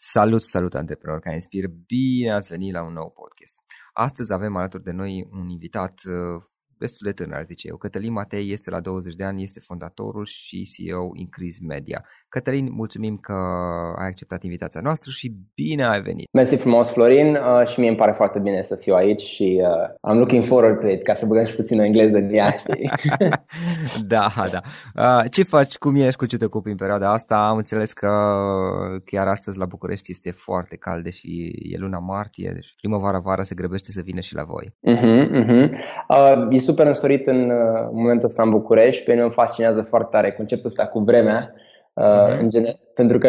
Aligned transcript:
Salut, 0.00 0.42
salut 0.42 0.74
antreprenori 0.74 1.22
care 1.22 1.34
inspir, 1.34 1.68
bine 1.86 2.32
ați 2.32 2.48
venit 2.48 2.72
la 2.72 2.82
un 2.82 2.92
nou 2.92 3.10
podcast. 3.10 3.54
Astăzi 3.92 4.32
avem 4.32 4.56
alături 4.56 4.82
de 4.82 4.90
noi 4.90 5.28
un 5.30 5.48
invitat 5.48 6.00
uh, 6.04 6.42
destul 6.78 7.12
de 7.12 7.22
tânăr, 7.22 7.44
zice 7.44 7.68
eu. 7.68 7.76
Cătălin 7.76 8.12
Matei 8.12 8.52
este 8.52 8.70
la 8.70 8.80
20 8.80 9.14
de 9.14 9.24
ani, 9.24 9.42
este 9.42 9.60
fondatorul 9.60 10.24
și 10.24 10.68
CEO 10.72 11.10
Increase 11.14 11.58
Media. 11.66 12.04
Cătălin, 12.28 12.68
mulțumim 12.72 13.16
că 13.16 13.32
ai 13.98 14.06
acceptat 14.06 14.42
invitația 14.42 14.80
noastră 14.80 15.10
și 15.10 15.32
bine 15.54 15.86
ai 15.86 16.00
venit. 16.00 16.28
Mersi 16.32 16.56
frumos, 16.56 16.90
Florin, 16.90 17.34
uh, 17.34 17.66
și 17.66 17.80
mie 17.80 17.88
îmi 17.88 17.98
pare 17.98 18.12
foarte 18.12 18.38
bine 18.38 18.62
să 18.62 18.76
fiu 18.76 18.94
aici 18.94 19.20
și 19.20 19.62
uh, 19.62 20.12
I'm 20.12 20.16
looking 20.16 20.44
forward 20.44 20.80
to 20.80 20.88
it, 20.88 21.02
ca 21.02 21.14
să 21.14 21.26
băgăm 21.26 21.44
și 21.44 21.56
puțin 21.56 21.80
o 21.80 21.84
engleză 21.84 22.16
în 22.16 22.34
ea, 22.34 22.50
știi? 22.62 22.90
da, 24.14 24.32
da. 24.52 24.60
Uh, 24.94 25.24
ce 25.30 25.42
faci, 25.42 25.76
cum 25.76 25.96
ești, 25.96 26.16
cu 26.16 26.26
ce 26.26 26.36
te 26.36 26.44
ocupi 26.44 26.70
în 26.70 26.76
perioada 26.76 27.12
asta? 27.12 27.48
Am 27.48 27.56
înțeles 27.56 27.92
că 27.92 28.10
chiar 29.04 29.26
astăzi 29.26 29.58
la 29.58 29.66
București 29.66 30.10
este 30.10 30.30
foarte 30.30 30.76
cald, 30.76 31.02
deși 31.02 31.50
e 31.72 31.76
luna 31.76 31.98
martie, 31.98 32.50
deci 32.54 32.74
primăvara-vara 32.76 33.42
se 33.42 33.54
grăbește 33.54 33.92
să 33.92 34.00
vină 34.00 34.20
și 34.20 34.34
la 34.34 34.44
voi. 34.44 34.74
Uh-huh, 34.88 35.28
uh-huh. 35.42 35.70
Uh, 36.08 36.46
e 36.50 36.58
super 36.68 36.86
însorit 36.86 37.26
în 37.26 37.50
uh, 37.50 37.88
momentul 37.92 38.28
ăsta 38.28 38.42
în 38.42 38.50
București, 38.50 39.04
pe 39.04 39.10
mine 39.10 39.22
îmi 39.22 39.32
fascinează 39.32 39.82
foarte 39.82 40.08
tare 40.10 40.32
conceptul 40.32 40.66
ăsta 40.66 40.86
cu 40.86 40.98
vremea 40.98 41.54
uh-huh. 41.54 42.38
în 42.38 42.50
gen- 42.50 42.78
pentru 42.94 43.18
că 43.18 43.28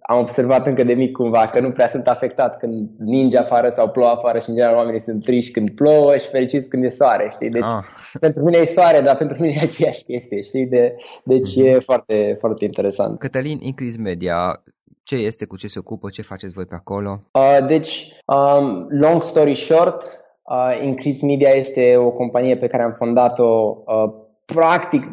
am 0.00 0.18
observat 0.18 0.66
încă 0.66 0.84
de 0.84 0.94
mic 0.94 1.12
cumva 1.12 1.46
că 1.52 1.60
nu 1.60 1.70
prea 1.70 1.88
sunt 1.88 2.08
afectat 2.08 2.58
când 2.58 2.88
ninge 2.98 3.38
afară 3.38 3.68
sau 3.68 3.88
plouă 3.88 4.10
afară 4.10 4.38
și 4.38 4.48
în 4.48 4.54
general 4.54 4.76
oamenii 4.76 5.00
sunt 5.00 5.22
triști 5.22 5.52
când 5.52 5.70
plouă 5.70 6.16
și 6.16 6.28
fericiți 6.28 6.68
când 6.68 6.84
e 6.84 6.88
soare, 6.88 7.28
știi? 7.32 7.50
Deci 7.50 7.62
ah. 7.62 7.84
pentru 8.20 8.42
mine 8.42 8.56
e 8.56 8.64
soare, 8.64 9.00
dar 9.00 9.16
pentru 9.16 9.36
mine 9.40 9.54
e 9.56 9.64
aceeași 9.64 10.04
chestie, 10.04 10.42
știi? 10.42 10.66
De, 10.66 10.94
deci 11.24 11.50
uh-huh. 11.50 11.64
e 11.64 11.78
foarte, 11.78 12.36
foarte 12.40 12.64
interesant. 12.64 13.18
Cătălin, 13.18 13.58
Increase 13.60 13.98
Media, 13.98 14.62
ce 15.02 15.16
este, 15.16 15.44
cu 15.44 15.56
ce 15.56 15.66
se 15.66 15.78
ocupă, 15.78 16.08
ce 16.10 16.22
faceți 16.22 16.52
voi 16.52 16.64
pe 16.64 16.74
acolo? 16.74 17.22
Uh, 17.32 17.66
deci, 17.66 18.12
um, 18.26 18.86
long 18.88 19.22
story 19.22 19.54
short, 19.54 20.04
uh, 20.48 20.80
Increase 20.84 21.26
Media 21.26 21.48
este 21.48 21.96
o 21.96 22.10
companie 22.10 22.56
pe 22.56 22.66
care 22.66 22.82
am 22.82 22.92
fondat-o 22.96 23.76
uh, 23.86 24.12
practic 24.44 25.04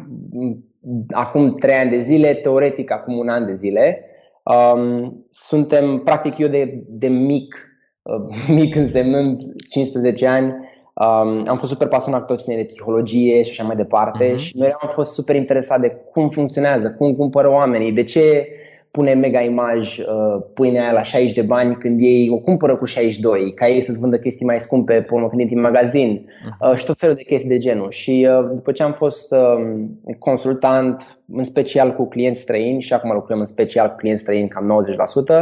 acum 1.10 1.54
trei 1.54 1.74
ani 1.74 1.90
de 1.90 2.00
zile, 2.00 2.34
teoretic 2.34 2.90
acum 2.90 3.18
un 3.18 3.28
an 3.28 3.46
de 3.46 3.54
zile. 3.54 4.04
Um, 4.42 5.26
suntem, 5.30 5.98
practic 5.98 6.38
eu 6.38 6.48
de, 6.48 6.84
de 6.88 7.08
mic, 7.08 7.56
uh, 8.02 8.36
mic 8.58 8.74
însemnând 8.74 9.40
15 9.70 10.26
ani, 10.26 10.46
um, 10.94 11.42
am 11.46 11.56
fost 11.58 11.72
super 11.72 11.88
pasionat 11.88 12.26
tot 12.26 12.40
ține 12.40 12.56
de 12.56 12.64
psihologie 12.64 13.42
și 13.42 13.50
așa 13.50 13.64
mai 13.64 13.76
departe 13.76 14.34
uh-huh. 14.34 14.38
și 14.38 14.56
mereu 14.58 14.76
am 14.80 14.88
fost 14.88 15.12
super 15.12 15.36
interesat 15.36 15.80
de 15.80 15.96
cum 16.12 16.28
funcționează, 16.28 16.90
cum 16.98 17.14
cumpără 17.14 17.50
oamenii, 17.50 17.92
de 17.92 18.04
ce 18.04 18.48
pune 18.96 19.14
mega 19.14 19.40
imaj 19.40 19.98
uh, 19.98 20.42
pâinea 20.54 20.82
aia 20.82 20.92
la 20.92 21.02
60 21.02 21.34
de 21.34 21.42
bani 21.42 21.76
când 21.76 22.00
ei 22.00 22.28
o 22.30 22.38
cumpără 22.38 22.76
cu 22.76 22.84
62, 22.84 23.52
ca 23.54 23.68
ei 23.68 23.80
să-ți 23.80 23.98
vândă 23.98 24.18
chestii 24.18 24.46
mai 24.46 24.60
scumpe 24.60 25.02
pe 25.02 25.14
urmă 25.14 25.28
când 25.28 25.50
în 25.50 25.60
magazin 25.60 26.28
uh, 26.60 26.76
și 26.76 26.84
tot 26.84 26.98
felul 26.98 27.14
de 27.14 27.22
chestii 27.22 27.48
de 27.48 27.58
genul. 27.58 27.90
Și 27.90 28.28
uh, 28.30 28.48
după 28.54 28.72
ce 28.72 28.82
am 28.82 28.92
fost 28.92 29.32
uh, 29.32 29.84
consultant, 30.18 31.18
în 31.32 31.44
special 31.44 31.94
cu 31.94 32.08
clienți 32.08 32.40
străini 32.40 32.82
și 32.82 32.92
acum 32.92 33.12
lucrăm 33.12 33.38
în 33.38 33.44
special 33.44 33.88
cu 33.88 33.96
clienți 33.96 34.22
străini 34.22 34.48
cam 34.48 34.84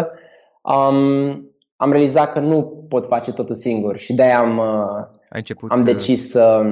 90%, 0.03 0.07
um, 0.63 1.53
am 1.77 1.91
realizat 1.91 2.33
că 2.33 2.41
nu 2.41 2.85
pot 2.89 3.07
face 3.07 3.33
totul 3.33 3.55
singur. 3.55 3.97
Și 3.99 4.13
de-aia 4.13 4.39
am, 4.39 4.59
uh, 4.59 5.07
început, 5.31 5.71
am 5.71 5.81
uh, 5.81 5.85
decis 5.85 6.31
să... 6.31 6.63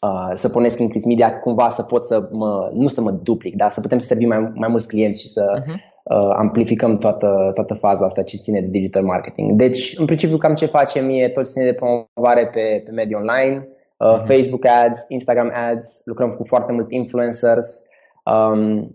Uh, 0.00 0.30
să 0.34 0.48
pornesc 0.48 0.78
în 0.78 0.88
Chris 0.88 1.04
Media 1.04 1.38
cumva 1.38 1.68
să 1.68 1.82
pot 1.82 2.04
să 2.04 2.28
mă, 2.30 2.70
nu 2.72 2.88
să 2.88 3.00
mă 3.00 3.10
duplic, 3.10 3.56
dar 3.56 3.70
să 3.70 3.80
putem 3.80 3.98
să 3.98 4.06
servim 4.06 4.28
mai, 4.28 4.52
mai 4.54 4.68
mulți 4.68 4.86
clienți 4.86 5.20
și 5.20 5.28
să, 5.28 5.60
uh-huh 5.60 5.66
uh, 5.66 5.91
amplificăm 6.36 6.96
toată, 6.96 7.50
toată 7.54 7.74
faza 7.74 8.04
asta 8.04 8.22
ce 8.22 8.36
ține 8.36 8.60
de 8.60 8.66
digital 8.66 9.04
marketing. 9.04 9.52
Deci, 9.52 9.94
în 9.98 10.04
principiu, 10.04 10.36
cam 10.36 10.54
ce 10.54 10.66
facem 10.66 11.08
e 11.10 11.28
tot 11.28 11.44
ce 11.44 11.50
ține 11.50 11.64
de 11.64 11.72
promovare 11.72 12.46
pe, 12.46 12.82
pe 12.84 12.90
medii 12.90 13.14
online, 13.14 13.68
uh, 13.96 14.16
mm-hmm. 14.16 14.26
Facebook 14.26 14.66
ads, 14.66 15.04
Instagram 15.08 15.52
ads, 15.54 16.02
lucrăm 16.04 16.30
cu 16.30 16.44
foarte 16.44 16.72
mult 16.72 16.92
influencers, 16.92 17.86
um, 18.24 18.94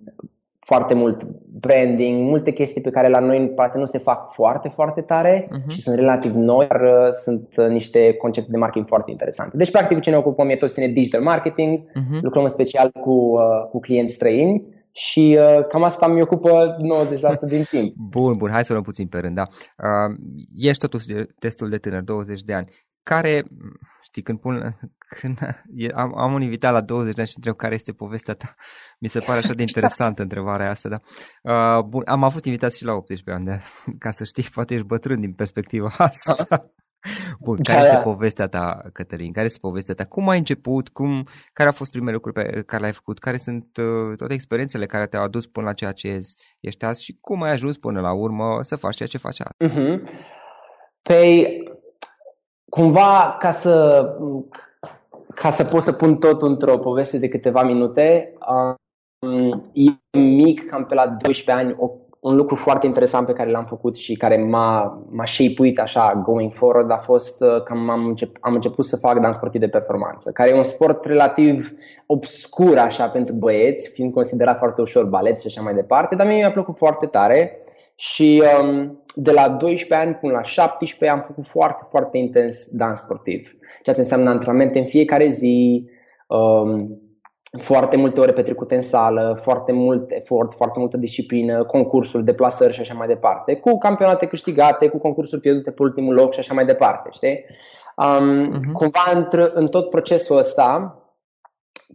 foarte 0.59 0.93
mult 0.93 1.23
branding, 1.59 2.29
multe 2.29 2.51
chestii 2.51 2.81
pe 2.81 2.89
care 2.89 3.07
la 3.07 3.19
noi 3.19 3.51
poate 3.55 3.77
nu 3.77 3.85
se 3.85 3.97
fac 3.97 4.31
foarte, 4.31 4.67
foarte 4.67 5.01
tare 5.01 5.47
uh-huh. 5.47 5.67
și 5.67 5.81
sunt 5.81 5.95
relativ 5.95 6.33
noi, 6.33 6.67
dar 6.67 6.81
uh, 6.81 7.11
sunt 7.11 7.53
uh, 7.57 7.67
niște 7.67 8.13
concepte 8.13 8.51
de 8.51 8.57
marketing 8.57 8.87
foarte 8.87 9.11
interesante. 9.11 9.57
Deci, 9.57 9.71
practic, 9.71 9.99
ce 9.99 10.09
ne 10.09 10.15
ocupăm 10.15 10.49
e 10.49 10.55
tot 10.55 10.71
ține 10.71 10.87
digital 10.87 11.21
marketing, 11.21 11.79
uh-huh. 11.79 12.21
lucrăm 12.21 12.43
în 12.43 12.49
special 12.49 12.91
cu, 13.01 13.11
uh, 13.11 13.69
cu 13.71 13.79
clienți 13.79 14.13
străini 14.13 14.63
și 14.97 15.37
uh, 15.39 15.65
cam 15.67 15.83
asta 15.83 16.07
mi 16.07 16.21
ocupă 16.21 16.75
90% 17.45 17.47
din 17.47 17.63
timp. 17.63 17.93
Bun, 18.15 18.33
bun, 18.37 18.51
hai 18.51 18.65
să 18.65 18.71
luăm 18.71 18.83
puțin 18.83 19.07
pe 19.07 19.19
rând, 19.19 19.35
da. 19.35 19.43
Uh, 19.47 20.15
ești 20.55 20.81
totuși 20.81 21.05
destul 21.39 21.69
de 21.69 21.77
tânăr, 21.77 22.01
20 22.01 22.41
de 22.41 22.53
ani. 22.53 22.69
Care, 23.03 23.43
știi, 24.03 24.21
când 24.21 24.39
pun, 24.39 24.77
când 25.19 25.39
am, 25.93 26.17
am 26.17 26.33
un 26.33 26.41
invitat 26.41 26.73
la 26.73 26.81
20 26.81 27.13
de 27.13 27.21
ani 27.21 27.29
și 27.29 27.35
întreb 27.37 27.55
care 27.55 27.73
este 27.73 27.91
povestea 27.91 28.33
ta, 28.33 28.55
mi 29.03 29.07
se 29.07 29.19
pare 29.19 29.37
așa 29.37 29.53
de 29.53 29.61
interesantă 29.61 30.21
întrebarea 30.21 30.69
asta, 30.69 30.89
da. 30.89 30.99
Uh, 31.41 31.83
bun, 31.83 32.03
am 32.05 32.23
avut 32.23 32.45
invitați 32.45 32.77
și 32.77 32.85
la 32.85 32.93
18 32.93 33.31
ani, 33.31 33.45
de, 33.45 33.61
ca 33.99 34.11
să 34.11 34.23
știi, 34.23 34.43
poate 34.53 34.73
ești 34.73 34.87
bătrân 34.87 35.19
din 35.19 35.33
perspectiva 35.33 35.89
asta. 35.97 36.71
Bun, 37.39 37.57
care 37.63 37.77
da, 37.77 37.83
este 37.83 37.95
da. 37.95 38.01
povestea 38.01 38.47
ta, 38.47 38.81
Cătălin? 38.93 39.31
Care 39.31 39.45
este 39.45 39.57
povestea 39.61 39.95
ta? 39.95 40.05
Cum 40.05 40.29
ai 40.29 40.37
început? 40.37 40.89
Cum, 40.89 41.27
care 41.53 41.69
au 41.69 41.75
fost 41.75 41.91
primele 41.91 42.13
lucruri 42.13 42.35
pe 42.35 42.61
care 42.61 42.81
le-ai 42.81 42.93
făcut? 42.93 43.19
Care 43.19 43.37
sunt 43.37 43.77
uh, 43.77 44.17
toate 44.17 44.33
experiențele 44.33 44.85
care 44.85 45.07
te-au 45.07 45.23
adus 45.23 45.45
până 45.45 45.65
la 45.65 45.73
ceea 45.73 45.91
ce 45.91 46.19
ești 46.59 46.85
azi 46.85 47.03
și 47.03 47.17
cum 47.21 47.41
ai 47.41 47.51
ajuns 47.51 47.77
până 47.77 48.01
la 48.01 48.13
urmă 48.13 48.59
să 48.61 48.75
faci 48.75 48.95
ceea 48.95 49.09
ce 49.09 49.17
faci 49.17 49.41
azi? 49.41 49.73
Uh-huh. 49.73 49.99
Păi, 51.01 51.63
cumva, 52.69 53.35
ca 53.39 53.51
să, 53.51 54.05
ca 55.35 55.49
să 55.49 55.63
pot 55.63 55.83
să 55.83 55.91
pun 55.91 56.17
tot 56.17 56.41
într-o 56.41 56.77
poveste 56.77 57.17
de 57.17 57.27
câteva 57.27 57.63
minute, 57.63 58.33
um, 59.19 59.61
e 59.73 60.17
mic, 60.17 60.69
cam 60.69 60.85
pe 60.85 60.93
la 60.93 61.07
12 61.07 61.51
ani, 61.51 61.75
o 61.79 61.91
un 62.27 62.35
lucru 62.35 62.55
foarte 62.55 62.85
interesant 62.85 63.25
pe 63.25 63.33
care 63.33 63.49
l-am 63.49 63.65
făcut 63.65 63.95
și 63.95 64.15
care 64.15 64.37
m-a, 64.37 65.03
m-a 65.09 65.25
shape 65.25 65.81
așa 65.81 66.21
going 66.25 66.51
forward 66.51 66.91
a 66.91 66.97
fost 66.97 67.41
uh, 67.41 67.63
că 67.63 67.73
am, 67.73 68.05
încep, 68.05 68.37
am 68.39 68.53
început 68.53 68.85
să 68.85 68.97
fac 68.97 69.19
dans 69.19 69.35
sportiv 69.35 69.61
de 69.61 69.67
performanță, 69.67 70.31
care 70.31 70.49
e 70.49 70.57
un 70.57 70.63
sport 70.63 71.05
relativ 71.05 71.71
obscur 72.05 72.77
așa 72.77 73.09
pentru 73.09 73.33
băieți, 73.33 73.89
fiind 73.89 74.13
considerat 74.13 74.57
foarte 74.57 74.81
ușor 74.81 75.05
balet 75.05 75.39
și 75.39 75.47
așa 75.47 75.61
mai 75.61 75.73
departe, 75.73 76.15
dar 76.15 76.27
mie 76.27 76.37
mi-a 76.37 76.51
plăcut 76.51 76.77
foarte 76.77 77.05
tare 77.05 77.57
și 77.95 78.43
um, 78.61 79.03
de 79.15 79.31
la 79.31 79.49
12 79.49 80.07
ani 80.07 80.15
până 80.15 80.31
la 80.31 80.43
17 80.43 81.17
am 81.17 81.23
făcut 81.25 81.45
foarte, 81.45 81.83
foarte 81.89 82.17
intens 82.17 82.67
dans 82.71 82.99
sportiv, 82.99 83.51
ceea 83.83 83.95
ce 83.95 84.01
înseamnă 84.01 84.29
antrenamente 84.29 84.79
în 84.79 84.85
fiecare 84.85 85.27
zi, 85.27 85.89
um, 86.27 87.01
foarte 87.57 87.97
multe 87.97 88.19
ore 88.19 88.31
petrecute 88.31 88.75
în 88.75 88.81
sală, 88.81 89.39
foarte 89.41 89.71
mult 89.71 90.11
efort, 90.11 90.53
foarte 90.53 90.79
multă 90.79 90.97
disciplină, 90.97 91.63
concursuri, 91.63 92.25
deplasări 92.25 92.73
și 92.73 92.81
așa 92.81 92.93
mai 92.93 93.07
departe, 93.07 93.55
cu 93.55 93.77
campionate 93.77 94.25
câștigate, 94.25 94.87
cu 94.87 94.97
concursuri 94.97 95.41
pierdute 95.41 95.71
pe 95.71 95.81
ultimul 95.83 96.13
loc 96.13 96.33
și 96.33 96.39
așa 96.39 96.53
mai 96.53 96.65
departe, 96.65 97.09
știi? 97.11 97.45
Um, 97.95 98.59
uh-huh. 98.59 98.71
Cumva 98.73 99.03
într- 99.13 99.53
în 99.53 99.67
tot 99.67 99.89
procesul 99.89 100.37
ăsta, 100.37 101.01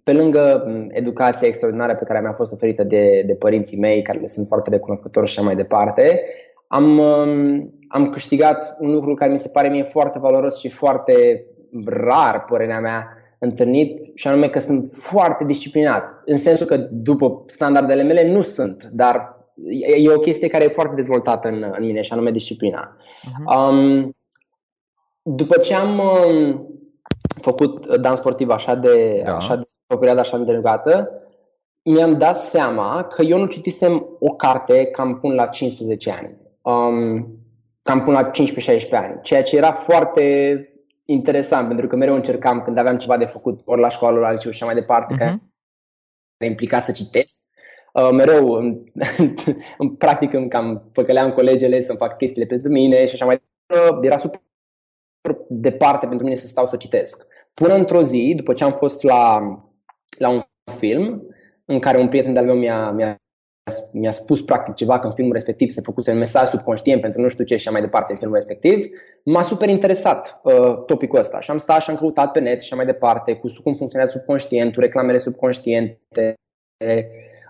pe 0.04 0.12
lângă 0.12 0.64
educația 0.88 1.48
extraordinară 1.48 1.94
pe 1.94 2.04
care 2.04 2.20
mi-a 2.20 2.32
fost 2.32 2.52
oferită 2.52 2.84
de, 2.84 3.22
de 3.26 3.34
părinții 3.34 3.78
mei, 3.78 4.02
care 4.02 4.18
le 4.18 4.26
sunt 4.26 4.46
foarte 4.46 4.70
recunoscători 4.70 5.28
și 5.28 5.38
așa 5.38 5.46
mai 5.46 5.56
departe, 5.56 6.24
am, 6.66 6.98
um, 6.98 7.78
am 7.88 8.10
câștigat 8.10 8.76
un 8.78 8.92
lucru 8.92 9.14
care 9.14 9.32
mi 9.32 9.38
se 9.38 9.48
pare 9.48 9.68
mie 9.68 9.82
foarte 9.82 10.18
valoros 10.18 10.58
și 10.58 10.68
foarte 10.68 11.44
rar, 11.84 12.44
părerea 12.44 12.80
mea, 12.80 13.21
întâlnit 13.42 14.10
și 14.14 14.28
anume 14.28 14.48
că 14.48 14.58
sunt 14.58 14.86
foarte 14.92 15.44
disciplinat. 15.44 16.22
În 16.24 16.36
sensul 16.36 16.66
că 16.66 16.76
după 16.76 17.44
standardele 17.46 18.02
mele 18.02 18.32
nu 18.32 18.42
sunt, 18.42 18.84
dar 18.92 19.36
e 20.02 20.10
o 20.10 20.18
chestie 20.18 20.48
care 20.48 20.64
e 20.64 20.68
foarte 20.68 20.94
dezvoltată 20.94 21.48
în, 21.48 21.72
în 21.78 21.84
mine 21.84 22.02
și 22.02 22.12
anume 22.12 22.30
disciplina. 22.30 22.96
Uh-huh. 22.96 23.70
Um, 23.70 24.16
după 25.22 25.58
ce 25.58 25.74
am 25.74 25.98
um, 25.98 26.66
făcut 27.40 27.96
dans 27.96 28.18
sportiv 28.18 28.48
așa 28.48 28.74
de, 28.74 29.22
da. 29.24 29.36
așa 29.36 29.56
de 29.56 29.62
o 29.86 29.96
perioadă 29.96 30.20
așa 30.20 30.38
de 30.38 30.44
delugată, 30.44 31.10
mi-am 31.82 32.18
dat 32.18 32.38
seama 32.38 33.04
că 33.04 33.22
eu 33.22 33.38
nu 33.38 33.46
citisem 33.46 34.06
o 34.20 34.34
carte 34.34 34.84
cam 34.84 35.18
până 35.20 35.34
la 35.34 35.46
15 35.46 36.10
ani. 36.10 36.36
Um, 36.62 37.26
cam 37.82 38.02
până 38.02 38.18
la 38.20 38.30
15-16 38.30 38.30
ani, 38.90 39.18
ceea 39.22 39.42
ce 39.42 39.56
era 39.56 39.72
foarte 39.72 40.66
interesant, 41.12 41.66
pentru 41.66 41.86
că 41.86 41.96
mereu 41.96 42.14
încercam 42.14 42.62
când 42.62 42.78
aveam 42.78 42.96
ceva 42.96 43.16
de 43.16 43.24
făcut, 43.24 43.60
ori 43.64 43.80
la 43.80 43.88
școală, 43.88 44.16
ori 44.16 44.24
la 44.24 44.32
liceu 44.32 44.50
și 44.50 44.62
așa 44.62 44.72
mai 44.72 44.80
departe, 44.80 45.14
uh-huh. 45.14 45.18
care 45.18 46.50
implica 46.50 46.80
să 46.80 46.92
citesc. 46.92 47.40
Uh, 47.92 48.10
mereu, 48.12 48.52
în, 48.52 48.82
în 49.78 49.94
practic, 49.96 50.32
îmi 50.32 50.48
cam 50.48 50.88
păcăleam 50.92 51.32
colegele 51.32 51.80
să-mi 51.80 51.98
fac 51.98 52.16
chestiile 52.16 52.46
pentru 52.46 52.68
mine 52.68 53.06
și 53.06 53.14
așa 53.14 53.24
mai 53.24 53.42
departe. 53.66 53.94
Uh, 53.94 53.98
era 54.02 54.16
super 54.16 54.40
departe 55.48 56.06
pentru 56.06 56.24
mine 56.24 56.36
să 56.36 56.46
stau 56.46 56.66
să 56.66 56.76
citesc. 56.76 57.26
Până 57.54 57.74
într-o 57.74 58.02
zi, 58.02 58.32
după 58.36 58.52
ce 58.52 58.64
am 58.64 58.72
fost 58.72 59.02
la, 59.02 59.40
la 60.18 60.28
un 60.28 60.40
film 60.78 61.22
în 61.64 61.78
care 61.78 61.98
un 61.98 62.08
prieten 62.08 62.32
de-al 62.32 62.44
meu 62.44 62.56
mi-a, 62.56 62.90
mi-a 62.90 63.21
mi-a 63.92 64.10
spus 64.10 64.42
practic 64.42 64.74
ceva 64.74 64.98
că 64.98 65.06
în 65.06 65.12
filmul 65.12 65.32
respectiv 65.32 65.70
se 65.70 65.80
făcuse 65.80 66.10
un 66.10 66.18
mesaj 66.18 66.48
subconștient 66.48 67.00
pentru 67.00 67.20
nu 67.20 67.28
știu 67.28 67.44
ce 67.44 67.56
și 67.56 67.68
mai 67.68 67.80
departe 67.80 68.12
în 68.12 68.18
filmul 68.18 68.36
respectiv, 68.36 68.86
m-a 69.24 69.42
super 69.42 69.68
interesat 69.68 70.40
uh, 70.42 70.84
topicul 70.86 71.18
ăsta 71.18 71.40
și 71.40 71.50
am 71.50 71.58
stat 71.58 71.82
și 71.82 71.90
am 71.90 71.96
căutat 71.96 72.32
pe 72.32 72.40
net 72.40 72.60
și 72.60 72.74
mai 72.74 72.86
departe 72.86 73.34
cu 73.34 73.52
cum 73.62 73.74
funcționează 73.74 74.12
subconștientul, 74.16 74.82
reclamele 74.82 75.18
subconștiente, 75.18 76.34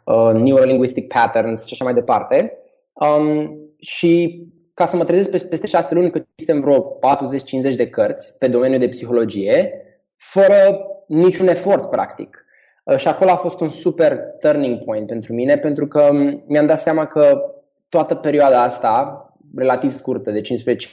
uh, 0.05 0.33
neurolinguistic 0.33 1.09
patterns 1.09 1.65
și 1.67 1.73
așa 1.73 1.85
mai 1.85 1.95
departe. 1.95 2.59
Um, 2.93 3.57
și 3.79 4.43
ca 4.75 4.87
să 4.87 4.97
mă 4.97 5.05
trezesc 5.05 5.49
peste 5.49 5.67
șase 5.67 5.95
luni 5.95 6.11
că 6.11 6.19
citisem 6.19 6.61
vreo 6.61 6.81
40-50 6.83 7.77
de 7.77 7.89
cărți 7.89 8.39
pe 8.39 8.49
domeniul 8.49 8.81
de 8.81 8.89
psihologie, 8.89 9.73
fără 10.17 10.87
niciun 11.07 11.49
efort, 11.49 11.91
practic. 11.91 12.43
Uh, 12.83 12.97
și 12.97 13.09
acolo 13.09 13.31
a 13.31 13.37
fost 13.37 13.61
un 13.61 13.71
super 13.71 14.21
turning 14.41 14.85
point 14.85 15.07
pentru 15.07 15.33
mine, 15.33 15.57
pentru 15.57 15.87
că 15.87 16.11
mi-am 16.47 16.67
dat 16.67 16.81
seama 16.81 17.07
că 17.07 17.41
toată 17.89 18.15
perioada 18.15 18.63
asta, 18.63 19.27
relativ 19.57 19.93
scurtă, 19.93 20.31
de 20.31 20.41
15 20.41 20.89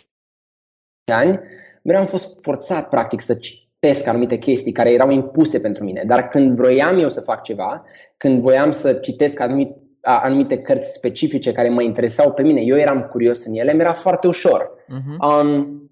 ani, 1.12 1.40
mereu 1.82 2.02
am 2.02 2.08
fost 2.08 2.42
forțat, 2.42 2.90
practic, 2.90 3.22
să 3.22 3.34
citesc 3.34 4.08
anumite 4.08 4.38
chestii 4.38 4.72
care 4.72 4.92
erau 4.92 5.10
impuse 5.10 5.60
pentru 5.60 5.84
mine. 5.84 6.04
Dar 6.06 6.28
când 6.28 6.56
vroiam 6.56 6.98
eu 6.98 7.10
să 7.10 7.22
fac 7.22 7.44
ceva, 7.44 7.86
când 8.18 8.42
voiam 8.42 8.72
să 8.72 8.94
citesc 8.94 9.40
anumite, 9.40 9.76
anumite 10.02 10.58
cărți 10.58 10.94
specifice 10.94 11.52
care 11.52 11.70
mă 11.70 11.82
interesau 11.82 12.34
pe 12.34 12.44
mine, 12.44 12.62
eu 12.62 12.78
eram 12.78 13.02
curios 13.02 13.46
în 13.46 13.54
ele, 13.54 13.74
mi-era 13.74 13.94
foarte 13.94 14.28
ușor. 14.28 14.70
Uh-huh. 14.70 15.44
Um, 15.44 15.84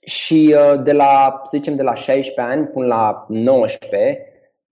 și 0.00 0.56
uh, 0.56 0.82
de 0.82 0.92
la, 0.92 1.40
să 1.44 1.56
zicem, 1.56 1.76
de 1.76 1.82
la 1.82 1.94
16 1.94 2.54
ani 2.54 2.66
până 2.66 2.86
la 2.86 3.24
19, 3.28 4.29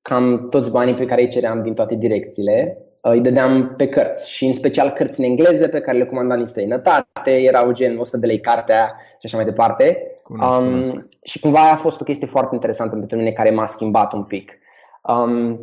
cam 0.08 0.48
toți 0.48 0.70
banii 0.70 0.94
pe 0.94 1.04
care 1.04 1.20
îi 1.20 1.28
ceream 1.28 1.62
din 1.62 1.74
toate 1.74 1.94
direcțiile, 1.94 2.78
uh, 3.02 3.12
îi 3.12 3.20
dădeam 3.20 3.74
pe 3.76 3.88
cărți 3.88 4.30
și 4.30 4.44
în 4.44 4.52
special 4.52 4.90
cărți 4.90 5.20
în 5.20 5.26
engleză 5.26 5.68
pe 5.68 5.80
care 5.80 5.98
le 5.98 6.06
comandam 6.06 6.36
din 6.36 6.46
străinătate, 6.46 7.30
erau 7.30 7.72
gen 7.72 7.98
100 7.98 8.16
de 8.16 8.26
lei 8.26 8.40
cartea 8.40 8.96
și 9.10 9.24
așa 9.24 9.36
mai 9.36 9.44
departe. 9.44 10.02
Cunosc, 10.22 10.58
um, 10.58 10.66
cunosc. 10.66 10.94
Și 11.22 11.40
cumva 11.40 11.70
a 11.70 11.76
fost 11.76 12.00
o 12.00 12.04
chestie 12.04 12.26
foarte 12.26 12.54
interesantă 12.54 12.96
pentru 12.96 13.16
mine 13.16 13.30
care 13.30 13.50
m-a 13.50 13.66
schimbat 13.66 14.12
un 14.12 14.22
pic. 14.22 14.58
Um, 15.02 15.60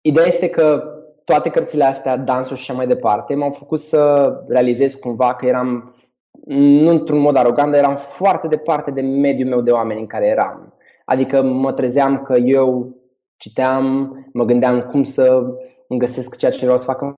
ideea 0.00 0.26
este 0.26 0.50
că 0.50 0.82
toate 1.24 1.50
cărțile 1.50 1.84
astea, 1.84 2.16
dansul 2.16 2.56
și 2.56 2.62
așa 2.62 2.78
mai 2.78 2.86
departe, 2.86 3.34
m-au 3.34 3.50
făcut 3.50 3.80
să 3.80 4.32
realizez 4.48 4.94
cumva 4.94 5.34
că 5.34 5.46
eram, 5.46 5.94
nu 6.46 6.90
într-un 6.90 7.18
mod 7.18 7.36
arogant, 7.36 7.70
dar 7.70 7.80
eram 7.80 7.96
foarte 7.96 8.48
departe 8.48 8.90
de 8.90 9.00
mediul 9.00 9.48
meu 9.48 9.60
de 9.60 9.70
oameni 9.70 10.00
în 10.00 10.06
care 10.06 10.26
eram. 10.26 10.74
Adică 11.04 11.42
mă 11.42 11.72
trezeam 11.72 12.22
că 12.22 12.36
eu 12.36 12.96
citeam, 13.44 13.84
mă 14.32 14.44
gândeam 14.44 14.80
cum 14.80 15.02
să 15.02 15.42
îmi 15.88 15.98
găsesc 15.98 16.36
ceea 16.36 16.50
ce 16.50 16.64
vreau 16.64 16.78
să 16.78 16.84
fac 16.84 17.00
în 17.00 17.14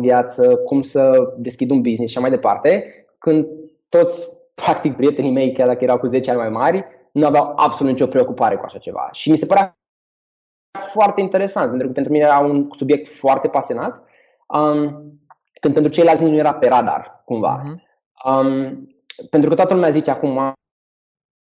viață, 0.00 0.56
cum 0.56 0.82
să 0.82 1.34
deschid 1.38 1.70
un 1.70 1.80
business 1.80 2.10
și 2.10 2.18
așa 2.18 2.26
mai 2.26 2.36
departe, 2.36 2.84
când 3.18 3.46
toți, 3.88 4.28
practic, 4.54 4.96
prietenii 4.96 5.32
mei, 5.32 5.52
chiar 5.52 5.66
dacă 5.66 5.84
erau 5.84 5.98
cu 5.98 6.06
10 6.06 6.30
ani 6.30 6.38
mai 6.38 6.48
mari, 6.48 6.84
nu 7.12 7.26
aveau 7.26 7.52
absolut 7.56 7.92
nicio 7.92 8.06
preocupare 8.06 8.56
cu 8.56 8.64
așa 8.64 8.78
ceva. 8.78 9.08
Și 9.12 9.30
mi 9.30 9.36
se 9.36 9.46
părea 9.46 9.76
foarte 10.78 11.20
interesant, 11.20 11.68
pentru 11.68 11.86
că 11.86 11.92
pentru 11.92 12.12
mine 12.12 12.24
era 12.24 12.38
un 12.38 12.68
subiect 12.76 13.08
foarte 13.08 13.48
pasionat, 13.48 14.02
um, 14.48 14.84
când 15.60 15.74
pentru 15.74 15.92
ceilalți 15.92 16.22
nu 16.22 16.36
era 16.36 16.54
pe 16.54 16.68
radar, 16.68 17.22
cumva. 17.24 17.62
Uh-huh. 17.62 17.76
Um, 18.30 18.88
pentru 19.30 19.48
că 19.48 19.54
toată 19.54 19.74
lumea 19.74 19.90
zice 19.90 20.10
acum, 20.10 20.52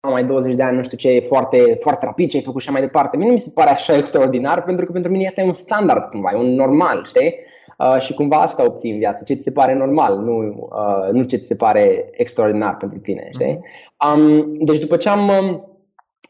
mai 0.10 0.26
20 0.26 0.56
de 0.56 0.64
ani, 0.64 0.78
nu 0.78 0.84
știu 0.84 0.98
ce, 0.98 1.10
e 1.10 1.22
foarte, 1.22 1.78
foarte 1.80 2.06
rapid 2.06 2.30
ce 2.30 2.38
ai 2.38 2.44
făcut 2.44 2.62
și 2.62 2.70
mai 2.70 2.82
departe. 2.82 3.18
Mie 3.18 3.28
nu 3.28 3.34
mi 3.34 3.40
se 3.40 3.52
pare 3.54 3.70
așa 3.70 3.98
extraordinar, 3.98 4.64
pentru 4.64 4.86
că 4.86 4.92
pentru 4.92 5.12
mine 5.12 5.24
este 5.24 5.44
un 5.44 5.54
standard 5.54 6.10
cumva, 6.10 6.30
e 6.34 6.38
un 6.38 6.54
normal, 6.54 7.06
știi? 7.06 7.36
Uh, 7.78 7.98
și 8.00 8.14
cumva 8.14 8.38
asta 8.38 8.66
obții 8.66 8.92
în 8.92 8.98
viață, 8.98 9.24
ce 9.24 9.34
ți 9.34 9.44
se 9.44 9.52
pare 9.52 9.74
normal, 9.74 10.18
nu, 10.18 10.70
uh, 10.72 11.10
nu 11.12 11.24
ce 11.24 11.38
ți 11.38 11.46
se 11.46 11.56
pare 11.56 12.10
extraordinar 12.12 12.78
pentru 12.78 13.00
tine, 13.00 13.30
știi? 13.34 13.56
Mm-hmm. 13.56 14.16
Um, 14.16 14.54
deci 14.54 14.80
după 14.80 14.98
ce 14.98 15.10
am, 15.10 15.28
um, 15.28 15.80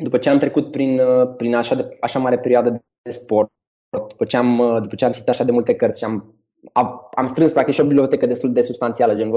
după 0.03 0.18
ce 0.18 0.29
am 0.29 0.38
trecut 0.38 0.71
prin, 0.71 1.00
uh, 1.00 1.33
prin 1.38 1.56
așa, 1.56 1.75
de, 1.75 1.97
așa 2.00 2.19
mare 2.19 2.39
perioadă 2.39 2.69
de 3.01 3.12
sport, 3.12 3.50
după 4.07 4.25
ce 4.25 4.38
am, 4.38 4.59
uh, 4.59 4.81
după 4.81 4.95
ce 4.95 5.06
am 5.06 5.12
citit 5.12 5.29
așa 5.29 5.44
de 5.44 5.51
multe 5.51 5.75
cărți 5.75 6.00
și 6.00 6.06
am, 6.06 6.35
am, 6.73 7.09
am 7.15 7.27
strâns 7.27 7.51
practic 7.51 7.73
și 7.73 7.81
o 7.81 7.85
bibliotecă 7.85 8.25
destul 8.25 8.53
de 8.53 8.62
substanțială, 8.62 9.15
gen 9.15 9.31
150-200 9.31 9.33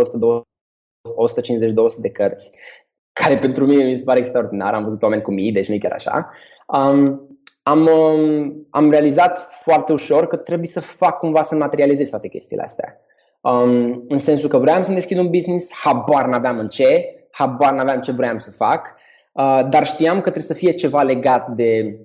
de 2.00 2.10
cărți 2.10 2.50
care 3.14 3.38
pentru 3.38 3.66
mine 3.66 3.84
mi 3.84 3.98
se 3.98 4.04
pare 4.04 4.18
extraordinar. 4.18 4.74
Am 4.74 4.82
văzut 4.82 5.02
oameni 5.02 5.22
cu 5.22 5.32
mii, 5.32 5.52
deci 5.52 5.68
nu 5.68 5.74
e 5.74 5.78
chiar 5.78 5.92
așa. 5.92 6.30
Um, 6.66 7.28
am, 7.62 7.86
um, 7.86 8.66
am 8.70 8.90
realizat 8.90 9.38
foarte 9.62 9.92
ușor 9.92 10.26
că 10.26 10.36
trebuie 10.36 10.68
să 10.68 10.80
fac 10.80 11.18
cumva 11.18 11.42
să 11.42 11.54
materializez 11.54 12.08
toate 12.08 12.28
chestiile 12.28 12.62
astea. 12.62 13.00
Um, 13.40 14.02
în 14.06 14.18
sensul 14.18 14.48
că 14.48 14.58
vreau 14.58 14.82
să-mi 14.82 14.96
deschid 14.96 15.18
un 15.18 15.30
business, 15.30 15.72
habar 15.72 16.26
n-aveam 16.26 16.58
în 16.58 16.68
ce, 16.68 17.14
habar 17.30 17.72
n-aveam 17.72 18.00
ce 18.00 18.12
vreau 18.12 18.38
să 18.38 18.50
fac, 18.50 18.94
uh, 19.32 19.66
dar 19.70 19.86
știam 19.86 20.14
că 20.14 20.30
trebuie 20.30 20.42
să 20.42 20.54
fie 20.54 20.72
ceva 20.72 21.02
legat 21.02 21.48
de 21.48 21.98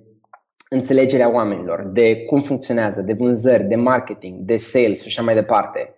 înțelegerea 0.68 1.32
oamenilor, 1.32 1.82
de 1.92 2.22
cum 2.22 2.40
funcționează, 2.40 3.02
de 3.02 3.12
vânzări, 3.12 3.64
de 3.64 3.76
marketing, 3.76 4.38
de 4.40 4.56
sales 4.56 5.00
și 5.00 5.06
așa 5.06 5.22
mai 5.22 5.34
departe. 5.34 5.94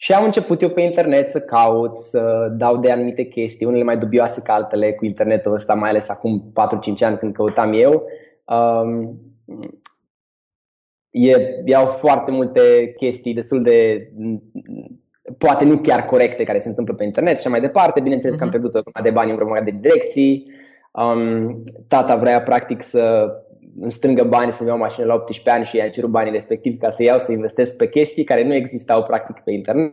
Și 0.00 0.12
am 0.12 0.24
început 0.24 0.62
eu 0.62 0.68
pe 0.68 0.80
internet 0.80 1.28
să 1.28 1.40
caut, 1.40 1.96
să 1.96 2.48
dau 2.56 2.76
de 2.76 2.90
anumite 2.90 3.22
chestii, 3.22 3.66
unele 3.66 3.82
mai 3.82 3.98
dubioase 3.98 4.40
ca 4.40 4.52
altele 4.52 4.92
cu 4.92 5.04
internetul 5.04 5.52
ăsta, 5.52 5.74
mai 5.74 5.88
ales 5.88 6.08
acum 6.08 6.52
4-5 6.52 6.98
ani 7.00 7.18
când 7.18 7.34
căutam 7.34 7.72
eu. 7.72 8.06
Um, 8.44 9.20
e, 11.10 11.62
iau 11.64 11.86
foarte 11.86 12.30
multe 12.30 12.92
chestii 12.96 13.34
destul 13.34 13.62
de 13.62 14.08
poate 15.38 15.64
nu 15.64 15.78
chiar 15.78 16.04
corecte 16.04 16.44
care 16.44 16.58
se 16.58 16.68
întâmplă 16.68 16.94
pe 16.94 17.04
internet 17.04 17.40
și 17.40 17.48
mai 17.48 17.60
departe. 17.60 18.00
Bineînțeles 18.00 18.36
că 18.36 18.42
am 18.42 18.48
mhm. 18.48 18.58
pierdut 18.60 18.86
o 18.86 19.02
de 19.02 19.10
bani 19.10 19.30
în 19.30 19.36
vreo 19.36 19.62
de 19.64 19.78
direcții. 19.80 20.50
Um, 20.92 21.64
tata 21.88 22.16
vrea 22.16 22.42
practic 22.42 22.82
să 22.82 23.32
îmi 23.80 23.90
strângă 23.90 24.24
bani 24.24 24.52
să-mi 24.52 24.68
iau 24.68 24.78
mașină 24.78 25.06
la 25.06 25.14
18 25.14 25.50
ani 25.50 25.64
și 25.64 25.76
i-am 25.76 25.90
cerut 25.90 26.10
banii 26.10 26.32
respectiv 26.32 26.78
ca 26.78 26.90
să 26.90 27.02
iau 27.02 27.18
să 27.18 27.32
investesc 27.32 27.76
pe 27.76 27.88
chestii 27.88 28.24
care 28.24 28.44
nu 28.44 28.54
existau 28.54 29.02
practic 29.02 29.38
pe 29.44 29.52
internet. 29.52 29.92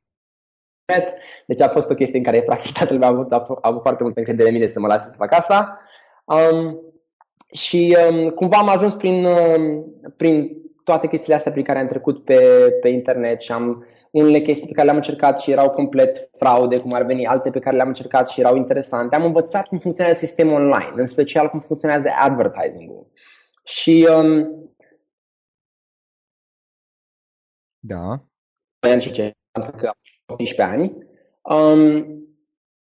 Deci 1.45 1.61
a 1.61 1.67
fost 1.67 1.89
o 1.89 1.93
chestie 1.93 2.17
în 2.17 2.23
care 2.23 2.41
practic 2.41 2.71
tatăl 2.77 2.97
meu 2.97 3.09
a 3.09 3.11
avut, 3.11 3.31
a 3.31 3.57
avut 3.61 3.81
foarte 3.81 4.03
multă 4.03 4.19
încredere 4.19 4.49
în 4.49 4.55
mine 4.55 4.67
să 4.67 4.79
mă 4.79 4.87
lase 4.87 5.09
să 5.09 5.15
fac 5.15 5.33
asta. 5.33 5.79
Um, 6.25 6.79
și 7.51 7.97
um, 8.09 8.29
cumva 8.29 8.57
am 8.57 8.69
ajuns 8.69 8.93
prin, 8.93 9.25
um, 9.25 9.85
prin 10.17 10.51
toate 10.83 11.07
chestiile 11.07 11.35
astea 11.35 11.51
prin 11.51 11.63
care 11.63 11.79
am 11.79 11.87
trecut 11.87 12.23
pe, 12.23 12.39
pe 12.81 12.89
internet 12.89 13.39
și 13.41 13.51
am 13.51 13.85
unele 14.11 14.39
chestii 14.39 14.67
pe 14.67 14.73
care 14.73 14.85
le-am 14.85 14.97
încercat 14.97 15.39
și 15.39 15.51
erau 15.51 15.69
complet 15.69 16.29
fraude, 16.37 16.77
cum 16.77 16.93
ar 16.93 17.03
veni, 17.03 17.25
alte 17.25 17.49
pe 17.49 17.59
care 17.59 17.75
le-am 17.75 17.87
încercat 17.87 18.29
și 18.29 18.39
erau 18.39 18.55
interesante. 18.55 19.15
Am 19.15 19.23
învățat 19.23 19.67
cum 19.67 19.77
funcționează 19.77 20.25
sistemul 20.25 20.53
online, 20.53 20.93
în 20.95 21.05
special 21.05 21.49
cum 21.49 21.59
funcționează 21.59 22.09
advertising-ul. 22.21 23.07
Și 23.67 24.07
um, 24.17 24.49
da. 27.79 28.23
și 28.99 29.11
ce, 29.11 29.31
pentru 29.51 29.71
că 29.71 29.91
18 30.25 30.61
ani, 30.61 30.97
um, 31.41 32.05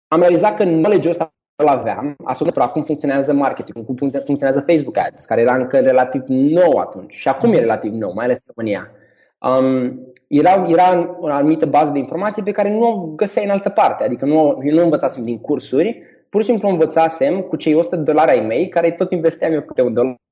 am 0.08 0.20
realizat 0.20 0.56
că 0.56 0.64
knowledge-ul 0.64 1.10
ăsta 1.10 1.34
îl 1.56 1.68
aveam 1.68 2.14
asupra 2.24 2.68
cum 2.68 2.82
funcționează 2.82 3.32
marketing, 3.32 3.86
cum 3.86 3.94
funcționează 3.96 4.60
Facebook 4.60 4.96
Ads, 4.96 5.24
care 5.24 5.40
era 5.40 5.54
încă 5.54 5.80
relativ 5.80 6.22
nou 6.26 6.76
atunci. 6.76 7.12
Și 7.12 7.28
acum 7.28 7.52
e 7.52 7.58
relativ 7.58 7.92
nou, 7.92 8.12
mai 8.12 8.24
ales 8.24 8.44
în 8.46 8.54
România. 8.56 8.90
Um, 9.38 10.00
era, 10.26 10.66
era 10.68 11.16
o 11.20 11.26
anumită 11.26 11.66
bază 11.66 11.90
de 11.92 11.98
informații 11.98 12.42
pe 12.42 12.50
care 12.50 12.70
nu 12.70 12.88
o 12.88 13.06
găseai 13.06 13.44
în 13.44 13.50
altă 13.50 13.68
parte, 13.68 14.04
adică 14.04 14.24
nu, 14.24 14.60
eu 14.64 14.74
nu 14.74 14.82
învățasem 14.82 15.24
din 15.24 15.38
cursuri, 15.38 16.02
pur 16.28 16.40
și 16.40 16.46
simplu 16.46 16.68
învățasem 16.68 17.40
cu 17.40 17.56
cei 17.56 17.74
100 17.74 17.96
de 17.96 18.02
dolari 18.02 18.30
ai 18.30 18.46
mei, 18.46 18.68
care 18.68 18.90
tot 18.90 19.12
investeam 19.12 19.52
eu 19.52 19.62
câte 19.62 19.82
un 19.82 19.92
dolar 19.92 20.22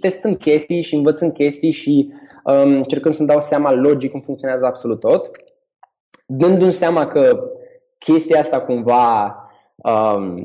testând 0.00 0.36
chestii 0.36 0.82
și 0.82 0.94
învățând 0.94 1.32
chestii 1.32 1.70
și 1.70 2.12
um, 2.44 2.54
încercând 2.54 3.14
să-mi 3.14 3.28
dau 3.28 3.40
seama 3.40 3.72
logic 3.72 4.10
cum 4.10 4.20
funcționează 4.20 4.66
absolut 4.66 5.00
tot, 5.00 5.30
dându-mi 6.26 6.72
seama 6.72 7.06
că 7.06 7.50
chestia 7.98 8.40
asta 8.40 8.60
cumva 8.60 9.36
um, 9.76 10.44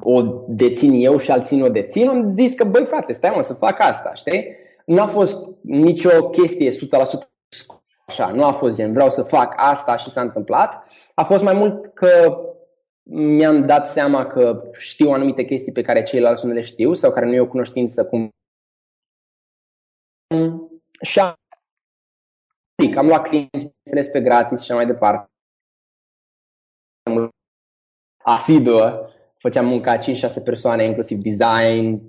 o 0.00 0.22
dețin 0.46 0.92
eu 0.92 1.18
și 1.18 1.30
alții 1.30 1.58
nu 1.58 1.64
o 1.64 1.68
dețin, 1.68 2.08
am 2.08 2.28
zis 2.28 2.54
că, 2.54 2.64
băi 2.64 2.84
frate, 2.84 3.12
stai 3.12 3.32
mă 3.36 3.42
să 3.42 3.54
fac 3.54 3.80
asta, 3.80 4.14
știi? 4.14 4.56
Nu 4.86 5.02
a 5.02 5.06
fost 5.06 5.36
nicio 5.60 6.28
chestie 6.28 6.70
100% 6.70 6.74
așa, 8.06 8.30
nu 8.34 8.44
a 8.44 8.52
fost 8.52 8.76
gen 8.76 8.92
vreau 8.92 9.10
să 9.10 9.22
fac 9.22 9.54
asta 9.56 9.96
și 9.96 10.10
s-a 10.10 10.20
întâmplat. 10.20 10.86
A 11.14 11.24
fost 11.24 11.42
mai 11.42 11.54
mult 11.54 11.86
că 11.86 12.38
mi-am 13.02 13.66
dat 13.66 13.88
seama 13.88 14.26
că 14.26 14.62
știu 14.72 15.10
anumite 15.10 15.44
chestii 15.44 15.72
pe 15.72 15.82
care 15.82 16.02
ceilalți 16.02 16.46
nu 16.46 16.52
le 16.52 16.60
știu 16.60 16.94
sau 16.94 17.12
care 17.12 17.26
nu 17.26 17.34
e 17.34 17.40
o 17.40 17.46
cunoștință 17.46 18.04
cum 18.04 18.30
și 21.00 21.18
am, 21.18 21.34
am 22.96 23.06
luat 23.06 23.28
clienți 23.28 24.10
pe 24.12 24.20
gratis 24.20 24.62
și 24.62 24.72
mai 24.72 24.86
departe. 24.86 25.30
Asiduă, 28.24 29.08
făceam 29.36 29.66
munca 29.66 29.98
5-6 29.98 30.00
persoane, 30.44 30.84
inclusiv 30.84 31.18
design, 31.18 32.02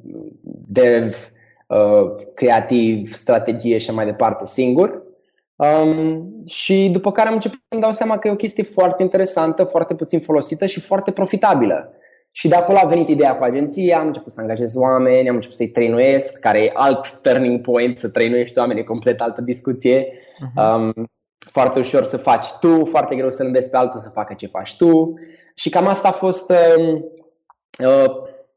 dev, 0.67 1.31
uh, 1.67 2.15
creativ, 2.33 3.13
strategie 3.13 3.77
și 3.77 3.91
mai 3.91 4.05
departe 4.05 4.45
singur. 4.45 5.03
Um, 5.55 6.43
și 6.45 6.89
după 6.91 7.11
care 7.11 7.27
am 7.27 7.33
început 7.33 7.59
să-mi 7.67 7.81
dau 7.81 7.91
seama 7.91 8.17
că 8.17 8.27
e 8.27 8.31
o 8.31 8.35
chestie 8.35 8.63
foarte 8.63 9.03
interesantă, 9.03 9.63
foarte 9.63 9.95
puțin 9.95 10.19
folosită 10.19 10.65
și 10.65 10.79
foarte 10.79 11.11
profitabilă. 11.11 11.93
Și 12.35 12.47
de 12.47 12.55
acolo 12.55 12.77
a 12.81 12.87
venit 12.87 13.09
ideea 13.09 13.37
cu 13.37 13.43
agenția, 13.43 13.99
am 13.99 14.07
început 14.07 14.31
să 14.31 14.41
angajez 14.41 14.75
oameni, 14.75 15.29
am 15.29 15.35
început 15.35 15.57
să-i 15.57 15.69
trăinuiesc, 15.69 16.39
care 16.39 16.63
e 16.63 16.71
alt 16.73 17.21
turning 17.21 17.61
point, 17.61 17.97
să 17.97 18.09
trăinuiești 18.09 18.59
oameni, 18.59 18.79
e 18.79 18.83
complet 18.83 19.21
altă 19.21 19.41
discuție. 19.41 20.03
Uh-huh. 20.03 20.75
Um, 20.75 21.09
foarte 21.51 21.79
ușor 21.79 22.03
să 22.03 22.17
faci 22.17 22.45
tu, 22.59 22.85
foarte 22.85 23.15
greu 23.15 23.29
să 23.29 23.43
înveți 23.43 23.69
pe 23.69 23.77
altul 23.77 23.99
să 23.99 24.09
facă 24.13 24.33
ce 24.33 24.47
faci 24.47 24.75
tu. 24.75 25.13
Și 25.55 25.69
cam 25.69 25.87
asta 25.87 26.07
a 26.07 26.11
fost 26.11 26.49
uh, 26.49 27.01
uh, 27.79 28.11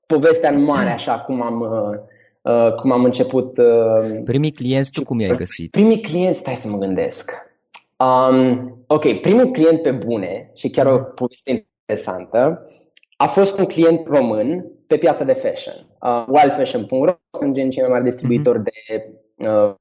povestea 0.06 0.50
în 0.50 0.62
mare, 0.62 0.90
așa 0.90 1.21
cum 1.21 1.42
am, 1.42 1.61
uh, 1.61 1.99
uh, 2.52 2.75
cum 2.75 2.92
am 2.92 3.04
început. 3.04 3.59
Uh, 3.59 4.23
primii 4.25 4.52
clienți, 4.52 4.90
tu 4.90 5.04
cum 5.04 5.21
i-ai 5.21 5.37
găsit? 5.37 5.71
Primii 5.71 6.00
clienți, 6.00 6.38
stai 6.38 6.56
să 6.56 6.68
mă 6.68 6.78
gândesc. 6.78 7.33
Um, 7.99 8.85
ok, 8.87 9.21
primul 9.21 9.50
client 9.50 9.83
pe 9.83 9.90
bune, 9.90 10.50
și 10.54 10.71
chiar 10.71 10.87
o 10.87 10.99
poveste 10.99 11.66
interesantă, 11.87 12.62
a 13.16 13.26
fost 13.26 13.58
un 13.58 13.64
client 13.64 14.06
român 14.06 14.66
pe 14.87 14.96
piața 14.96 15.25
de 15.25 15.32
fashion. 15.32 15.87
Uh, 16.00 16.25
wildfashion.ro 16.28 17.12
sunt 17.38 17.54
gen 17.54 17.70
cei 17.70 17.82
mai 17.82 17.90
mari 17.90 18.04
distribuitori 18.04 18.58
mm-hmm. 18.58 18.62
de, 18.62 19.49
uh, 19.49 19.75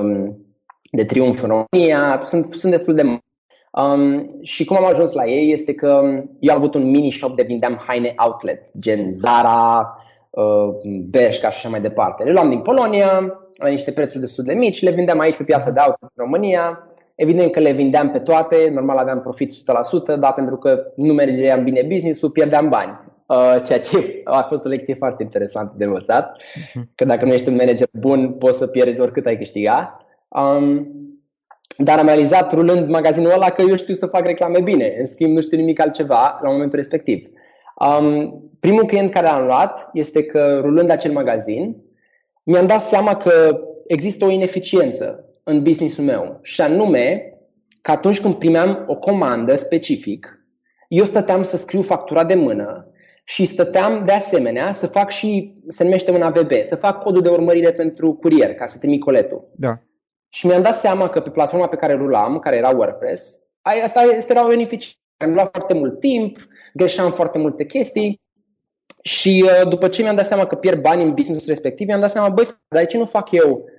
um, 0.00 0.46
de 0.90 1.04
triumf 1.04 1.42
în 1.42 1.48
România, 1.48 2.20
sunt, 2.24 2.44
sunt 2.44 2.72
destul 2.72 2.94
de 2.94 3.02
mari. 3.02 3.28
Um, 3.72 4.42
și 4.42 4.64
cum 4.64 4.76
am 4.76 4.84
ajuns 4.84 5.12
la 5.12 5.24
ei 5.24 5.52
este 5.52 5.74
că 5.74 6.00
eu 6.40 6.52
am 6.52 6.58
avut 6.58 6.74
un 6.74 6.90
mini 6.90 7.10
shop 7.10 7.36
de 7.36 7.42
vindeam 7.42 7.82
haine 7.86 8.14
outlet, 8.16 8.70
gen 8.78 9.12
Zara, 9.12 9.94
uh, 10.30 10.68
Bershka 11.08 11.50
și 11.50 11.56
așa 11.56 11.68
mai 11.68 11.80
departe. 11.80 12.24
Le 12.24 12.32
luam 12.32 12.48
din 12.48 12.60
Polonia 12.60 13.38
la 13.52 13.68
niște 13.68 13.92
prețuri 13.92 14.20
destul 14.20 14.44
de 14.44 14.52
mici, 14.52 14.82
le 14.82 14.90
vindeam 14.90 15.18
aici 15.18 15.36
pe 15.36 15.42
piața 15.42 15.70
de 15.70 15.80
outlet 15.80 16.10
în 16.14 16.24
România 16.24 16.84
Evident 17.20 17.52
că 17.52 17.60
le 17.60 17.72
vindeam 17.72 18.10
pe 18.10 18.18
toate, 18.18 18.70
normal 18.72 18.96
aveam 18.96 19.20
profit 19.20 19.52
100%, 19.52 20.18
dar 20.18 20.34
pentru 20.34 20.56
că 20.56 20.92
nu 20.96 21.12
mergeam 21.12 21.64
bine 21.64 21.82
business-ul, 21.82 22.30
pierdeam 22.30 22.68
bani. 22.68 23.00
Uh, 23.26 23.62
ceea 23.66 23.80
ce 23.80 24.20
a 24.24 24.42
fost 24.42 24.64
o 24.64 24.68
lecție 24.68 24.94
foarte 24.94 25.22
interesantă 25.22 25.74
de 25.76 25.84
învățat, 25.84 26.36
mhm. 26.74 26.90
că 26.94 27.04
dacă 27.04 27.24
nu 27.24 27.32
ești 27.32 27.48
un 27.48 27.54
manager 27.54 27.88
bun, 27.92 28.32
poți 28.32 28.58
să 28.58 28.66
pierzi 28.66 29.00
oricât 29.00 29.26
ai 29.26 29.36
câștiga. 29.36 30.06
Um, 30.28 30.88
dar 31.76 31.98
am 31.98 32.06
realizat, 32.06 32.52
rulând 32.52 32.88
magazinul 32.88 33.32
ăla, 33.32 33.50
că 33.50 33.62
eu 33.68 33.76
știu 33.76 33.94
să 33.94 34.06
fac 34.06 34.26
reclame 34.26 34.60
bine. 34.60 34.94
În 34.98 35.06
schimb, 35.06 35.34
nu 35.34 35.40
știu 35.40 35.56
nimic 35.56 35.80
altceva 35.80 36.38
la 36.42 36.50
momentul 36.50 36.78
respectiv. 36.78 37.28
Um, 37.74 38.34
primul 38.60 38.86
client 38.86 39.10
care 39.10 39.26
l-am 39.26 39.46
luat 39.46 39.90
este 39.92 40.24
că, 40.24 40.60
rulând 40.62 40.90
acel 40.90 41.12
magazin, 41.12 41.76
mi-am 42.42 42.66
dat 42.66 42.80
seama 42.80 43.16
că 43.16 43.60
există 43.86 44.24
o 44.24 44.30
ineficiență 44.30 45.29
în 45.50 45.62
businessul 45.62 46.04
meu 46.04 46.38
și 46.42 46.60
anume 46.60 47.34
că 47.82 47.90
atunci 47.90 48.20
când 48.20 48.34
primeam 48.34 48.84
o 48.86 48.96
comandă 48.96 49.54
specific, 49.54 50.44
eu 50.88 51.04
stăteam 51.04 51.42
să 51.42 51.56
scriu 51.56 51.82
factura 51.82 52.24
de 52.24 52.34
mână 52.34 52.90
și 53.24 53.44
stăteam 53.44 54.04
de 54.04 54.12
asemenea 54.12 54.72
să 54.72 54.86
fac 54.86 55.10
și, 55.10 55.54
se 55.68 55.82
numește 55.82 56.10
un 56.10 56.22
AVB, 56.22 56.52
să 56.62 56.76
fac 56.76 57.02
codul 57.02 57.22
de 57.22 57.28
urmărire 57.28 57.72
pentru 57.72 58.14
curier, 58.14 58.54
ca 58.54 58.66
să 58.66 58.78
trimit 58.78 59.00
coletul. 59.00 59.50
Da. 59.56 59.78
Și 60.28 60.46
mi-am 60.46 60.62
dat 60.62 60.74
seama 60.74 61.08
că 61.08 61.20
pe 61.20 61.30
platforma 61.30 61.68
pe 61.68 61.76
care 61.76 61.94
rulam, 61.94 62.38
care 62.38 62.56
era 62.56 62.70
WordPress, 62.70 63.38
asta 63.84 64.00
era 64.28 64.44
o 64.44 64.48
beneficiu. 64.48 64.90
Am 65.16 65.32
luat 65.32 65.48
foarte 65.50 65.74
mult 65.74 66.00
timp, 66.00 66.36
greșeam 66.74 67.12
foarte 67.12 67.38
multe 67.38 67.64
chestii 67.64 68.20
și 69.02 69.44
uh, 69.46 69.68
după 69.68 69.88
ce 69.88 70.02
mi-am 70.02 70.14
dat 70.14 70.26
seama 70.26 70.46
că 70.46 70.54
pierd 70.54 70.80
bani 70.80 71.02
în 71.02 71.14
business 71.14 71.46
respectiv, 71.46 71.86
mi-am 71.86 72.00
dat 72.00 72.10
seama, 72.10 72.28
băi, 72.28 72.44
dar 72.68 72.82
de 72.82 72.88
ce 72.88 72.96
nu 72.96 73.04
fac 73.04 73.30
eu 73.30 73.69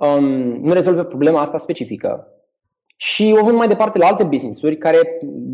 um, 0.00 0.24
nu 0.62 0.72
rezolvă 0.72 1.02
problema 1.02 1.40
asta 1.40 1.58
specifică. 1.58 2.34
Și 2.96 3.36
o 3.40 3.44
vând 3.44 3.56
mai 3.56 3.68
departe 3.68 3.98
la 3.98 4.06
alte 4.06 4.24
business-uri 4.24 4.78
care, 4.78 4.98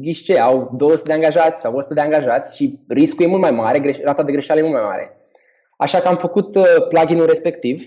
ghiște, 0.00 0.38
au 0.38 0.70
200 0.76 1.08
de 1.08 1.14
angajați 1.14 1.60
sau 1.60 1.76
100 1.76 1.94
de 1.94 2.00
angajați 2.00 2.56
și 2.56 2.78
riscul 2.88 3.24
e 3.24 3.28
mult 3.28 3.40
mai 3.40 3.50
mare, 3.50 4.00
rata 4.02 4.22
de 4.22 4.32
greșeală 4.32 4.60
e 4.60 4.62
mult 4.62 4.74
mai 4.74 4.84
mare. 4.84 5.16
Așa 5.76 5.98
că 5.98 6.08
am 6.08 6.16
făcut 6.16 6.54
uh, 6.54 6.64
plugin-ul 6.88 7.26
respectiv, 7.26 7.86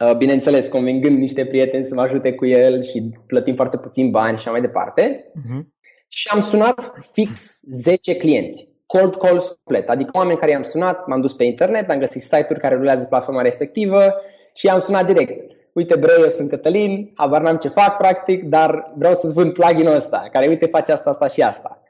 uh, 0.00 0.16
bineînțeles, 0.16 0.66
convingând 0.66 1.18
niște 1.18 1.46
prieteni 1.46 1.84
să 1.84 1.94
mă 1.94 2.00
ajute 2.00 2.32
cu 2.32 2.46
el 2.46 2.82
și 2.82 3.10
plătim 3.26 3.54
foarte 3.54 3.76
puțin 3.76 4.10
bani 4.10 4.36
și 4.36 4.42
așa 4.42 4.50
mai 4.50 4.60
departe. 4.60 5.30
Uh-huh. 5.30 5.60
Și 6.08 6.28
am 6.32 6.40
sunat 6.40 6.92
fix 7.12 7.60
10 7.66 8.16
clienți, 8.16 8.68
cold 8.86 9.16
calls 9.16 9.46
complet, 9.46 9.88
adică 9.88 10.10
oameni 10.12 10.38
care 10.38 10.50
i-am 10.50 10.62
sunat, 10.62 11.06
m-am 11.06 11.20
dus 11.20 11.32
pe 11.32 11.44
internet, 11.44 11.90
am 11.90 11.98
găsit 11.98 12.22
site-uri 12.22 12.60
care 12.60 12.74
rulează 12.74 13.04
platforma 13.04 13.42
respectivă, 13.42 14.14
și 14.56 14.68
am 14.68 14.80
sunat 14.80 15.06
direct. 15.06 15.54
Uite, 15.72 15.96
bre, 15.96 16.12
eu 16.18 16.28
sunt 16.28 16.48
Cătălin, 16.48 17.12
habar 17.14 17.42
n-am 17.42 17.56
ce 17.56 17.68
fac 17.68 17.96
practic, 17.96 18.44
dar 18.44 18.84
vreau 18.96 19.14
să-ți 19.14 19.32
vând 19.32 19.52
plugin-ul 19.52 19.94
ăsta, 19.94 20.28
care 20.32 20.46
uite 20.46 20.66
face 20.66 20.92
asta, 20.92 21.10
asta 21.10 21.26
și 21.26 21.42
asta. 21.42 21.82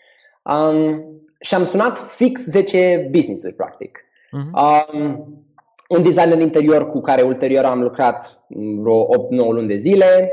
Um, 0.42 1.04
și 1.40 1.54
am 1.54 1.64
sunat 1.64 1.99
fix 1.99 2.44
10 2.44 3.08
business-uri 3.11 3.54
practic. 3.54 4.04
Uh-huh. 4.26 4.92
Um, 4.92 5.44
un 5.88 6.02
designer 6.02 6.40
interior 6.40 6.90
cu 6.90 7.00
care 7.00 7.23
ulterior 7.23 7.64
am 7.64 7.82
lucrat 7.82 8.44
vreo 8.78 9.06
8-9 9.06 9.08
luni 9.28 9.68
de 9.68 9.76
zile, 9.76 10.32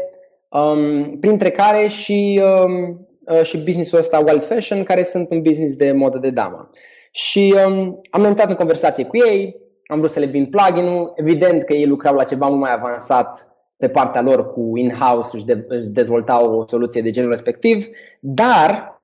um, 0.50 1.18
printre 1.20 1.52
care 1.52 1.88
și, 1.88 2.42
um, 2.44 3.08
uh, 3.26 3.44
și 3.44 3.58
businessul 3.58 4.00
ăsta 4.00 4.24
Wild 4.28 4.44
Fashion, 4.44 4.84
care 4.84 5.04
sunt 5.04 5.32
un 5.32 5.42
business 5.42 5.76
de 5.76 5.92
modă 5.92 6.18
de 6.18 6.30
damă. 6.30 6.70
Și 7.12 7.56
um, 7.68 8.02
am 8.10 8.26
intrat 8.26 8.50
în 8.50 8.56
conversație 8.56 9.06
cu 9.06 9.18
ei, 9.18 9.63
am 9.88 9.98
vrut 9.98 10.12
să 10.12 10.20
le 10.20 10.26
vin 10.26 10.46
plugin-ul. 10.46 11.14
Evident 11.16 11.64
că 11.64 11.74
ei 11.74 11.86
lucrau 11.86 12.16
la 12.16 12.24
ceva 12.24 12.48
mult 12.48 12.60
mai 12.60 12.74
avansat 12.74 13.48
pe 13.78 13.90
partea 13.90 14.22
lor 14.22 14.54
cu 14.54 14.72
in-house, 14.76 15.36
își, 15.38 15.46
de, 15.46 15.66
își 15.68 15.88
dezvoltau 15.88 16.56
o 16.56 16.68
soluție 16.68 17.02
de 17.02 17.12
genul 17.12 17.30
respectiv, 17.30 17.88
dar 18.20 19.02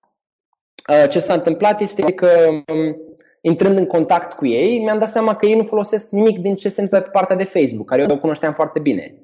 uh, 0.89 1.09
ce 1.09 1.19
s-a 1.19 1.33
întâmplat 1.33 1.81
este 1.81 2.13
că 2.13 2.29
um, 2.50 2.98
intrând 3.41 3.77
în 3.77 3.86
contact 3.86 4.33
cu 4.33 4.45
ei, 4.45 4.79
mi-am 4.83 5.00
dat 5.00 5.09
seama 5.09 5.36
că 5.36 5.45
ei 5.45 5.55
nu 5.55 5.63
folosesc 5.63 6.09
nimic 6.09 6.39
din 6.39 6.55
ce 6.55 6.69
se 6.69 6.81
întâmplă 6.81 7.09
pe 7.09 7.17
partea 7.17 7.36
de 7.36 7.43
Facebook, 7.43 7.88
care 7.88 8.01
eu 8.01 8.07
o 8.12 8.19
cunoșteam 8.19 8.53
foarte 8.53 8.79
bine. 8.79 9.15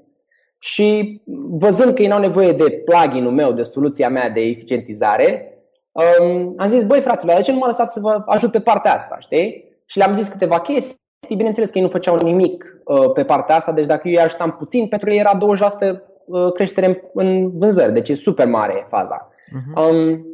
Și 0.60 1.22
văzând 1.50 1.94
că 1.94 2.02
ei 2.02 2.08
n-au 2.08 2.20
nevoie 2.20 2.52
de 2.52 2.84
plugin-ul 2.86 3.32
meu, 3.32 3.52
de 3.52 3.64
soluția 3.64 4.10
mea 4.10 4.30
de 4.30 4.42
eficientizare, 4.42 5.54
um, 5.92 6.54
am 6.58 6.70
zis, 6.70 6.84
băi 6.84 7.02
fraților, 7.02 7.36
de 7.36 7.42
ce 7.42 7.52
nu 7.52 7.58
mă 7.58 7.66
lăsați 7.66 7.94
să 7.94 8.00
vă 8.00 8.24
ajut 8.26 8.52
pe 8.52 8.60
partea 8.60 8.94
asta, 8.94 9.18
știi? 9.20 9.64
Și 9.86 9.98
le-am 9.98 10.14
zis 10.14 10.28
câteva 10.28 10.60
chestii 10.60 11.04
bineînțeles 11.36 11.70
că 11.70 11.78
ei 11.78 11.84
nu 11.84 11.90
făceau 11.90 12.16
nimic 12.16 12.80
uh, 12.84 13.12
pe 13.12 13.24
partea 13.24 13.56
asta, 13.56 13.72
deci 13.72 13.86
dacă 13.86 14.08
eu 14.08 14.14
îi 14.14 14.26
ajutam 14.26 14.52
puțin, 14.52 14.88
pentru 14.88 15.12
ei 15.12 15.20
era 15.20 15.38
20% 15.38 15.96
uh, 16.26 16.52
creștere 16.52 17.10
în 17.14 17.54
vânzări, 17.54 17.94
deci 17.94 18.10
e 18.10 18.16
super 18.16 18.48
mare 18.48 18.86
faza. 18.90 19.30
Uh-huh. 19.30 19.92
Um, 19.92 20.26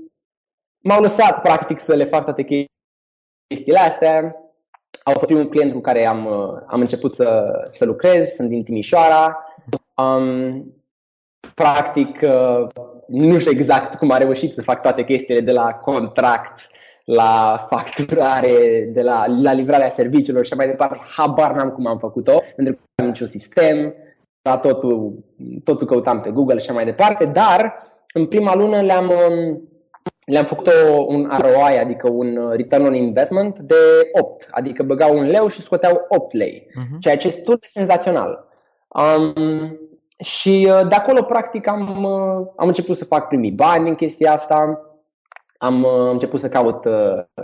m-au 0.77 1.01
lăsat 1.01 1.41
practic 1.41 1.79
să 1.79 1.95
le 1.95 2.03
fac 2.03 2.23
toate 2.23 2.43
chestiile 3.47 3.79
astea. 3.79 4.35
Au 5.03 5.13
fost 5.13 5.25
primul 5.25 5.49
client 5.49 5.73
cu 5.73 5.79
care 5.79 6.05
am, 6.05 6.25
uh, 6.25 6.59
am 6.67 6.79
început 6.79 7.13
să, 7.13 7.51
să 7.69 7.85
lucrez, 7.85 8.27
sunt 8.27 8.49
din 8.49 8.63
Timișoara. 8.63 9.45
Um, 9.95 10.73
practic, 11.55 12.19
uh, 12.21 12.67
nu 13.07 13.39
știu 13.39 13.51
exact 13.51 13.95
cum 13.95 14.11
a 14.11 14.17
reușit 14.17 14.53
să 14.53 14.61
fac 14.61 14.81
toate 14.81 15.03
chestiile 15.03 15.41
de 15.41 15.51
la 15.51 15.73
contract 15.73 16.59
la 17.13 17.65
facturare, 17.69 18.89
de 18.93 19.01
la, 19.01 19.25
la 19.41 19.53
livrarea 19.53 19.89
serviciilor 19.89 20.45
și 20.45 20.53
mai 20.53 20.67
departe, 20.67 20.99
habar 21.17 21.51
n-am 21.51 21.69
cum 21.69 21.87
am 21.87 21.97
făcut-o, 21.97 22.41
pentru 22.55 22.73
că 22.73 22.79
nu 22.95 23.03
am 23.03 23.05
niciun 23.05 23.27
sistem, 23.27 23.93
la 24.41 24.57
totul, 24.57 25.23
totul 25.63 25.87
căutam 25.87 26.19
pe 26.19 26.29
Google 26.29 26.57
și 26.57 26.65
așa 26.65 26.73
mai 26.73 26.85
departe, 26.85 27.25
dar 27.25 27.75
în 28.13 28.25
prima 28.25 28.55
lună 28.55 28.81
le-am, 28.81 29.09
um, 29.09 29.69
le-am 30.25 30.45
făcut 30.45 30.67
o, 30.67 31.05
un 31.07 31.31
ROI, 31.39 31.79
adică 31.79 32.09
un 32.09 32.51
return 32.55 32.85
on 32.85 32.95
investment 32.95 33.59
de 33.59 33.75
8, 34.21 34.47
adică 34.51 34.83
băgau 34.83 35.17
un 35.17 35.25
leu 35.25 35.47
și 35.47 35.61
scoteau 35.61 36.05
8 36.09 36.33
lei, 36.33 36.67
uh-huh. 36.67 36.99
ceea 36.99 37.17
ce 37.17 37.27
este 37.27 37.41
de 37.43 37.67
senzațional. 37.71 38.47
Um, 38.87 39.79
și 40.17 40.67
uh, 40.69 40.87
de 40.87 40.95
acolo, 40.95 41.21
practic, 41.21 41.67
am, 41.67 42.03
uh, 42.03 42.47
am 42.55 42.67
început 42.67 42.95
să 42.95 43.05
fac 43.05 43.27
primii 43.27 43.51
bani 43.51 43.89
în 43.89 43.95
chestia 43.95 44.33
asta 44.33 44.85
am 45.61 45.83
uh, 45.83 46.09
început 46.11 46.39
să 46.39 46.49
caut 46.49 46.85
uh, 46.85 47.43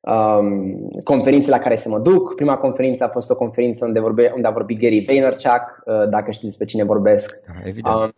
um, 0.00 0.88
conferințe 1.04 1.50
la 1.50 1.58
care 1.58 1.76
să 1.76 1.88
mă 1.88 1.98
duc. 1.98 2.34
Prima 2.34 2.56
conferință 2.56 3.04
a 3.04 3.08
fost 3.08 3.30
o 3.30 3.36
conferință 3.36 3.84
unde, 3.84 4.00
vorbe, 4.00 4.32
unde 4.34 4.46
a 4.46 4.50
vorbit 4.50 4.80
Gary 4.80 5.04
Vaynerchuk, 5.06 5.82
uh, 5.84 6.08
dacă 6.08 6.30
știți 6.30 6.46
despre 6.46 6.64
cine 6.64 6.84
vorbesc. 6.84 7.40
Ah, 7.48 7.68
evident. 7.68 7.96
Um, 7.96 8.12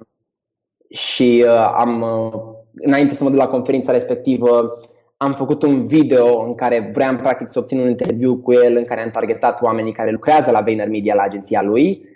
și 0.88 1.44
uh, 1.46 1.74
am, 1.76 2.00
uh, 2.00 2.40
înainte 2.74 3.14
să 3.14 3.24
mă 3.24 3.30
duc 3.30 3.38
la 3.38 3.48
conferința 3.48 3.92
respectivă, 3.92 4.72
am 5.16 5.32
făcut 5.32 5.62
un 5.62 5.86
video 5.86 6.40
în 6.40 6.54
care 6.54 6.90
vreau 6.94 7.16
practic 7.16 7.48
să 7.48 7.58
obțin 7.58 7.80
un 7.80 7.88
interviu 7.88 8.36
cu 8.36 8.52
el 8.52 8.76
în 8.76 8.84
care 8.84 9.02
am 9.02 9.10
targetat 9.10 9.62
oamenii 9.62 9.92
care 9.92 10.10
lucrează 10.10 10.50
la 10.50 10.60
VaynerMedia, 10.60 11.14
la 11.14 11.22
agenția 11.22 11.62
lui 11.62 12.06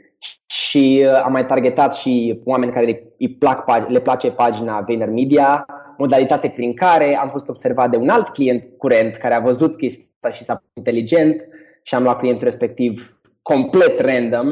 și 0.47 1.05
uh, 1.07 1.23
am 1.25 1.33
mai 1.33 1.47
targetat 1.47 1.95
și 1.95 2.41
oameni 2.45 2.73
care 2.73 2.87
le, 2.87 3.13
plac, 3.39 3.89
le 3.89 4.01
place 4.01 4.31
pagina 4.31 4.85
VaynerMedia 4.87 5.67
modalitate 6.03 6.49
prin 6.49 6.75
care 6.75 7.17
am 7.17 7.29
fost 7.29 7.49
observat 7.49 7.91
de 7.91 7.97
un 7.97 8.09
alt 8.09 8.29
client 8.29 8.65
curent 8.79 9.15
care 9.17 9.35
a 9.35 9.41
văzut 9.41 9.77
chestia 9.77 10.07
asta 10.21 10.37
și 10.37 10.45
s-a 10.45 10.65
inteligent 10.73 11.47
și 11.83 11.95
am 11.95 12.03
luat 12.03 12.19
clientul 12.19 12.45
respectiv 12.45 13.21
complet 13.43 13.99
random 13.99 14.49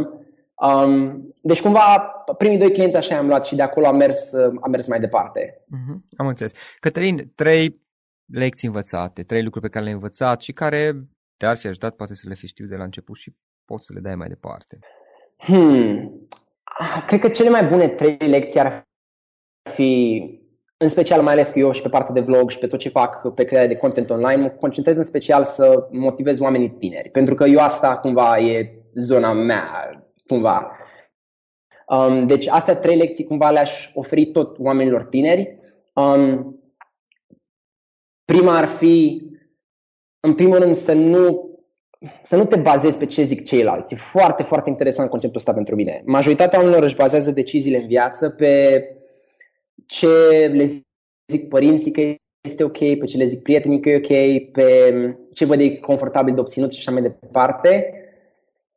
um, 0.54 1.24
deci 1.42 1.60
cumva 1.60 1.98
primii 2.38 2.58
doi 2.58 2.72
clienți 2.72 2.96
așa 2.96 3.16
am 3.16 3.26
luat 3.26 3.44
și 3.44 3.54
de 3.54 3.62
acolo 3.62 3.86
am 3.86 3.96
mers, 3.96 4.32
am 4.34 4.70
mers 4.70 4.86
mai 4.86 5.00
departe. 5.00 5.64
Uh-huh, 5.64 6.16
am 6.16 6.26
înțeles. 6.26 6.52
Cătălin, 6.80 7.32
trei 7.34 7.80
lecții 8.32 8.68
învățate, 8.68 9.22
trei 9.22 9.42
lucruri 9.42 9.64
pe 9.64 9.70
care 9.70 9.84
le-ai 9.84 9.96
învățat 9.96 10.42
și 10.42 10.52
care 10.52 11.08
te-ar 11.36 11.56
fi 11.56 11.66
ajutat 11.66 11.96
poate 11.96 12.14
să 12.14 12.28
le 12.28 12.34
fi 12.34 12.46
știut 12.46 12.68
de 12.68 12.76
la 12.76 12.84
început 12.84 13.16
și 13.16 13.34
poți 13.64 13.86
să 13.86 13.92
le 13.92 14.00
dai 14.00 14.14
mai 14.14 14.28
departe. 14.28 14.78
Hmm. 15.36 16.26
Cred 17.06 17.20
că 17.20 17.28
cele 17.28 17.48
mai 17.48 17.64
bune 17.64 17.88
trei 17.88 18.16
lecții 18.16 18.60
ar 18.60 18.88
fi, 19.74 20.22
în 20.82 20.88
special 20.88 21.22
mai 21.22 21.32
ales 21.32 21.48
că 21.48 21.58
eu 21.58 21.72
și 21.72 21.82
pe 21.82 21.88
partea 21.88 22.14
de 22.14 22.20
vlog 22.20 22.50
și 22.50 22.58
pe 22.58 22.66
tot 22.66 22.78
ce 22.78 22.88
fac 22.88 23.34
pe 23.34 23.44
crearea 23.44 23.68
de 23.68 23.76
content 23.76 24.10
online, 24.10 24.42
mă 24.42 24.48
concentrez 24.48 24.96
în 24.96 25.04
special 25.04 25.44
să 25.44 25.86
motivez 25.90 26.38
oamenii 26.38 26.70
tineri. 26.70 27.08
Pentru 27.08 27.34
că 27.34 27.44
eu 27.44 27.58
asta 27.58 27.96
cumva 27.96 28.38
e 28.38 28.72
zona 28.94 29.32
mea, 29.32 29.64
cumva. 30.26 30.76
Um, 31.86 32.26
deci 32.26 32.48
astea 32.48 32.76
trei 32.76 32.96
lecții 32.96 33.24
cumva 33.24 33.50
le-aș 33.50 33.90
oferi 33.94 34.26
tot 34.26 34.58
oamenilor 34.58 35.04
tineri. 35.04 35.58
Um, 35.94 36.54
prima 38.24 38.56
ar 38.56 38.66
fi, 38.66 39.22
în 40.20 40.34
primul 40.34 40.58
rând, 40.58 40.74
să 40.74 40.92
nu 40.92 41.48
să 42.22 42.36
nu 42.36 42.44
te 42.44 42.56
bazezi 42.56 42.98
pe 42.98 43.06
ce 43.06 43.22
zic 43.22 43.44
ceilalți. 43.44 43.94
E 43.94 43.96
foarte, 43.96 44.42
foarte 44.42 44.68
interesant 44.68 45.10
conceptul 45.10 45.38
ăsta 45.38 45.52
pentru 45.52 45.74
mine. 45.74 46.02
Majoritatea 46.04 46.58
oamenilor 46.58 46.84
își 46.84 46.96
bazează 46.96 47.30
deciziile 47.30 47.80
în 47.80 47.86
viață 47.86 48.30
pe 48.30 48.82
ce 49.90 50.50
le 50.54 50.84
zic 51.32 51.48
părinții 51.48 51.90
că 51.90 52.00
este 52.40 52.64
ok, 52.64 52.78
pe 52.78 53.04
ce 53.04 53.16
le 53.16 53.24
zic 53.24 53.42
prietenii 53.42 53.80
că 53.80 53.88
e 53.88 53.96
ok, 53.96 54.52
pe 54.52 55.18
ce 55.32 55.44
văd 55.44 55.60
e 55.60 55.76
confortabil 55.76 56.34
de 56.34 56.40
obținut 56.40 56.72
și 56.72 56.78
așa 56.78 56.90
mai 56.90 57.02
departe. 57.02 57.94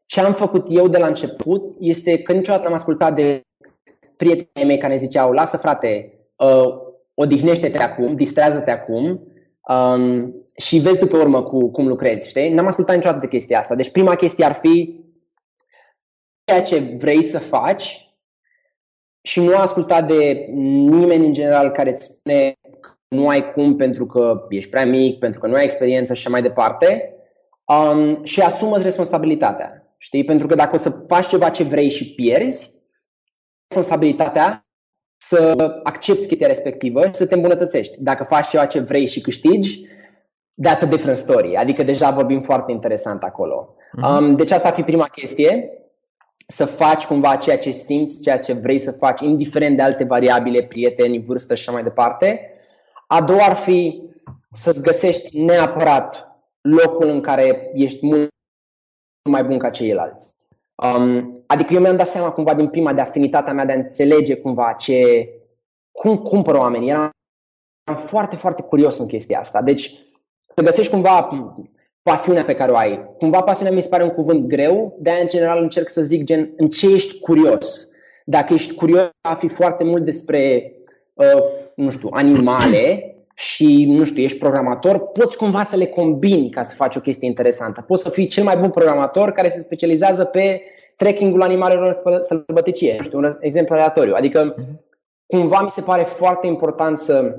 Ce 0.05 0.19
am 0.19 0.33
făcut 0.33 0.65
eu 0.69 0.87
de 0.87 0.97
la 0.97 1.07
început 1.07 1.75
este 1.79 2.21
că 2.21 2.33
niciodată 2.33 2.63
n-am 2.63 2.73
ascultat 2.73 3.15
de 3.15 3.41
prietenii 4.17 4.67
mei 4.67 4.77
care 4.77 4.93
ne 4.93 4.99
ziceau 4.99 5.31
lasă 5.31 5.57
frate, 5.57 6.13
uh, 6.37 6.75
odihnește-te 7.13 7.77
acum, 7.77 8.15
distrează-te 8.15 8.71
acum 8.71 9.27
um, 9.67 10.35
și 10.57 10.77
vezi 10.77 10.99
tu 10.99 11.07
pe 11.07 11.17
urmă 11.17 11.43
cu 11.43 11.71
cum 11.71 11.87
lucrezi, 11.87 12.27
știi? 12.27 12.49
N-am 12.49 12.67
ascultat 12.67 12.95
niciodată 12.95 13.19
de 13.21 13.37
chestia 13.37 13.59
asta. 13.59 13.75
Deci 13.75 13.91
prima 13.91 14.15
chestie 14.15 14.45
ar 14.45 14.53
fi 14.53 15.03
ceea 16.43 16.63
ce 16.63 16.79
vrei 16.79 17.23
să 17.23 17.39
faci 17.39 18.02
și 19.25 19.39
nu 19.39 19.57
asculta 19.57 20.01
de 20.01 20.47
nimeni 20.53 21.25
în 21.25 21.33
general 21.33 21.71
care 21.71 21.91
îți 21.91 22.03
spune 22.03 22.57
că 22.79 22.89
nu 23.07 23.27
ai 23.27 23.51
cum 23.51 23.75
pentru 23.75 24.05
că 24.05 24.45
ești 24.49 24.69
prea 24.69 24.85
mic, 24.85 25.19
pentru 25.19 25.39
că 25.39 25.47
nu 25.47 25.55
ai 25.55 25.63
experiență 25.63 26.13
și 26.13 26.19
așa 26.19 26.29
mai 26.29 26.41
departe 26.41 27.13
um, 27.65 28.23
și 28.23 28.41
asumă 28.41 28.77
responsabilitatea. 28.77 29.95
Știi? 29.97 30.23
Pentru 30.23 30.47
că 30.47 30.55
dacă 30.55 30.75
o 30.75 30.77
să 30.77 30.89
faci 30.89 31.27
ceva 31.27 31.49
ce 31.49 31.63
vrei 31.63 31.89
și 31.89 32.13
pierzi, 32.13 32.71
responsabilitatea 33.67 34.67
să 35.17 35.55
accepti 35.83 36.27
chestia 36.27 36.47
respectivă 36.47 37.01
și 37.05 37.13
să 37.13 37.25
te 37.25 37.33
îmbunătățești. 37.33 37.97
Dacă 37.99 38.23
faci 38.23 38.47
ceva 38.47 38.65
ce 38.65 38.79
vrei 38.79 39.05
și 39.05 39.21
câștigi, 39.21 39.87
that's 40.67 40.81
a 40.81 40.85
different 40.85 41.17
story. 41.17 41.55
Adică 41.55 41.83
deja 41.83 42.11
vorbim 42.11 42.41
foarte 42.41 42.71
interesant 42.71 43.23
acolo. 43.23 43.75
Uh-huh. 43.75 44.19
Um, 44.19 44.35
deci 44.35 44.51
asta 44.51 44.67
ar 44.67 44.73
fi 44.73 44.83
prima 44.83 45.05
chestie, 45.05 45.69
să 46.53 46.65
faci 46.65 47.05
cumva 47.05 47.35
ceea 47.35 47.57
ce 47.57 47.71
simți, 47.71 48.21
ceea 48.21 48.39
ce 48.39 48.53
vrei 48.53 48.79
să 48.79 48.91
faci, 48.91 49.21
indiferent 49.21 49.75
de 49.75 49.81
alte 49.81 50.03
variabile, 50.03 50.63
prieteni, 50.63 51.23
vârstă 51.23 51.55
și 51.55 51.61
așa 51.61 51.71
mai 51.71 51.83
departe. 51.83 52.53
A 53.07 53.21
doua 53.21 53.45
ar 53.45 53.55
fi 53.55 54.01
să-ți 54.51 54.81
găsești 54.81 55.39
neapărat 55.39 56.27
locul 56.61 57.07
în 57.07 57.21
care 57.21 57.71
ești 57.73 58.05
mult 58.05 58.29
mai 59.29 59.43
bun 59.43 59.57
ca 59.57 59.69
ceilalți. 59.69 60.35
Um, 60.75 61.43
adică 61.47 61.73
eu 61.73 61.79
mi-am 61.79 61.95
dat 61.95 62.07
seama 62.07 62.31
cumva 62.31 62.53
din 62.53 62.67
prima 62.67 62.93
de 62.93 63.01
afinitatea 63.01 63.53
mea 63.53 63.65
de 63.65 63.71
a 63.71 63.75
înțelege 63.75 64.35
cumva 64.35 64.73
ce, 64.73 65.29
cum 65.91 66.17
cumpără 66.17 66.57
oamenii. 66.57 66.89
Eram 66.89 67.11
foarte, 67.95 68.35
foarte 68.35 68.61
curios 68.61 68.97
în 68.97 69.07
chestia 69.07 69.39
asta. 69.39 69.61
Deci 69.61 70.03
să 70.55 70.63
găsești 70.63 70.91
cumva 70.91 71.29
pasiunea 72.03 72.43
pe 72.43 72.53
care 72.53 72.71
o 72.71 72.75
ai. 72.75 73.15
Cumva 73.17 73.41
pasiunea 73.41 73.73
mi 73.73 73.81
se 73.81 73.89
pare 73.89 74.03
un 74.03 74.09
cuvânt 74.09 74.47
greu, 74.47 74.97
de 74.99 75.09
aia 75.09 75.21
în 75.21 75.27
general 75.27 75.61
încerc 75.61 75.89
să 75.89 76.01
zic 76.01 76.23
gen 76.23 76.53
în 76.57 76.69
ce 76.69 76.93
ești 76.93 77.19
curios. 77.19 77.87
Dacă 78.25 78.53
ești 78.53 78.73
curios, 78.73 79.09
fi 79.37 79.47
foarte 79.47 79.83
mult 79.83 80.05
despre, 80.05 80.73
uh, 81.13 81.43
nu 81.75 81.91
știu, 81.91 82.09
animale 82.11 83.07
și, 83.35 83.85
nu 83.85 84.03
știu, 84.03 84.23
ești 84.23 84.37
programator, 84.37 85.07
poți 85.07 85.37
cumva 85.37 85.63
să 85.63 85.75
le 85.75 85.85
combini 85.85 86.49
ca 86.49 86.63
să 86.63 86.75
faci 86.75 86.95
o 86.95 86.99
chestie 86.99 87.27
interesantă. 87.27 87.81
Poți 87.81 88.01
să 88.01 88.09
fii 88.09 88.27
cel 88.27 88.43
mai 88.43 88.57
bun 88.57 88.69
programator 88.69 89.31
care 89.31 89.49
se 89.49 89.59
specializează 89.59 90.23
pe 90.23 90.61
tracking-ul 90.95 91.41
animalelor 91.41 92.01
în 92.03 92.23
sălbăticie. 92.23 92.95
Nu 92.95 93.03
știu, 93.03 93.17
un 93.17 93.37
exemplu 93.39 93.75
aleatoriu. 93.75 94.13
Adică, 94.15 94.53
mhm. 94.57 94.85
cumva 95.25 95.61
mi 95.61 95.69
se 95.69 95.81
pare 95.81 96.03
foarte 96.03 96.47
important 96.47 96.97
să 96.97 97.35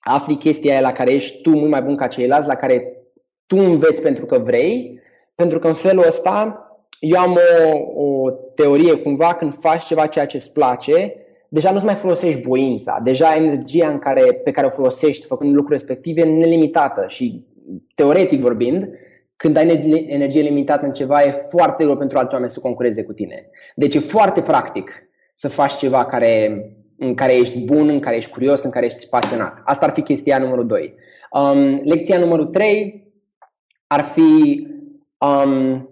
afli 0.00 0.36
chestia 0.36 0.72
aia 0.72 0.80
la 0.80 0.92
care 0.92 1.12
ești 1.12 1.42
tu 1.42 1.50
mult 1.50 1.70
mai 1.70 1.82
bun 1.82 1.96
ca 1.96 2.06
ceilalți, 2.06 2.48
la 2.48 2.54
care 2.54 3.01
tu 3.54 3.58
înveți 3.58 4.02
pentru 4.02 4.26
că 4.26 4.38
vrei, 4.38 5.00
pentru 5.34 5.58
că 5.58 5.68
în 5.68 5.74
felul 5.74 6.04
ăsta 6.06 6.66
eu 6.98 7.20
am 7.20 7.38
o, 7.94 8.02
o 8.02 8.30
teorie 8.54 8.94
cumva 8.94 9.34
când 9.34 9.54
faci 9.54 9.84
ceva 9.84 10.06
ceea 10.06 10.26
ce 10.26 10.36
îți 10.36 10.52
place, 10.52 11.14
deja 11.48 11.70
nu-ți 11.70 11.84
mai 11.84 11.94
folosești 11.94 12.40
voința, 12.40 13.00
deja 13.04 13.36
energia 13.36 13.88
în 13.88 13.98
care, 13.98 14.22
pe 14.32 14.50
care 14.50 14.66
o 14.66 14.70
folosești 14.70 15.26
făcând 15.26 15.54
lucruri 15.54 15.78
respective 15.78 16.20
e 16.20 16.24
nelimitată 16.24 17.04
și 17.08 17.46
teoretic 17.94 18.40
vorbind, 18.40 18.88
când 19.36 19.56
ai 19.56 20.06
energie 20.08 20.42
limitată 20.42 20.86
în 20.86 20.92
ceva, 20.92 21.22
e 21.22 21.30
foarte 21.30 21.84
greu 21.84 21.96
pentru 21.96 22.18
alți 22.18 22.34
oameni 22.34 22.50
să 22.50 22.60
concureze 22.60 23.02
cu 23.02 23.12
tine. 23.12 23.50
Deci 23.74 23.94
e 23.94 23.98
foarte 23.98 24.40
practic 24.40 25.02
să 25.34 25.48
faci 25.48 25.76
ceva 25.76 26.04
care, 26.04 26.64
în 26.98 27.14
care 27.14 27.34
ești 27.34 27.64
bun, 27.64 27.88
în 27.88 28.00
care 28.00 28.16
ești 28.16 28.30
curios, 28.30 28.62
în 28.62 28.70
care 28.70 28.86
ești 28.86 29.08
pasionat. 29.08 29.62
Asta 29.64 29.86
ar 29.86 29.92
fi 29.92 30.02
chestia 30.02 30.38
numărul 30.38 30.66
2. 30.66 30.94
Um, 31.30 31.80
lecția 31.84 32.18
numărul 32.18 32.46
3 32.46 33.02
ar 33.92 34.00
fi 34.00 34.66
um, 35.18 35.88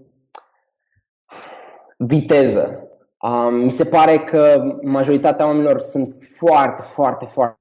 viteză. 1.97 2.89
Um, 3.21 3.55
mi 3.55 3.71
se 3.71 3.85
pare 3.85 4.19
că 4.19 4.63
majoritatea 4.83 5.47
oamenilor 5.47 5.81
sunt 5.81 6.15
foarte, 6.37 6.83
foarte, 6.83 7.25
foarte 7.25 7.55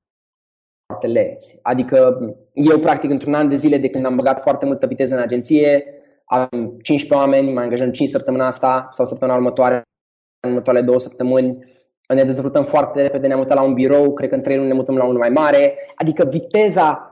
foarte 0.85 1.07
lenți. 1.07 1.59
Adică 1.61 2.17
eu, 2.53 2.79
practic, 2.79 3.09
într-un 3.09 3.33
an 3.33 3.49
de 3.49 3.55
zile 3.55 3.77
de 3.77 3.89
când 3.89 4.05
am 4.05 4.15
băgat 4.15 4.41
foarte 4.41 4.65
multă 4.65 4.85
viteză 4.87 5.15
în 5.15 5.21
agenție, 5.21 5.83
am 6.25 6.49
15 6.81 7.13
oameni, 7.13 7.53
mai 7.53 7.63
angajăm 7.63 7.91
5 7.91 8.09
săptămâna 8.09 8.45
asta 8.45 8.87
sau 8.91 9.05
săptămâna 9.05 9.37
următoare, 9.37 9.83
în 10.39 10.49
următoarele 10.49 10.85
două 10.85 10.99
săptămâni. 10.99 11.57
Ne 12.13 12.23
dezvoltăm 12.23 12.65
foarte 12.65 13.01
repede, 13.01 13.27
ne-am 13.27 13.39
mutat 13.39 13.57
la 13.57 13.63
un 13.63 13.73
birou, 13.73 14.13
cred 14.13 14.29
că 14.29 14.35
în 14.35 14.41
3 14.41 14.55
luni 14.55 14.67
ne 14.67 14.73
mutăm 14.73 14.97
la 14.97 15.03
unul 15.03 15.17
mai 15.17 15.29
mare. 15.29 15.75
Adică 15.95 16.25
viteza 16.25 17.08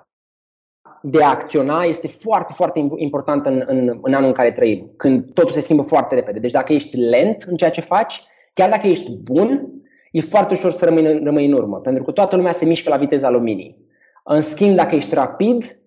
de 1.01 1.23
a 1.23 1.29
acționa 1.29 1.83
este 1.83 2.07
foarte, 2.07 2.53
foarte 2.53 2.87
importantă 2.95 3.49
în, 3.49 3.63
în, 3.65 3.99
în 4.01 4.13
anul 4.13 4.27
în 4.27 4.33
care 4.33 4.51
trăim, 4.51 4.91
când 4.97 5.31
totul 5.33 5.51
se 5.51 5.61
schimbă 5.61 5.81
foarte 5.81 6.15
repede. 6.15 6.39
Deci 6.39 6.51
dacă 6.51 6.73
ești 6.73 6.97
lent 6.97 7.41
în 7.41 7.55
ceea 7.55 7.69
ce 7.69 7.81
faci, 7.81 8.23
chiar 8.53 8.69
dacă 8.69 8.87
ești 8.87 9.11
bun, 9.11 9.69
e 10.11 10.21
foarte 10.21 10.53
ușor 10.53 10.71
să 10.71 10.85
rămâi, 10.85 11.23
rămâi 11.23 11.45
în 11.45 11.53
urmă, 11.53 11.79
pentru 11.79 12.03
că 12.03 12.11
toată 12.11 12.35
lumea 12.35 12.51
se 12.51 12.65
mișcă 12.65 12.89
la 12.89 12.97
viteza 12.97 13.29
luminii. 13.29 13.85
În 14.23 14.41
schimb, 14.41 14.75
dacă 14.75 14.95
ești 14.95 15.13
rapid 15.13 15.79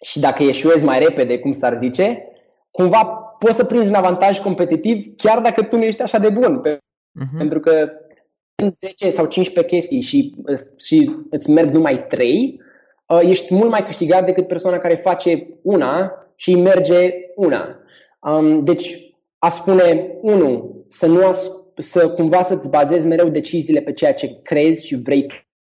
și 0.00 0.20
dacă 0.20 0.42
ieșuezi 0.42 0.84
mai 0.84 0.98
repede, 0.98 1.38
cum 1.38 1.52
s-ar 1.52 1.76
zice, 1.76 2.24
cumva 2.70 3.04
poți 3.38 3.56
să 3.56 3.64
prinzi 3.64 3.88
un 3.88 3.94
avantaj 3.94 4.38
competitiv 4.38 5.14
chiar 5.16 5.40
dacă 5.40 5.62
tu 5.62 5.76
nu 5.76 5.82
ești 5.82 6.02
așa 6.02 6.18
de 6.18 6.28
bun. 6.28 6.62
Uh-huh. 6.62 7.38
Pentru 7.38 7.60
că 7.60 7.90
în 8.62 8.70
10 8.70 9.10
sau 9.10 9.26
15 9.26 9.74
chestii 9.74 10.00
și, 10.00 10.34
și 10.76 11.10
îți 11.30 11.50
merg 11.50 11.72
numai 11.72 12.06
3, 12.06 12.58
uh, 12.58 12.68
ești 13.18 13.54
mult 13.54 13.70
mai 13.70 13.84
câștigat 13.84 14.24
decât 14.24 14.46
persoana 14.46 14.78
care 14.78 14.94
face 14.94 15.48
una 15.62 16.12
și 16.34 16.50
îi 16.50 16.60
merge 16.60 17.10
una. 17.34 17.78
Um, 18.20 18.64
deci, 18.64 19.14
a 19.38 19.48
spune, 19.48 20.16
unu, 20.20 20.84
să 20.88 21.06
nu 21.06 21.26
as- 21.26 21.50
să 21.76 22.10
cumva 22.10 22.42
să-ți 22.42 22.68
bazezi 22.68 23.06
mereu 23.06 23.28
deciziile 23.28 23.80
pe 23.80 23.92
ceea 23.92 24.14
ce 24.14 24.40
crezi 24.42 24.86
și 24.86 24.96
vrei 24.96 25.26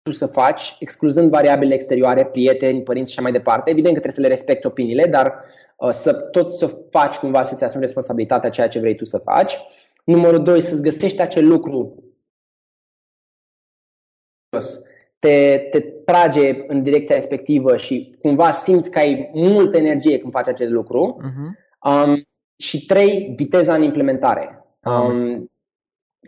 tu 0.02 0.12
să 0.12 0.26
faci, 0.26 0.76
excluzând 0.80 1.30
variabile 1.30 1.74
exterioare, 1.74 2.26
prieteni, 2.26 2.84
părinți 2.84 3.12
și 3.12 3.20
așa 3.20 3.30
mai 3.30 3.38
departe. 3.38 3.70
Evident 3.70 3.94
că 3.94 4.00
trebuie 4.00 4.24
să 4.24 4.30
le 4.30 4.36
respecti 4.36 4.66
opiniile, 4.66 5.06
dar 5.06 5.44
uh, 5.78 5.90
să 5.90 6.14
tot 6.14 6.50
să 6.50 6.68
faci 6.90 7.16
cumva 7.16 7.44
să-ți 7.44 7.64
asumi 7.64 7.82
responsabilitatea 7.82 8.50
ceea 8.50 8.68
ce 8.68 8.80
vrei 8.80 8.96
tu 8.96 9.06
să 9.06 9.18
faci. 9.18 9.58
Numărul 10.06 10.44
doi, 10.44 10.62
să-ți 10.62 10.82
găsești 10.82 11.22
acel 11.22 11.48
lucru 11.48 12.04
te, 15.20 15.58
te 15.72 15.82
trage 15.82 16.64
în 16.68 16.84
direcția 16.84 17.16
respectivă 17.16 17.78
și 17.78 18.18
cumva 18.22 18.52
simți 18.52 18.92
că 18.92 19.00
ai 19.00 19.30
multă 19.34 19.78
energie 19.78 20.20
când 20.20 20.32
faci 20.32 20.48
acest 20.48 20.72
lucru. 20.72 21.18
Uh-huh. 21.22 21.66
Um, 21.92 22.24
și 22.58 22.86
trei, 22.86 23.34
viteza 23.36 23.74
în 23.74 23.82
implementare. 23.82 24.66
Um, 24.84 25.52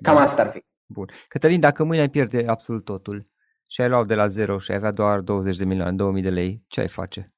Cam 0.01 0.15
da. 0.15 0.21
asta 0.21 0.41
ar 0.41 0.49
fi. 0.49 0.65
Bun. 0.85 1.09
Cătălin, 1.27 1.59
dacă 1.59 1.83
mâine 1.83 2.01
ai 2.01 2.09
pierde 2.09 2.43
absolut 2.47 2.83
totul 2.83 3.27
și 3.69 3.81
ai 3.81 3.89
luat 3.89 4.07
de 4.07 4.15
la 4.15 4.27
zero 4.27 4.57
și 4.57 4.71
ai 4.71 4.77
avea 4.77 4.91
doar 4.91 5.19
20 5.19 5.57
de 5.57 5.65
milioane, 5.65 5.95
2000 5.95 6.23
de 6.23 6.29
lei, 6.29 6.63
ce 6.67 6.79
ai 6.79 6.87
face? 6.87 7.33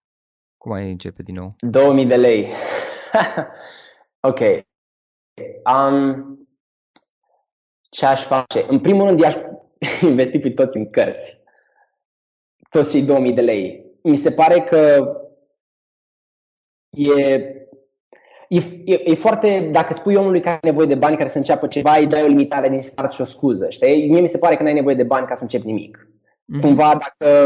Cum 0.57 0.71
ai 0.71 0.91
începe 0.91 1.23
din 1.23 1.35
nou? 1.35 1.55
2000 1.59 2.05
de 2.05 2.15
lei. 2.15 2.47
ok. 4.29 4.39
Um, 5.73 6.37
ce 7.89 8.05
aș 8.05 8.23
face? 8.23 8.65
În 8.67 8.79
primul 8.79 9.05
rând, 9.05 9.19
i-aș 9.19 9.35
investi 10.01 10.39
pe 10.39 10.49
toți 10.49 10.77
în 10.77 10.89
cărți. 10.89 11.38
Toți 12.69 12.91
cei 12.91 13.01
2000 13.01 13.33
de 13.33 13.41
lei. 13.41 13.85
Mi 14.03 14.15
se 14.15 14.31
pare 14.31 14.59
că 14.59 15.13
e, 16.89 17.21
e, 18.47 18.59
e, 18.85 19.01
e 19.03 19.15
foarte, 19.15 19.69
dacă 19.71 19.93
spui 19.93 20.15
omului 20.15 20.41
că 20.41 20.49
ai 20.49 20.59
nevoie 20.61 20.87
de 20.87 20.95
bani 20.95 21.17
care 21.17 21.29
să 21.29 21.37
înceapă 21.37 21.67
ceva, 21.67 21.95
îi 21.95 22.07
dai 22.07 22.23
o 22.23 22.27
limitare 22.27 22.69
din 22.69 22.81
start 22.81 23.11
și 23.11 23.21
o 23.21 23.25
scuză, 23.25 23.69
știi? 23.69 24.09
Mie 24.09 24.21
mi 24.21 24.27
se 24.27 24.37
pare 24.37 24.55
că 24.55 24.61
nu 24.61 24.67
ai 24.67 24.73
nevoie 24.73 24.95
de 24.95 25.03
bani 25.03 25.25
ca 25.25 25.35
să 25.35 25.41
începi 25.41 25.65
nimic. 25.65 26.07
Mm-hmm. 26.07 26.61
Cumva, 26.61 26.97
dacă, 26.99 27.45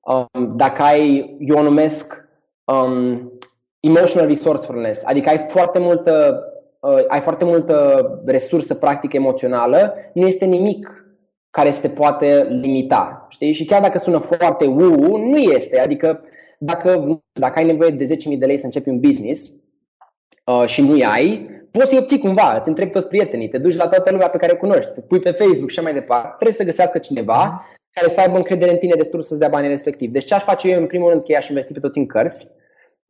um, 0.00 0.56
dacă 0.56 0.82
ai, 0.82 1.36
eu 1.40 1.56
o 1.56 1.62
numesc 1.62 2.28
um, 2.64 3.32
emotional 3.80 4.28
resourcefulness, 4.28 5.04
adică 5.04 5.28
ai 5.28 5.38
foarte 5.38 5.78
multă 5.78 6.40
uh, 6.80 7.04
ai 7.08 7.20
foarte 7.20 7.44
multă 7.44 8.06
resursă 8.24 8.74
practică 8.74 9.16
emoțională, 9.16 9.94
nu 10.12 10.26
este 10.26 10.44
nimic 10.44 11.05
care 11.50 11.70
se 11.70 11.88
poate 11.88 12.46
limita. 12.50 13.26
Știi? 13.28 13.52
Și 13.52 13.64
chiar 13.64 13.80
dacă 13.80 13.98
sună 13.98 14.18
foarte 14.18 14.66
uu, 14.66 15.16
nu 15.16 15.36
este. 15.36 15.80
Adică 15.80 16.20
dacă, 16.58 17.20
dacă 17.32 17.58
ai 17.58 17.64
nevoie 17.64 17.90
de 17.90 18.04
10.000 18.04 18.38
de 18.38 18.46
lei 18.46 18.58
să 18.58 18.64
începi 18.64 18.88
un 18.88 19.00
business 19.00 19.50
uh, 20.44 20.66
și 20.66 20.82
nu 20.82 20.92
ai, 21.12 21.50
poți 21.70 21.88
să-i 21.88 21.98
obții 21.98 22.18
cumva, 22.18 22.56
îți 22.58 22.68
întrebi 22.68 22.90
toți 22.90 23.08
prietenii, 23.08 23.48
te 23.48 23.58
duci 23.58 23.76
la 23.76 23.88
toată 23.88 24.10
lumea 24.10 24.28
pe 24.28 24.38
care 24.38 24.52
o 24.52 24.56
cunoști, 24.56 24.90
te 24.90 25.00
pui 25.00 25.18
pe 25.18 25.30
Facebook 25.30 25.70
și 25.70 25.78
așa 25.78 25.88
mai 25.88 26.00
departe. 26.00 26.28
Trebuie 26.28 26.56
să 26.56 26.64
găsească 26.64 26.98
cineva 26.98 27.66
care 27.90 28.08
să 28.08 28.20
aibă 28.20 28.36
încredere 28.36 28.70
în 28.70 28.78
tine 28.78 28.94
destul 28.94 29.22
să-ți 29.22 29.40
dea 29.40 29.48
banii 29.48 29.68
respectiv. 29.68 30.10
Deci 30.10 30.24
ce 30.24 30.34
aș 30.34 30.42
face 30.42 30.68
eu 30.68 30.80
în 30.80 30.86
primul 30.86 31.10
rând 31.10 31.22
că 31.22 31.32
i-aș 31.32 31.48
investi 31.48 31.72
pe 31.72 31.78
toți 31.78 31.98
în 31.98 32.06
cărți, 32.06 32.46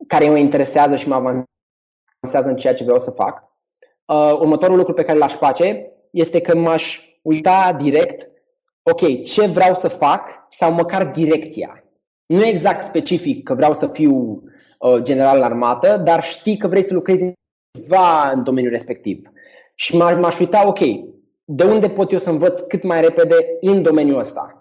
care 0.07 0.29
mă 0.29 0.37
interesează 0.37 0.95
și 0.95 1.07
mă 1.07 1.15
avansează 1.15 2.49
în 2.49 2.55
ceea 2.55 2.73
ce 2.73 2.83
vreau 2.83 2.99
să 2.99 3.11
fac. 3.11 3.43
Uh, 4.05 4.37
următorul 4.39 4.77
lucru 4.77 4.93
pe 4.93 5.03
care 5.03 5.17
l-aș 5.17 5.33
face 5.33 5.91
este 6.11 6.41
că 6.41 6.55
m-aș 6.55 6.99
uita 7.21 7.75
direct, 7.81 8.29
ok, 8.83 9.23
ce 9.23 9.45
vreau 9.45 9.75
să 9.75 9.87
fac 9.87 10.47
sau 10.49 10.73
măcar 10.73 11.05
direcția. 11.05 11.83
Nu 12.25 12.45
exact 12.45 12.83
specific 12.83 13.43
că 13.43 13.53
vreau 13.53 13.73
să 13.73 13.87
fiu 13.87 14.43
uh, 14.79 15.01
general 15.01 15.37
în 15.37 15.43
armată, 15.43 15.97
dar 15.97 16.23
știi 16.23 16.57
că 16.57 16.67
vrei 16.67 16.83
să 16.83 16.93
lucrezi 16.93 17.31
ceva 17.71 18.31
în 18.33 18.43
domeniul 18.43 18.71
respectiv. 18.71 19.21
Și 19.75 19.97
m-aș 19.97 20.39
uita, 20.39 20.67
ok, 20.67 20.79
de 21.43 21.63
unde 21.63 21.89
pot 21.89 22.11
eu 22.11 22.19
să 22.19 22.29
învăț 22.29 22.59
cât 22.59 22.83
mai 22.83 23.01
repede 23.01 23.35
în 23.61 23.81
domeniul 23.81 24.19
ăsta? 24.19 24.57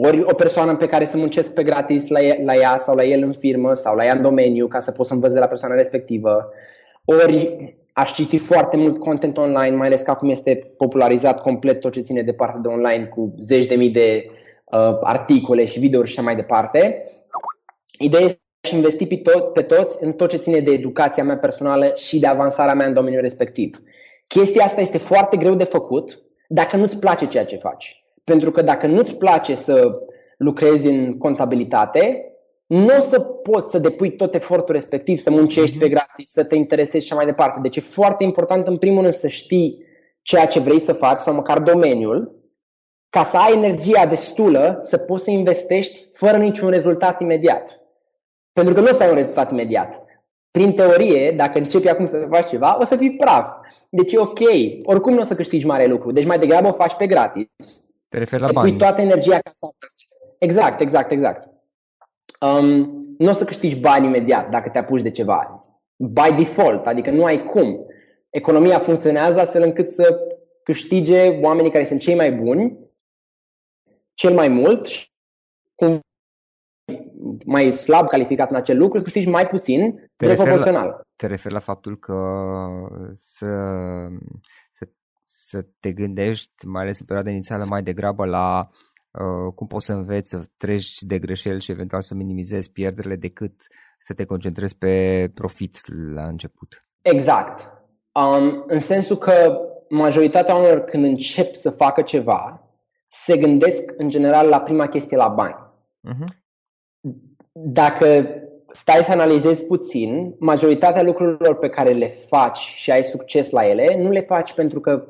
ori 0.00 0.22
o 0.22 0.34
persoană 0.34 0.76
pe 0.76 0.86
care 0.86 1.04
să 1.04 1.16
muncesc 1.16 1.52
pe 1.54 1.62
gratis 1.62 2.08
la 2.08 2.20
ea, 2.20 2.36
la 2.44 2.54
ea 2.54 2.78
sau 2.78 2.94
la 2.94 3.04
el 3.04 3.22
în 3.22 3.32
firmă 3.32 3.74
sau 3.74 3.96
la 3.96 4.04
ea 4.04 4.14
în 4.14 4.22
domeniu 4.22 4.66
ca 4.66 4.80
să 4.80 4.90
pot 4.90 5.06
să 5.06 5.14
învăț 5.14 5.32
de 5.32 5.38
la 5.38 5.46
persoana 5.46 5.74
respectivă, 5.74 6.50
ori 7.04 7.77
aș 7.98 8.12
citi 8.12 8.38
foarte 8.38 8.76
mult 8.76 8.98
content 8.98 9.36
online, 9.36 9.76
mai 9.76 9.86
ales 9.86 10.02
că 10.02 10.10
acum 10.10 10.28
este 10.28 10.74
popularizat 10.76 11.40
complet 11.42 11.80
tot 11.80 11.92
ce 11.92 12.00
ține 12.00 12.22
de 12.22 12.32
partea 12.32 12.60
de 12.60 12.68
online 12.68 13.04
cu 13.04 13.34
zeci 13.38 13.66
de 13.66 13.74
mii 13.74 13.90
de 13.90 14.30
uh, 14.64 14.98
articole 15.00 15.64
și 15.64 15.78
videouri 15.78 16.08
și 16.08 16.14
așa 16.18 16.26
mai 16.26 16.36
departe. 16.36 17.04
Ideea 17.98 18.22
este 18.22 18.40
să 18.60 18.74
investi 18.74 19.06
pe, 19.06 19.16
tot, 19.16 19.52
pe 19.52 19.62
toți 19.62 20.04
în 20.04 20.12
tot 20.12 20.28
ce 20.28 20.36
ține 20.36 20.60
de 20.60 20.72
educația 20.72 21.24
mea 21.24 21.38
personală 21.38 21.92
și 21.94 22.18
de 22.18 22.26
avansarea 22.26 22.74
mea 22.74 22.86
în 22.86 22.94
domeniul 22.94 23.22
respectiv. 23.22 23.82
Chestia 24.26 24.64
asta 24.64 24.80
este 24.80 24.98
foarte 24.98 25.36
greu 25.36 25.54
de 25.54 25.64
făcut 25.64 26.22
dacă 26.48 26.76
nu-ți 26.76 26.98
place 26.98 27.26
ceea 27.26 27.44
ce 27.44 27.56
faci. 27.56 28.04
Pentru 28.24 28.50
că 28.50 28.62
dacă 28.62 28.86
nu-ți 28.86 29.16
place 29.16 29.54
să 29.54 29.98
lucrezi 30.36 30.86
în 30.86 31.18
contabilitate, 31.18 32.27
nu 32.68 32.96
o 32.98 33.00
să 33.00 33.20
poți 33.20 33.70
să 33.70 33.78
depui 33.78 34.16
tot 34.16 34.34
efortul 34.34 34.74
respectiv, 34.74 35.18
să 35.18 35.30
muncești 35.30 35.76
mm-hmm. 35.76 35.80
pe 35.80 35.88
gratis, 35.88 36.30
să 36.30 36.44
te 36.44 36.54
interesezi 36.54 37.06
și 37.06 37.14
mai 37.14 37.24
departe. 37.24 37.58
Deci 37.62 37.76
e 37.76 37.80
foarte 37.80 38.24
important 38.24 38.66
în 38.66 38.76
primul 38.76 39.02
rând 39.02 39.14
să 39.14 39.28
știi 39.28 39.86
ceea 40.22 40.46
ce 40.46 40.60
vrei 40.60 40.78
să 40.78 40.92
faci 40.92 41.18
sau 41.18 41.34
măcar 41.34 41.58
domeniul, 41.60 42.36
ca 43.10 43.22
să 43.22 43.36
ai 43.36 43.52
energia 43.52 44.06
destulă 44.06 44.78
să 44.82 44.98
poți 44.98 45.24
să 45.24 45.30
investești 45.30 46.08
fără 46.12 46.36
niciun 46.36 46.70
rezultat 46.70 47.20
imediat. 47.20 47.80
Pentru 48.52 48.74
că 48.74 48.80
nu 48.80 48.88
o 48.88 48.92
să 48.92 49.02
ai 49.02 49.08
un 49.08 49.14
rezultat 49.14 49.50
imediat. 49.50 50.02
Prin 50.50 50.74
teorie, 50.74 51.30
dacă 51.36 51.58
începi 51.58 51.88
acum 51.88 52.06
să 52.06 52.26
faci 52.30 52.48
ceva, 52.48 52.78
o 52.80 52.84
să 52.84 52.96
fii 52.96 53.16
praf. 53.16 53.48
Deci 53.88 54.12
e 54.12 54.18
ok. 54.18 54.40
Oricum 54.82 55.12
nu 55.12 55.20
o 55.20 55.24
să 55.24 55.34
câștigi 55.34 55.66
mare 55.66 55.86
lucru. 55.86 56.12
Deci 56.12 56.26
mai 56.26 56.38
degrabă 56.38 56.68
o 56.68 56.72
faci 56.72 56.94
pe 56.94 57.06
gratis 57.06 57.86
te 58.08 58.18
referi 58.18 58.42
la 58.42 58.52
bani. 58.52 58.68
Pui 58.68 58.78
toată 58.78 59.00
energia 59.00 59.38
ca 59.38 59.50
să 59.54 59.66
Exact, 60.38 60.80
exact, 60.80 61.10
exact. 61.10 61.47
Um, 62.40 62.96
nu 63.18 63.28
o 63.28 63.32
să 63.32 63.44
câștigi 63.44 63.80
bani 63.80 64.06
imediat 64.06 64.50
dacă 64.50 64.68
te 64.68 64.78
apuci 64.78 65.02
de 65.02 65.10
ceva. 65.10 65.56
By 65.96 66.34
default, 66.36 66.86
adică 66.86 67.10
nu 67.10 67.24
ai 67.24 67.44
cum. 67.44 67.86
Economia 68.30 68.78
funcționează 68.78 69.40
astfel 69.40 69.62
încât 69.62 69.88
să 69.88 70.18
câștige 70.62 71.28
oamenii 71.28 71.70
care 71.70 71.84
sunt 71.84 72.00
cei 72.00 72.14
mai 72.14 72.32
buni, 72.32 72.78
cel 74.14 74.34
mai 74.34 74.48
mult 74.48 74.86
și 74.86 75.12
cum 75.74 76.00
mai 77.46 77.72
slab 77.72 78.08
calificat 78.08 78.50
în 78.50 78.56
acel 78.56 78.78
lucru, 78.78 78.98
să 78.98 79.04
câștigi 79.04 79.28
mai 79.28 79.46
puțin, 79.46 80.10
te 80.16 80.34
proporțional. 80.34 80.86
La, 80.86 81.00
te 81.16 81.26
referi 81.26 81.54
la 81.54 81.60
faptul 81.60 81.98
că 81.98 82.14
să 83.16 83.46
să 85.48 85.66
te 85.80 85.92
gândești, 85.92 86.66
mai 86.66 86.82
ales 86.82 87.00
în 87.00 87.06
perioada 87.06 87.30
inițială, 87.30 87.64
mai 87.68 87.82
degrabă 87.82 88.24
la 88.24 88.68
uh, 89.10 89.52
cum 89.54 89.66
poți 89.66 89.86
să 89.86 89.92
înveți 89.92 90.30
să 90.30 90.40
treci 90.56 91.00
de 91.00 91.18
greșeli 91.18 91.60
și 91.60 91.70
eventual 91.70 92.02
să 92.02 92.14
minimizezi 92.14 92.72
pierderile 92.72 93.16
decât 93.16 93.52
să 93.98 94.14
te 94.14 94.24
concentrezi 94.24 94.76
pe 94.76 95.30
profit 95.34 95.80
la 96.14 96.26
început. 96.26 96.84
Exact. 97.02 97.72
Um, 98.12 98.64
în 98.66 98.78
sensul 98.78 99.16
că 99.16 99.58
majoritatea 99.88 100.54
oamenilor 100.54 100.84
când 100.84 101.04
încep 101.04 101.54
să 101.54 101.70
facă 101.70 102.02
ceva, 102.02 102.62
se 103.08 103.36
gândesc 103.36 103.92
în 103.96 104.08
general 104.10 104.48
la 104.48 104.60
prima 104.60 104.86
chestie 104.86 105.16
la 105.16 105.28
bani. 105.28 105.56
Uh-huh. 106.08 106.36
Dacă 107.52 108.28
stai 108.70 109.02
să 109.04 109.12
analizezi 109.12 109.62
puțin, 109.62 110.34
majoritatea 110.38 111.02
lucrurilor 111.02 111.58
pe 111.58 111.68
care 111.68 111.90
le 111.90 112.06
faci 112.06 112.58
și 112.58 112.90
ai 112.90 113.04
succes 113.04 113.50
la 113.50 113.68
ele, 113.68 114.02
nu 114.02 114.10
le 114.10 114.20
faci 114.20 114.52
pentru 114.52 114.80
că 114.80 115.06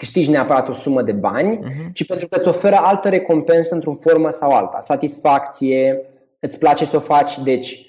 câștigi 0.00 0.30
neapărat 0.30 0.68
o 0.68 0.72
sumă 0.72 1.02
de 1.02 1.12
bani, 1.12 1.56
uh-huh. 1.56 1.92
ci 1.92 2.06
pentru 2.06 2.28
că 2.28 2.38
îți 2.38 2.48
oferă 2.48 2.76
altă 2.76 3.08
recompensă 3.08 3.74
într-o 3.74 3.94
formă 3.94 4.30
sau 4.30 4.50
alta. 4.50 4.80
Satisfacție, 4.80 6.00
îți 6.38 6.58
place 6.58 6.84
să 6.84 6.96
o 6.96 7.00
faci, 7.00 7.38
deci 7.38 7.84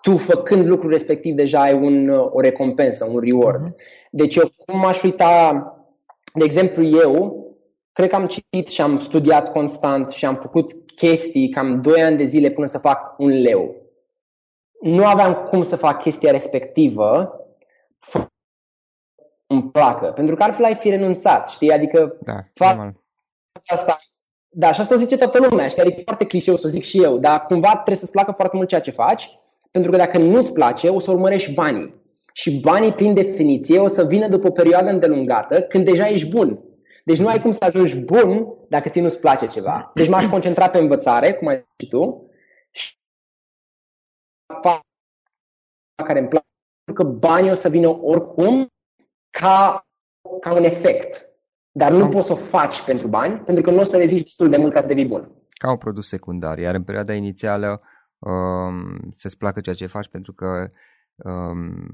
tu 0.00 0.16
făcând 0.16 0.66
lucrul 0.66 0.90
respectiv 0.90 1.34
deja 1.34 1.60
ai 1.60 1.74
un, 1.74 2.08
o 2.08 2.40
recompensă, 2.40 3.08
un 3.12 3.20
reward. 3.20 3.68
Uh-huh. 3.68 3.76
Deci 4.10 4.34
eu 4.34 4.50
cum 4.66 4.84
aș 4.84 5.02
uita, 5.02 5.64
de 6.34 6.44
exemplu 6.44 6.82
eu, 6.84 7.46
cred 7.92 8.08
că 8.08 8.16
am 8.16 8.26
citit 8.26 8.68
și 8.68 8.80
am 8.80 8.98
studiat 8.98 9.52
constant 9.52 10.10
și 10.10 10.24
am 10.24 10.34
făcut 10.34 10.72
chestii 10.96 11.48
cam 11.48 11.76
2 11.76 12.02
ani 12.02 12.16
de 12.16 12.24
zile 12.24 12.50
până 12.50 12.66
să 12.66 12.78
fac 12.78 13.14
un 13.18 13.28
leu. 13.28 13.74
Nu 14.80 15.04
aveam 15.04 15.34
cum 15.50 15.62
să 15.62 15.76
fac 15.76 16.02
chestia 16.02 16.30
respectivă 16.30 17.36
îmi 19.52 19.70
placă. 19.70 20.12
Pentru 20.12 20.34
că 20.34 20.42
altfel 20.42 20.64
ai 20.64 20.74
fi 20.74 20.88
renunțat, 20.88 21.48
știi? 21.48 21.72
Adică 21.72 22.16
da, 22.20 22.44
fac 22.54 22.92
asta. 23.66 23.98
Da, 24.48 24.72
și 24.72 24.80
asta 24.80 24.96
zice 24.96 25.16
toată 25.16 25.46
lumea, 25.48 25.68
știi? 25.68 25.82
Adică 25.82 26.00
e 26.00 26.04
foarte 26.04 26.26
clișeu 26.26 26.56
să 26.56 26.66
o 26.66 26.70
zic 26.70 26.82
și 26.82 27.02
eu, 27.02 27.18
dar 27.18 27.46
cumva 27.46 27.72
trebuie 27.72 27.96
să-ți 27.96 28.10
placă 28.10 28.32
foarte 28.32 28.56
mult 28.56 28.68
ceea 28.68 28.80
ce 28.80 28.90
faci, 28.90 29.38
pentru 29.70 29.90
că 29.90 29.96
dacă 29.96 30.18
nu-ți 30.18 30.52
place, 30.52 30.88
o 30.88 30.98
să 30.98 31.10
urmărești 31.10 31.52
banii. 31.52 32.00
Și 32.32 32.60
banii, 32.60 32.92
prin 32.92 33.14
definiție, 33.14 33.78
o 33.78 33.88
să 33.88 34.04
vină 34.04 34.28
după 34.28 34.46
o 34.46 34.50
perioadă 34.50 34.90
îndelungată, 34.90 35.62
când 35.62 35.84
deja 35.84 36.08
ești 36.08 36.28
bun. 36.28 36.64
Deci 37.04 37.18
nu 37.18 37.28
ai 37.28 37.40
cum 37.40 37.52
să 37.52 37.64
ajungi 37.64 37.96
bun 37.96 38.46
dacă 38.68 38.88
ți 38.88 39.00
nu-ți 39.00 39.18
place 39.18 39.46
ceva. 39.46 39.90
Deci 39.94 40.08
m-aș 40.08 40.26
concentra 40.26 40.68
pe 40.70 40.78
învățare, 40.78 41.32
cum 41.32 41.46
ai 41.46 41.66
zis 41.78 41.88
tu, 41.88 42.30
și 42.70 42.96
care 46.04 46.18
îmi 46.18 46.28
place, 46.28 46.46
pentru 46.84 47.04
că 47.04 47.10
banii 47.10 47.50
o 47.50 47.54
să 47.54 47.68
vină 47.68 47.88
oricum 47.88 48.71
ca, 49.40 49.86
ca 50.40 50.54
un 50.54 50.64
efect. 50.64 51.26
Dar 51.72 51.92
nu 51.92 52.08
poți 52.08 52.26
să 52.26 52.32
o 52.32 52.36
faci 52.36 52.84
pentru 52.84 53.08
bani, 53.08 53.38
pentru 53.38 53.64
că 53.64 53.70
nu 53.70 53.80
o 53.80 53.84
să 53.84 53.96
reziști 53.96 54.24
destul 54.24 54.48
de 54.48 54.56
mult 54.56 54.72
ca 54.72 54.80
să 54.80 54.86
devii 54.86 55.06
bun. 55.06 55.30
Ca 55.50 55.70
un 55.70 55.76
produs 55.76 56.08
secundar. 56.08 56.58
Iar 56.58 56.74
în 56.74 56.82
perioada 56.82 57.14
inițială 57.14 57.80
um, 58.18 59.12
să-ți 59.16 59.36
placă 59.36 59.60
ceea 59.60 59.74
ce 59.74 59.86
faci, 59.86 60.08
pentru 60.08 60.32
că 60.32 60.70
um, 61.16 61.88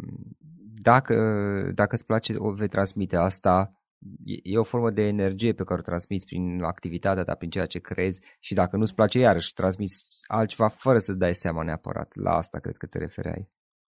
dacă, 0.82 1.14
dacă 1.74 1.94
îți 1.94 2.04
place, 2.04 2.34
o 2.36 2.50
vei 2.50 2.68
transmite 2.68 3.16
asta. 3.16 3.72
E 4.42 4.58
o 4.58 4.62
formă 4.62 4.90
de 4.90 5.02
energie 5.02 5.52
pe 5.52 5.64
care 5.64 5.80
o 5.80 5.82
transmiți 5.82 6.26
prin 6.26 6.62
activitatea 6.62 7.22
ta, 7.22 7.34
prin 7.34 7.50
ceea 7.50 7.66
ce 7.66 7.78
crezi 7.78 8.20
și 8.40 8.54
dacă 8.54 8.76
nu-ți 8.76 8.94
place, 8.94 9.18
iarăși 9.18 9.54
transmiți 9.54 10.06
altceva 10.26 10.68
fără 10.68 10.98
să-ți 10.98 11.18
dai 11.18 11.34
seama 11.34 11.62
neapărat. 11.62 12.10
La 12.14 12.30
asta 12.30 12.58
cred 12.58 12.76
că 12.76 12.86
te 12.86 12.98
refereai. 12.98 13.50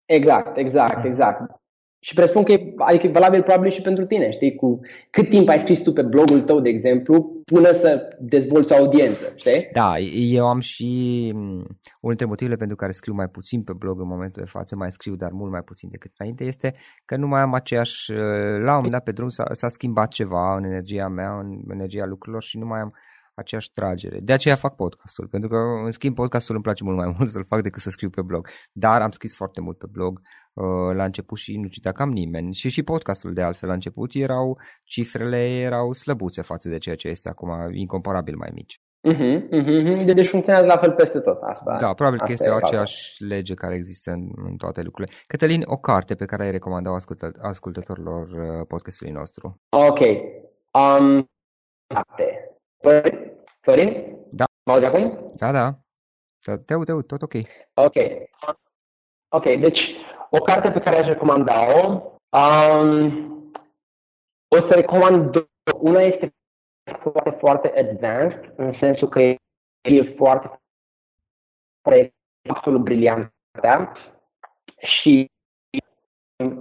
Exact, 0.07 0.57
exact, 0.57 1.05
exact. 1.05 1.62
Și 2.05 2.15
presupun 2.15 2.43
că 2.43 2.53
e, 2.53 2.75
adică 2.77 3.07
e 3.07 3.11
valabil 3.11 3.43
probabil 3.43 3.71
și 3.71 3.83
pentru 3.83 4.05
tine, 4.05 4.31
știi? 4.31 4.55
Cu 4.55 4.81
cât 5.11 5.29
timp 5.29 5.49
ai 5.49 5.59
scris 5.59 5.83
tu 5.83 5.93
pe 5.93 6.03
blogul 6.03 6.41
tău, 6.41 6.61
de 6.61 6.69
exemplu, 6.69 7.43
până 7.45 7.71
să 7.73 8.17
dezvolți 8.21 8.73
o 8.73 8.77
audiență, 8.77 9.33
știi? 9.37 9.69
Da, 9.73 9.99
eu 10.39 10.47
am 10.47 10.61
și 10.61 11.31
unul 12.01 12.15
dintre 12.15 12.27
motivele 12.27 12.57
pentru 12.57 12.77
care 12.77 12.93
scriu 12.93 13.15
mai 13.15 13.29
puțin 13.29 13.63
pe 13.63 13.73
blog 13.73 14.01
în 14.01 14.07
momentul 14.07 14.43
de 14.45 14.51
față, 14.51 14.77
mai 14.77 14.93
scriu, 14.93 15.15
dar 15.15 15.31
mult 15.31 15.51
mai 15.51 15.63
puțin 15.63 15.89
decât 15.91 16.11
înainte, 16.19 16.45
este 16.45 16.75
că 17.05 17.17
nu 17.17 17.27
mai 17.27 17.41
am 17.41 17.55
aceeași, 17.55 18.13
la 18.67 18.71
un 18.71 18.77
moment 18.77 18.93
dat 18.93 19.03
pe 19.03 19.13
drum 19.13 19.29
s-a, 19.29 19.45
s-a 19.53 19.69
schimbat 19.69 20.09
ceva 20.09 20.57
în 20.57 20.65
energia 20.65 21.09
mea, 21.09 21.39
în 21.39 21.71
energia 21.73 22.07
lucrurilor 22.07 22.43
și 22.43 22.59
nu 22.59 22.67
mai 22.67 22.81
am 22.81 22.95
aceeași 23.35 23.73
tragere. 23.73 24.19
De 24.21 24.33
aceea 24.33 24.55
fac 24.55 24.77
podcastul, 24.77 25.29
pentru 25.29 25.49
că 25.49 25.57
în 25.85 25.91
schimb 25.91 26.15
podcastul 26.15 26.55
îmi 26.55 26.65
place 26.65 26.85
mult 26.85 26.97
mai 26.97 27.13
mult 27.19 27.29
să-l 27.29 27.45
fac 27.49 27.63
decât 27.63 27.83
să 27.83 27.91
scriu 27.91 28.11
pe 28.11 28.23
blog. 28.23 28.49
Dar 28.73 29.03
am 29.03 29.11
scris 29.11 29.35
foarte 29.35 29.61
mult 29.61 29.79
pe 29.79 29.87
blog 29.91 30.21
uh, 30.53 30.95
la 30.95 31.05
început 31.05 31.39
și 31.39 31.57
nu 31.57 31.69
citea 31.69 31.93
cam 31.93 32.11
nimeni. 32.11 32.55
Și 32.55 32.69
și 32.69 32.83
podcastul 32.83 33.33
de 33.33 33.43
altfel 33.43 33.69
la 33.69 33.75
început 33.75 34.11
erau, 34.15 34.59
cifrele 34.85 35.61
erau 35.61 35.93
slăbuțe 35.93 36.43
față 36.43 36.69
de 36.69 36.79
ceea 36.79 36.97
ce 36.97 37.09
este 37.09 37.29
acum 37.29 37.51
incomparabil 37.73 38.37
mai 38.37 38.51
mici. 38.55 38.81
Uh-huh, 39.11 39.49
uh-huh. 39.51 40.05
Deci 40.05 40.29
funcționează 40.29 40.67
la 40.67 40.77
fel 40.77 40.93
peste 40.93 41.21
tot 41.21 41.41
asta. 41.41 41.79
Da, 41.81 41.93
probabil 41.93 42.21
asta 42.21 42.35
că 42.35 42.43
este 42.43 42.55
o 42.55 42.57
aceeași 42.57 43.25
lege 43.25 43.55
care 43.55 43.75
există 43.75 44.11
în, 44.11 44.31
în 44.35 44.57
toate 44.57 44.83
lucrurile. 44.83 45.17
Cătălin, 45.27 45.63
o 45.67 45.77
carte 45.77 46.15
pe 46.15 46.25
care 46.25 46.43
ai 46.43 46.51
recomandat 46.51 46.95
ascultă, 46.95 47.33
ascultătorilor 47.41 48.29
uh, 48.29 48.67
podcastului 48.69 49.13
nostru. 49.13 49.61
Ok. 49.69 50.01
Um, 50.73 51.31
carte. 51.87 52.52
Florin? 53.63 54.17
Da. 54.31 54.45
Mă 54.65 54.73
auzi 54.73 54.85
acum? 54.87 55.31
Da, 55.33 55.53
da. 55.53 55.79
Te 56.67 56.73
aud, 56.75 56.85
te 56.85 56.93
aud, 56.93 57.07
tot 57.07 57.23
ok. 57.23 57.35
Ok. 57.75 57.95
Ok, 59.29 59.45
deci 59.45 59.81
o 60.31 60.39
carte 60.39 60.71
pe 60.71 60.81
care 60.81 60.97
aș 60.97 61.07
recomanda-o, 61.07 61.89
um, 62.39 63.53
o 64.49 64.61
să 64.61 64.75
recomand 64.75 65.31
două. 65.31 65.47
Una 65.81 66.01
este 66.01 66.35
foarte, 67.01 67.31
foarte 67.31 67.73
advanced, 67.79 68.53
în 68.57 68.73
sensul 68.73 69.09
că 69.09 69.21
e 69.21 70.15
foarte, 70.17 70.61
foarte 71.83 72.15
absolut 72.49 72.83
brilliant. 72.83 73.33
Și 74.79 75.32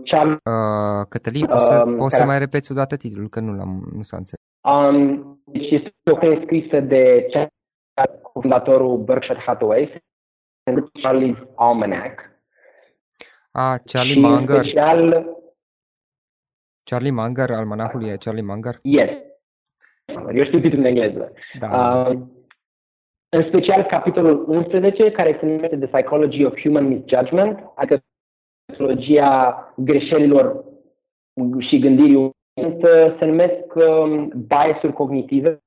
cea... 0.04 0.24
Uh, 0.24 1.06
Cătălin, 1.10 1.46
poți 1.46 1.66
să, 1.66 1.84
uh, 1.88 1.96
poți 1.98 2.16
să 2.16 2.26
mai 2.26 2.40
repeți 2.40 2.72
o 2.72 2.76
dată 2.76 2.96
titlul, 2.96 3.30
că 3.30 3.40
nu, 3.40 3.54
l-am, 3.54 3.90
nu 3.94 4.02
s-a 4.02 4.18
înțeles. 4.18 4.46
Um, 4.62 5.42
deci 5.46 5.70
este 5.70 6.12
o 6.12 6.16
carte 6.16 6.42
scrisă 6.44 6.80
de 6.80 7.28
fondatorul 8.34 8.98
Berkshire 8.98 9.40
Hathaway, 9.40 10.04
Charlie's 11.02 11.38
Almanac. 11.56 12.30
Ah, 13.52 13.80
Charlie 13.86 14.20
Munger. 14.20 14.66
Special, 14.66 15.26
Charlie 16.84 17.12
Munger, 17.12 17.50
almanacul 17.52 18.04
e 18.04 18.18
Charlie 18.18 18.44
Munger? 18.44 18.80
Yes. 18.82 19.10
Eu 20.34 20.44
știu 20.44 20.60
titlul 20.60 20.80
în 20.80 20.86
engleză. 20.86 21.32
Da. 21.60 21.68
Uh, 22.10 22.20
în 23.30 23.44
special 23.48 23.84
capitolul 23.84 24.46
11, 24.48 25.12
care 25.12 25.38
se 25.40 25.46
numește 25.46 25.78
The 25.78 25.88
Psychology 25.88 26.46
of 26.46 26.60
Human 26.60 26.88
Misjudgment, 26.88 27.60
adică 27.76 28.04
psihologia 28.82 29.74
greșelilor 29.76 30.64
și 31.60 31.80
gândirii 31.80 32.30
se 33.20 33.26
numesc 33.26 33.76
um, 33.76 34.32
biasuri 34.48 34.94
cognitive, 34.94 35.60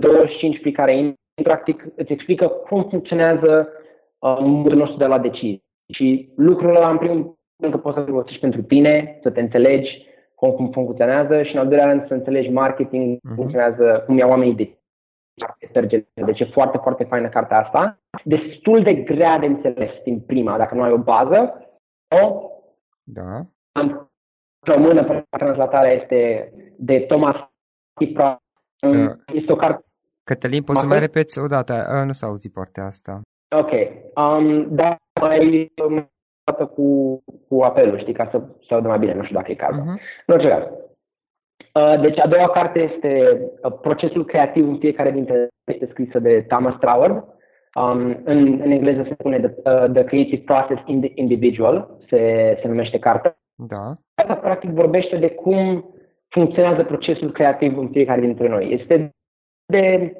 25 0.00 0.60
pe 0.60 0.70
care 0.70 0.96
intri, 0.96 1.16
practic 1.42 1.86
îți 1.96 2.12
explică 2.12 2.46
cum 2.48 2.88
funcționează 2.88 3.68
uh, 4.18 4.38
modul 4.40 4.78
nostru 4.78 4.96
de 4.96 5.06
la 5.06 5.18
decizii. 5.18 5.62
Și 5.92 6.32
lucrul 6.36 6.76
ăla, 6.76 6.90
în 6.90 6.98
primul 6.98 7.34
rând, 7.62 7.72
că 7.74 7.78
poți 7.78 7.96
să 7.96 8.04
folosești 8.04 8.40
pentru 8.40 8.62
tine, 8.62 9.18
să 9.22 9.30
te 9.30 9.40
înțelegi 9.40 10.06
cum, 10.34 10.50
cum 10.50 10.70
funcționează 10.70 11.42
și, 11.42 11.54
în 11.54 11.60
al 11.60 11.68
doilea 11.68 11.86
rând, 11.86 12.06
să 12.06 12.14
înțelegi 12.14 12.48
marketing, 12.48 13.20
cum 13.20 13.30
uh-huh. 13.30 13.36
funcționează, 13.36 14.02
cum 14.06 14.18
iau 14.18 14.30
oamenii 14.30 14.54
de 14.54 14.76
deci 16.14 16.40
e 16.40 16.44
foarte, 16.44 16.78
foarte 16.78 17.04
faină 17.04 17.28
cartea 17.28 17.58
asta. 17.58 17.98
Destul 18.24 18.82
de 18.82 18.94
grea 18.94 19.38
de 19.38 19.46
înțeles 19.46 19.90
din 20.04 20.20
prima, 20.20 20.56
dacă 20.56 20.74
nu 20.74 20.82
ai 20.82 20.92
o 20.92 20.98
bază. 20.98 21.65
O, 22.22 22.50
da. 23.02 23.46
Am 23.72 24.10
română, 24.60 25.24
translatarea 25.30 25.92
este 25.92 26.52
de 26.76 27.00
Thomas 27.00 27.36
Tipra. 28.00 28.42
Uh, 28.88 29.10
este 29.32 29.52
o 29.52 29.56
carte... 29.56 29.84
Cătălin, 30.24 30.62
poți 30.62 30.80
să 30.80 30.86
mai 30.86 30.98
repeți 30.98 31.38
o 31.38 31.46
dată? 31.46 31.72
Uh, 31.72 32.06
nu 32.06 32.12
s-a 32.12 32.26
auzit 32.26 32.52
partea 32.52 32.84
asta. 32.84 33.20
Ok. 33.56 33.70
Um, 34.14 34.74
da, 34.74 34.96
mai 35.20 35.72
dată 36.44 36.66
cu, 36.66 37.18
cu 37.48 37.62
apelul, 37.62 37.98
știi, 37.98 38.12
ca 38.12 38.28
să 38.30 38.42
se 38.68 38.74
audă 38.74 38.88
mai 38.88 38.98
bine, 38.98 39.14
nu 39.14 39.22
știu 39.22 39.36
dacă 39.36 39.50
e 39.50 39.54
cazul. 39.54 39.82
Uh-huh. 39.82 40.24
În 40.26 40.34
orice 40.34 40.48
caz. 40.48 40.64
Uh, 41.74 42.00
deci 42.00 42.18
a 42.18 42.26
doua 42.26 42.48
carte 42.50 42.78
este 42.78 43.40
uh, 43.62 43.72
Procesul 43.80 44.24
creativ 44.24 44.68
în 44.68 44.78
fiecare 44.78 45.10
dintre 45.10 45.48
este 45.64 45.88
scrisă 45.90 46.18
de 46.18 46.44
Thomas 46.48 46.74
Trauer. 46.80 47.24
Um, 47.76 48.20
în, 48.24 48.60
în 48.64 48.70
engleză 48.70 49.02
se 49.02 49.14
spune 49.18 49.38
The, 49.38 49.70
uh, 49.70 49.90
the 49.92 50.04
Creative 50.04 50.42
Process 50.42 50.82
in 50.86 51.00
the 51.00 51.10
Individual, 51.14 51.98
se, 52.08 52.56
se 52.60 52.68
numește 52.68 52.98
cartea. 52.98 53.38
Da. 53.54 53.96
Asta 54.14 54.34
practic 54.34 54.70
vorbește 54.70 55.16
de 55.16 55.30
cum 55.30 55.90
funcționează 56.28 56.84
procesul 56.84 57.32
creativ 57.32 57.78
în 57.78 57.88
fiecare 57.88 58.20
dintre 58.20 58.48
noi. 58.48 58.72
Este 58.80 59.14
de 59.66 60.16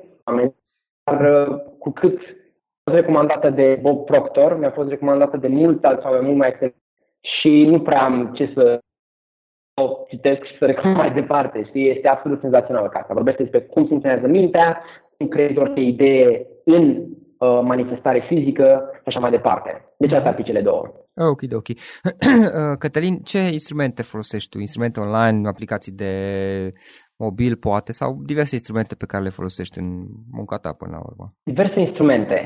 dar 1.05 1.49
uh, 1.49 1.57
cu 1.79 1.91
cât 1.91 2.19
a 2.19 2.91
fost 2.91 2.97
recomandată 2.97 3.51
de 3.51 3.79
Bob 3.83 4.05
Proctor, 4.05 4.59
mi-a 4.59 4.71
fost 4.71 4.89
recomandată 4.89 5.37
de 5.37 5.49
mulți 5.49 5.85
alți 5.85 6.07
oameni 6.07 6.25
mult 6.25 6.37
mai 6.37 6.49
excelent 6.49 6.77
și 7.21 7.65
nu 7.65 7.81
prea 7.81 8.03
am 8.03 8.33
ce 8.35 8.51
să 8.55 8.81
o 9.81 10.05
citesc 10.09 10.45
și 10.45 10.57
să 10.59 10.67
recomand 10.67 10.97
mai 10.97 11.13
departe. 11.13 11.65
Știi? 11.65 11.91
Este 11.91 12.09
absolut 12.09 12.41
senzațională 12.41 12.89
cartea. 12.89 13.15
Vorbește 13.15 13.43
despre 13.43 13.61
cum 13.61 13.87
funcționează 13.87 14.27
mintea, 14.27 14.83
cum 15.17 15.29
creezi 15.29 15.59
orice 15.59 15.81
idee 15.81 16.47
în 16.65 16.83
uh, 16.89 17.26
manifestare 17.41 18.25
fizică 18.29 18.91
și 18.95 19.03
așa 19.05 19.19
mai 19.19 19.31
departe. 19.31 19.85
Deci 19.99 20.13
asta 20.13 20.29
ar 20.29 20.35
fi 20.35 20.43
cele 20.43 20.61
două. 20.61 20.83
Ok, 21.15 21.41
ok. 21.55 21.69
Cătălin, 22.83 23.17
ce 23.25 23.39
instrumente 23.39 24.03
folosești 24.03 24.51
tu? 24.51 24.59
Instrumente 24.59 25.01
online, 25.01 25.49
aplicații 25.49 25.93
de 25.93 26.13
mobil, 27.17 27.57
poate, 27.57 27.93
sau 27.93 28.23
diverse 28.25 28.55
instrumente 28.55 28.95
pe 28.95 29.07
care 29.07 29.23
le 29.23 29.29
folosești 29.29 29.79
în 29.79 30.07
munca 30.33 30.57
ta 30.57 30.73
până 30.73 30.91
la 30.97 31.03
urmă? 31.07 31.33
Diverse 31.43 31.81
instrumente. 31.81 32.39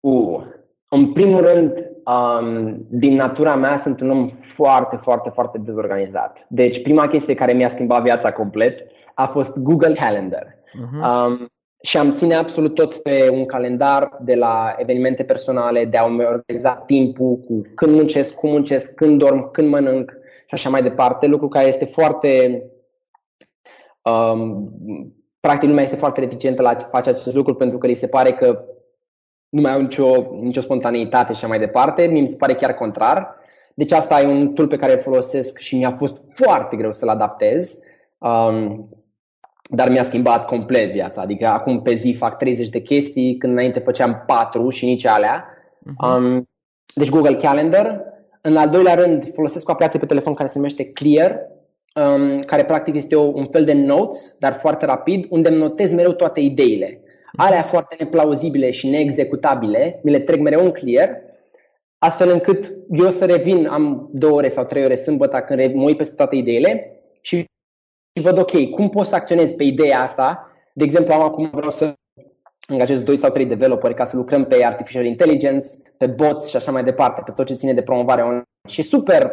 Uh. 0.00 0.42
În 0.88 1.12
primul 1.12 1.40
rând, 1.40 1.72
um, 2.04 2.76
din 2.90 3.14
natura 3.14 3.54
mea 3.56 3.80
sunt 3.82 4.00
un 4.00 4.10
om 4.10 4.30
foarte, 4.56 4.96
foarte, 5.02 5.30
foarte 5.34 5.58
dezorganizat. 5.58 6.46
Deci 6.48 6.82
prima 6.82 7.08
chestie 7.08 7.34
care 7.34 7.52
mi-a 7.52 7.70
schimbat 7.74 8.02
viața 8.02 8.32
complet 8.32 8.78
a 9.14 9.26
fost 9.26 9.50
Google 9.56 9.94
Calendar. 9.94 10.46
Uh-huh. 10.46 11.28
Um, 11.28 11.46
și 11.82 11.96
am 11.96 12.16
ține 12.16 12.34
absolut 12.34 12.74
tot 12.74 12.94
pe 12.94 13.28
un 13.28 13.46
calendar 13.46 14.18
de 14.20 14.34
la 14.34 14.74
evenimente 14.78 15.24
personale, 15.24 15.84
de 15.84 15.96
a-mi 15.96 16.24
organiza 16.24 16.74
timpul 16.86 17.36
cu 17.36 17.62
când 17.74 17.94
muncesc, 17.94 18.34
cum 18.34 18.50
muncesc, 18.50 18.94
când 18.94 19.18
dorm, 19.18 19.50
când 19.50 19.68
mănânc 19.68 20.10
și 20.46 20.54
așa 20.54 20.68
mai 20.68 20.82
departe, 20.82 21.26
lucru 21.26 21.48
care 21.48 21.68
este 21.68 21.84
foarte 21.84 22.62
um, 24.02 24.72
practic 25.40 25.68
lumea 25.68 25.84
este 25.84 25.96
foarte 25.96 26.20
reticentă 26.20 26.62
la 26.62 26.68
a 26.68 26.74
face 26.74 27.08
acest 27.08 27.34
lucru 27.34 27.54
pentru 27.54 27.78
că 27.78 27.86
li 27.86 27.94
se 27.94 28.06
pare 28.06 28.32
că 28.32 28.64
nu 29.48 29.60
mai 29.60 29.72
au 29.72 29.80
nicio, 29.80 30.30
nicio 30.40 30.60
spontaneitate 30.60 31.32
și 31.32 31.38
așa 31.38 31.46
mai 31.46 31.58
departe. 31.58 32.06
Mie 32.06 32.20
mi 32.20 32.28
se 32.28 32.36
pare 32.36 32.54
chiar 32.54 32.74
contrar. 32.74 33.34
Deci 33.74 33.92
asta 33.92 34.20
e 34.20 34.26
un 34.26 34.52
tool 34.52 34.66
pe 34.66 34.76
care 34.76 34.92
îl 34.92 34.98
folosesc 34.98 35.58
și 35.58 35.76
mi-a 35.76 35.90
fost 35.90 36.22
foarte 36.28 36.76
greu 36.76 36.92
să-l 36.92 37.08
adaptez. 37.08 37.78
Um, 38.18 38.88
dar 39.74 39.88
mi-a 39.88 40.02
schimbat 40.02 40.46
complet 40.46 40.92
viața. 40.92 41.20
Adică 41.20 41.46
acum 41.46 41.82
pe 41.82 41.94
zi 41.94 42.14
fac 42.18 42.36
30 42.36 42.68
de 42.68 42.80
chestii, 42.80 43.36
când 43.36 43.52
înainte 43.52 43.78
făceam 43.78 44.24
4 44.26 44.70
și 44.70 44.84
nici 44.84 45.06
alea. 45.06 45.46
Uh-huh. 45.46 46.16
Um, 46.16 46.48
deci 46.94 47.10
Google 47.10 47.34
Calendar. 47.34 48.00
În 48.40 48.56
al 48.56 48.68
doilea 48.68 48.94
rând 48.94 49.32
folosesc 49.32 49.68
o 49.68 49.72
aplicație 49.72 49.98
pe 49.98 50.06
telefon 50.06 50.34
care 50.34 50.48
se 50.48 50.56
numește 50.56 50.84
Clear, 50.84 51.38
um, 51.94 52.40
care 52.40 52.64
practic 52.64 52.94
este 52.94 53.16
o, 53.16 53.22
un 53.22 53.44
fel 53.44 53.64
de 53.64 53.72
notes, 53.72 54.36
dar 54.38 54.52
foarte 54.52 54.86
rapid, 54.86 55.26
unde 55.28 55.48
îmi 55.48 55.58
notez 55.58 55.90
mereu 55.90 56.12
toate 56.12 56.40
ideile. 56.40 57.00
Alea 57.36 57.62
foarte 57.62 57.96
neplauzibile 57.98 58.70
și 58.70 58.88
neexecutabile, 58.88 60.00
mi 60.02 60.10
le 60.10 60.18
trec 60.18 60.40
mereu 60.40 60.64
în 60.64 60.70
Clear, 60.70 61.20
astfel 61.98 62.30
încât 62.30 62.72
eu 62.90 63.10
să 63.10 63.24
revin, 63.24 63.66
am 63.66 64.08
două 64.12 64.36
ore 64.36 64.48
sau 64.48 64.64
trei 64.64 64.84
ore 64.84 64.94
sâmbătă 64.94 65.38
când 65.38 65.74
mă 65.74 65.82
uit 65.82 65.96
peste 65.96 66.14
toate 66.14 66.36
ideile 66.36 67.00
și 67.20 67.50
și 68.14 68.22
văd, 68.22 68.38
ok, 68.38 68.70
cum 68.70 68.88
pot 68.88 69.06
să 69.06 69.14
acționez 69.14 69.52
pe 69.52 69.64
ideea 69.64 70.00
asta? 70.00 70.50
De 70.72 70.84
exemplu, 70.84 71.14
am 71.14 71.20
acum 71.20 71.50
vreau 71.52 71.70
să 71.70 71.94
angajez 72.68 73.00
2 73.00 73.16
sau 73.16 73.30
3 73.30 73.46
developeri 73.46 73.94
ca 73.94 74.04
să 74.04 74.16
lucrăm 74.16 74.44
pe 74.44 74.64
artificial 74.64 75.04
intelligence, 75.04 75.68
pe 75.96 76.06
bots 76.06 76.48
și 76.48 76.56
așa 76.56 76.70
mai 76.72 76.84
departe, 76.84 77.22
pe 77.24 77.30
tot 77.30 77.46
ce 77.46 77.54
ține 77.54 77.72
de 77.72 77.82
promovare 77.82 78.22
online. 78.22 78.42
Și 78.68 78.82
super 78.82 79.32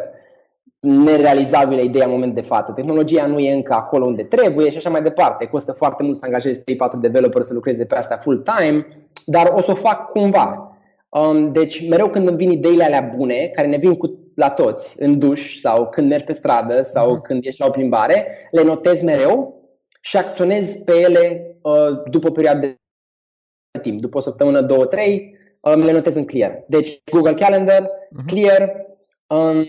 nerealizabilă 0.80 1.80
ideea 1.80 2.04
în 2.06 2.12
moment 2.12 2.34
de 2.34 2.40
față. 2.40 2.72
Tehnologia 2.72 3.26
nu 3.26 3.38
e 3.38 3.52
încă 3.52 3.72
acolo 3.74 4.04
unde 4.04 4.22
trebuie 4.22 4.70
și 4.70 4.76
așa 4.76 4.90
mai 4.90 5.02
departe. 5.02 5.46
Costă 5.46 5.72
foarte 5.72 6.02
mult 6.02 6.16
să 6.16 6.24
angajezi 6.24 6.60
3-4 6.60 6.62
developeri 7.00 7.44
să 7.44 7.52
lucreze 7.52 7.84
pe 7.84 7.94
asta 7.94 8.16
full-time, 8.16 8.86
dar 9.26 9.52
o 9.56 9.60
să 9.60 9.70
o 9.70 9.74
fac 9.74 10.08
cumva. 10.08 10.76
Um, 11.08 11.52
deci, 11.52 11.88
mereu 11.88 12.08
când 12.08 12.28
îmi 12.28 12.36
vin 12.36 12.50
ideile 12.50 12.84
alea 12.84 13.12
bune, 13.16 13.50
care 13.54 13.68
ne 13.68 13.76
vin 13.76 13.94
cu 13.94 14.19
la 14.40 14.50
toți, 14.50 15.02
în 15.02 15.18
duș 15.18 15.56
sau 15.56 15.88
când 15.88 16.08
mergi 16.08 16.24
pe 16.24 16.32
stradă 16.32 16.82
sau 16.82 17.16
uh-huh. 17.16 17.22
când 17.22 17.44
ești 17.44 17.60
la 17.60 17.66
o 17.66 17.70
plimbare, 17.70 18.48
le 18.50 18.62
notezi 18.62 19.04
mereu 19.04 19.62
și 20.00 20.16
acționezi 20.16 20.84
pe 20.84 20.92
ele 21.00 21.56
uh, 21.62 22.02
după 22.10 22.28
o 22.28 22.30
perioadă 22.30 22.60
de 22.60 23.80
timp, 23.82 24.00
după 24.00 24.16
o 24.16 24.20
săptămână, 24.20 24.60
două, 24.60 24.84
trei, 24.84 25.36
um, 25.60 25.82
le 25.82 25.92
notez 25.92 26.14
în 26.14 26.24
Clear. 26.24 26.64
Deci 26.68 27.02
Google 27.10 27.34
Calendar, 27.34 27.82
uh-huh. 27.82 28.26
Clear 28.26 28.86
um, 29.26 29.64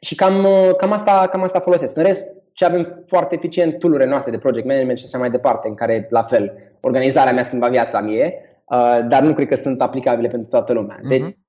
și 0.00 0.14
cam, 0.14 0.44
uh, 0.44 0.74
cam, 0.76 0.92
asta, 0.92 1.28
cam 1.30 1.42
asta 1.42 1.60
folosesc. 1.60 1.96
În 1.96 2.02
rest, 2.02 2.32
ce 2.52 2.64
avem 2.64 3.04
foarte 3.06 3.34
eficient 3.34 3.78
tool 3.78 4.06
noastre 4.06 4.30
de 4.30 4.38
project 4.38 4.66
management 4.66 4.98
și 4.98 5.04
așa 5.06 5.18
mai 5.18 5.30
departe, 5.30 5.68
în 5.68 5.74
care, 5.74 6.06
la 6.10 6.22
fel, 6.22 6.52
organizarea 6.80 7.32
mea 7.32 7.44
schimba 7.44 7.68
viața 7.68 8.00
mie, 8.00 8.34
uh, 8.64 9.06
dar 9.08 9.22
nu 9.22 9.34
cred 9.34 9.48
că 9.48 9.54
sunt 9.54 9.82
aplicabile 9.82 10.28
pentru 10.28 10.48
toată 10.48 10.72
lumea. 10.72 10.96
Uh-huh. 10.96 11.43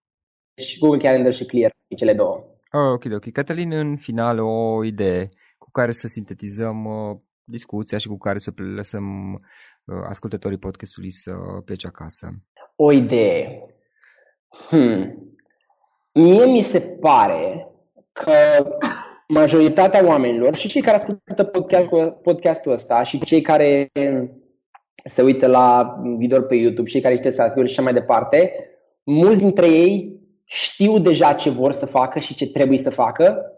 Deci 0.55 0.79
Google 0.79 0.99
Calendar 0.99 1.33
și 1.33 1.45
Clear, 1.45 1.71
cele 1.95 2.13
două. 2.13 2.45
Oh, 2.71 2.91
ok, 2.93 3.05
ok. 3.13 3.31
Cătălin, 3.31 3.71
în 3.71 3.97
final, 3.97 4.39
o 4.39 4.83
idee 4.83 5.29
cu 5.57 5.71
care 5.71 5.91
să 5.91 6.07
sintetizăm 6.07 6.85
uh, 6.85 7.17
discuția 7.43 7.97
și 7.97 8.07
cu 8.07 8.17
care 8.17 8.37
să 8.37 8.51
lăsăm 8.75 9.33
uh, 9.33 10.03
ascultătorii 10.09 10.57
podcastului 10.57 11.11
să 11.11 11.31
plece 11.65 11.87
acasă. 11.87 12.29
O 12.75 12.91
idee. 12.91 13.65
Hmm. 14.67 15.29
Mie 16.13 16.45
mi 16.45 16.61
se 16.61 16.79
pare 16.79 17.67
că 18.11 18.33
majoritatea 19.27 20.05
oamenilor 20.05 20.55
și 20.55 20.67
cei 20.67 20.81
care 20.81 20.95
ascultă 20.95 21.43
podcastul, 21.43 22.19
podcastul 22.21 22.71
ăsta 22.71 23.03
și 23.03 23.19
cei 23.19 23.41
care 23.41 23.87
se 25.05 25.21
uită 25.21 25.47
la 25.47 25.97
video 26.17 26.41
pe 26.41 26.55
YouTube, 26.55 26.89
cei 26.89 27.01
care 27.01 27.15
citesc 27.15 27.39
articole 27.39 27.65
și 27.65 27.71
așa 27.71 27.81
mai 27.81 27.93
departe, 27.93 28.53
mulți 29.03 29.39
dintre 29.39 29.67
ei 29.67 30.14
știu 30.45 30.97
deja 30.97 31.34
ce 31.34 31.49
vor 31.49 31.71
să 31.71 31.86
facă 31.86 32.19
și 32.19 32.34
ce 32.34 32.47
trebuie 32.47 32.77
să 32.77 32.89
facă, 32.89 33.51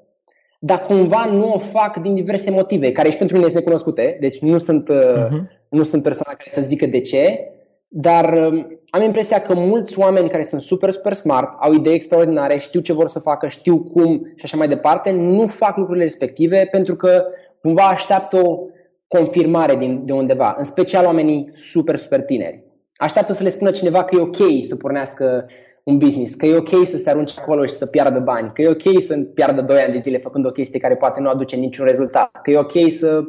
dar 0.60 0.82
cumva 0.82 1.26
nu 1.26 1.54
o 1.54 1.60
fac 1.60 1.98
din 1.98 2.14
diverse 2.14 2.52
motive, 2.52 2.92
care 2.92 3.10
și 3.10 3.18
pentru 3.18 3.36
mine 3.36 3.48
sunt 3.48 3.60
necunoscute, 3.60 4.18
deci 4.20 4.40
nu 4.40 4.58
sunt, 4.58 4.90
uh-huh. 4.90 5.30
nu 5.70 5.84
sunt 5.84 6.04
persoana 6.04 6.38
care 6.38 6.52
să 6.54 6.62
zică 6.62 6.86
de 6.86 7.02
ce, 7.02 7.52
dar 7.88 8.34
um, 8.34 8.82
am 8.90 9.02
impresia 9.02 9.42
că 9.42 9.54
mulți 9.54 10.00
oameni 10.00 10.30
care 10.30 10.44
sunt 10.44 10.62
super, 10.62 10.92
super 10.92 11.14
smart, 11.14 11.54
au 11.60 11.74
idei 11.74 11.94
extraordinare, 11.94 12.58
știu 12.58 12.80
ce 12.80 12.94
vor 12.94 13.08
să 13.08 13.20
facă, 13.20 13.48
știu 13.48 13.80
cum 13.80 14.32
și 14.36 14.46
așa 14.46 14.58
mai 14.58 14.68
departe, 14.68 15.12
nu 15.12 15.48
fac 15.48 15.78
lucrurile 15.78 16.04
respective 16.04 16.68
pentru 16.72 16.96
că 16.96 17.26
cumva 17.62 17.84
așteaptă 17.84 18.38
o 18.38 18.60
confirmare 19.08 19.76
din, 19.76 20.06
de 20.06 20.14
undeva, 20.14 20.56
în 20.58 20.64
special 20.64 21.06
oamenii 21.06 21.50
super, 21.52 21.96
super 21.96 22.22
tineri. 22.22 22.64
Așteaptă 22.96 23.34
să 23.34 23.44
le 23.44 23.50
spună 23.50 23.72
cineva 23.72 24.04
că 24.04 24.16
e 24.16 24.22
ok 24.22 24.66
să 24.68 24.76
pornească 24.76 25.46
un 25.88 25.98
business, 25.98 26.34
că 26.34 26.46
e 26.46 26.58
ok 26.58 26.86
să 26.86 26.98
se 26.98 27.10
arunce 27.10 27.40
acolo 27.40 27.66
și 27.66 27.74
să 27.74 27.86
piardă 27.86 28.20
bani, 28.20 28.52
că 28.54 28.62
e 28.62 28.70
ok 28.70 29.02
să 29.02 29.18
piardă 29.18 29.62
2 29.62 29.82
ani 29.82 29.94
de 29.94 30.00
zile 30.00 30.18
făcând 30.18 30.46
o 30.46 30.52
chestie 30.52 30.80
care 30.80 30.96
poate 30.96 31.20
nu 31.20 31.30
aduce 31.30 31.56
niciun 31.56 31.86
rezultat, 31.86 32.42
că 32.42 32.52
e 32.52 32.58
ok 32.58 32.92
să 32.92 33.24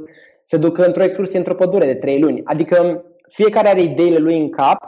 se 0.44 0.56
ducă 0.56 0.86
într-o 0.86 1.02
excursie 1.02 1.38
într-o 1.38 1.54
pădure 1.54 1.86
de 1.86 1.94
3 1.94 2.20
luni. 2.20 2.40
Adică 2.44 3.04
fiecare 3.28 3.68
are 3.68 3.82
ideile 3.82 4.18
lui 4.18 4.40
în 4.40 4.50
cap 4.50 4.78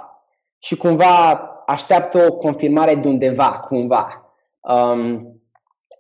și 0.59 0.77
cumva 0.77 1.33
așteaptă 1.67 2.27
o 2.29 2.33
confirmare 2.33 2.95
de 2.95 3.09
undeva, 3.09 3.65
cumva. 3.69 4.35
Um, 4.61 5.41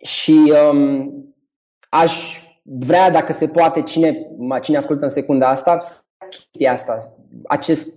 și 0.02 0.52
um, 0.70 1.12
aș 1.88 2.42
vrea, 2.62 3.10
dacă 3.10 3.32
se 3.32 3.48
poate, 3.48 3.82
cine, 3.82 4.26
cine 4.62 4.76
ascultă 4.76 5.04
în 5.04 5.10
secunda 5.10 5.48
asta, 5.48 5.78
chestia 6.30 6.72
asta, 6.72 7.14
acest, 7.48 7.94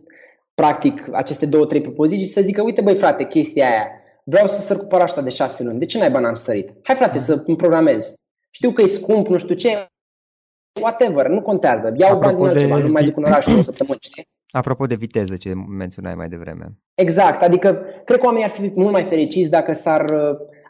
practic, 0.54 1.10
aceste 1.12 1.46
două, 1.46 1.66
trei 1.66 1.82
propoziții 1.82 2.28
să 2.28 2.42
zică, 2.42 2.62
uite 2.62 2.82
băi 2.82 2.96
frate, 2.96 3.28
chestia 3.28 3.70
aia, 3.70 3.88
vreau 4.24 4.48
să 4.48 4.62
săr 4.62 4.78
cu 4.78 4.86
parașta 4.86 5.22
de 5.22 5.30
șase 5.30 5.64
luni, 5.64 5.80
de 5.80 5.86
ce 5.86 5.98
n-ai 5.98 6.12
bani 6.12 6.26
am 6.26 6.36
sărit? 6.36 6.70
Hai 6.84 6.96
frate 6.96 7.20
să 7.20 7.44
îmi 7.46 7.58
programez. 7.58 8.14
Știu 8.50 8.72
că 8.72 8.82
e 8.82 8.88
scump, 8.88 9.28
nu 9.28 9.38
știu 9.38 9.56
ce, 9.56 9.88
whatever, 10.82 11.28
nu 11.28 11.42
contează. 11.42 11.94
Iau 11.98 12.16
Apropo 12.16 12.38
bani 12.38 12.38
din 12.38 12.48
altceva, 12.48 12.78
de... 12.78 12.84
nu 12.84 12.92
mai 12.92 13.04
duc 13.04 13.18
în 13.18 13.24
oraș 13.24 13.46
o 13.46 13.62
săptămână, 13.62 13.98
știi? 14.02 14.28
Apropo 14.52 14.86
de 14.86 14.96
viteză 14.96 15.36
ce 15.36 15.54
menționai 15.54 16.16
mai 16.16 16.28
devreme. 16.28 16.78
Exact, 16.96 17.42
adică 17.42 17.86
cred 18.06 18.20
că 18.20 18.26
oamenii 18.26 18.46
ar 18.46 18.52
fi 18.52 18.72
mult 18.76 18.92
mai 18.92 19.04
fericiți 19.04 19.50
dacă 19.50 19.74
s-ar 19.74 20.06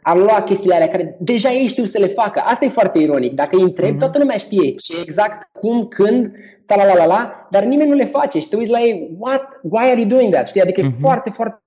ar 0.03 0.17
lua 0.17 0.41
chestiile 0.41 0.75
alea 0.75 0.87
care 0.87 1.17
deja 1.19 1.51
ei 1.51 1.67
știu 1.67 1.85
să 1.85 1.99
le 1.99 2.07
facă. 2.07 2.39
Asta 2.45 2.65
e 2.65 2.69
foarte 2.69 2.99
ironic. 2.99 3.33
Dacă 3.33 3.55
îi 3.55 3.61
întreb, 3.61 3.95
mm-hmm. 3.95 3.97
toată 3.97 4.17
lumea 4.19 4.37
știe 4.37 4.71
ce 4.75 4.93
exact, 5.01 5.49
cum, 5.59 5.85
când, 5.85 6.35
ta 6.65 6.75
la 6.75 6.85
la 6.85 6.95
la 6.95 7.05
la, 7.05 7.47
dar 7.49 7.63
nimeni 7.63 7.89
nu 7.89 7.95
le 7.95 8.05
face. 8.05 8.39
Și 8.39 8.47
te 8.47 8.55
uiți 8.55 8.71
la 8.71 8.79
ei, 8.79 9.15
what, 9.17 9.59
why 9.61 9.89
are 9.89 9.99
you 9.99 10.09
doing 10.09 10.33
that? 10.33 10.47
Știi? 10.47 10.61
Adică 10.61 10.81
mm-hmm. 10.81 10.85
e 10.85 10.87
mhm. 10.87 10.99
foarte, 10.99 11.29
foarte 11.29 11.61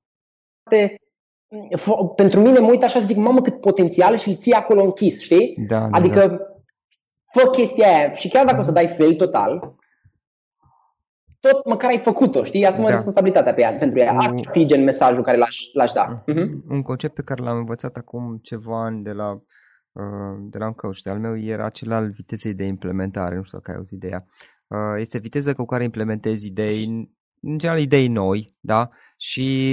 pentru 2.16 2.40
mine 2.40 2.58
mă 2.58 2.68
uit 2.68 2.82
așa 2.82 2.98
și 2.98 3.06
zic, 3.06 3.16
mamă 3.16 3.40
cât 3.40 3.60
potențial 3.60 4.16
și 4.16 4.28
îl 4.28 4.34
ții 4.34 4.52
acolo 4.52 4.82
închis, 4.82 5.20
știi? 5.20 5.56
Da, 5.68 5.78
da 5.78 5.88
adică 5.90 6.26
da. 6.26 7.40
fă 7.40 7.48
chestia 7.48 7.86
aia 7.86 8.12
și 8.12 8.28
chiar 8.28 8.44
dacă 8.44 8.58
o 8.58 8.62
să 8.62 8.70
dai 8.70 8.86
fail 8.86 9.14
total, 9.14 9.74
tot 11.50 11.66
măcar 11.66 11.90
ai 11.90 11.98
făcut-o, 11.98 12.44
știi? 12.44 12.66
Asumă 12.66 12.86
da. 12.86 12.94
responsabilitatea 12.94 13.52
pe 13.52 13.60
ea, 13.60 13.72
pentru 13.72 13.98
ea. 13.98 14.12
Asta 14.12 14.34
ar 14.44 14.52
fi 14.52 14.66
gen 14.66 14.84
mesajul 14.84 15.22
care 15.22 15.36
l-aș, 15.36 15.56
l-aș 15.72 15.92
da. 15.92 16.22
Uh-huh. 16.22 16.48
Un 16.68 16.82
concept 16.82 17.14
pe 17.14 17.22
care 17.22 17.42
l-am 17.42 17.56
învățat 17.56 17.96
acum 17.96 18.38
ceva 18.42 18.84
ani 18.84 19.02
de 19.02 19.12
la, 19.12 19.32
uh, 19.32 20.36
de 20.50 20.58
la 20.58 20.66
un 20.66 20.72
coach 20.72 21.00
de 21.04 21.10
al 21.10 21.18
meu 21.18 21.38
era 21.38 21.64
acela 21.64 21.96
al 21.96 22.10
vitezei 22.10 22.54
de 22.54 22.64
implementare, 22.64 23.36
nu 23.36 23.42
știu 23.42 23.58
dacă 23.58 23.70
ai 23.70 23.76
auzit 23.76 23.96
ideea. 23.96 24.26
Uh, 24.66 25.00
este 25.00 25.18
viteza 25.18 25.52
cu 25.52 25.64
care 25.64 25.84
implementezi 25.84 26.46
idei, 26.46 27.08
în 27.40 27.58
general 27.58 27.80
idei 27.80 28.08
noi, 28.08 28.56
da? 28.60 28.90
Și 29.16 29.70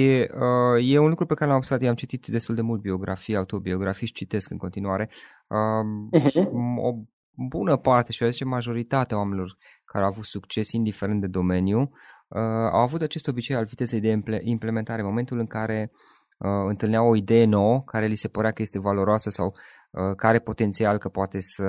uh, 0.76 0.92
e 0.92 0.98
un 0.98 1.10
lucru 1.10 1.26
pe 1.26 1.34
care 1.34 1.50
l-am 1.50 1.58
observat, 1.58 1.88
am 1.88 1.96
citit 1.96 2.26
destul 2.28 2.56
de 2.56 2.62
mult 2.62 2.82
biografii, 2.82 3.36
autobiografii 3.36 4.08
și 4.08 4.14
citesc 4.14 4.52
în 4.52 4.58
continuare. 4.58 5.10
Uh, 5.48 6.20
uh-huh. 6.22 6.50
O 6.78 6.94
bună 7.36 7.78
parte 7.78 8.12
și 8.12 8.24
o 8.24 8.30
zice 8.30 8.46
majoritatea 8.46 9.18
oamenilor 9.18 9.58
care 9.94 10.06
au 10.06 10.10
avut 10.10 10.24
succes 10.24 10.72
indiferent 10.72 11.22
de 11.22 11.28
domeniu, 11.28 11.80
uh, 11.80 12.70
au 12.72 12.80
avut 12.80 13.02
acest 13.02 13.28
obicei 13.28 13.56
al 13.56 13.66
vitezei 13.66 14.00
de 14.00 14.22
implementare 14.44 15.02
în 15.02 15.08
momentul 15.08 15.40
în 15.40 15.46
care 15.46 15.92
uh, 15.92 16.50
întâlneau 16.68 17.10
o 17.10 17.16
idee 17.16 17.46
nouă 17.46 17.82
care 17.86 18.06
li 18.06 18.16
se 18.16 18.28
părea 18.28 18.52
că 18.52 18.62
este 18.62 18.80
valoroasă 18.80 19.30
sau 19.30 19.46
uh, 19.46 20.16
care 20.16 20.34
are 20.34 20.40
potențial 20.40 20.98
că 20.98 21.10
poate 21.10 21.38
să 21.40 21.64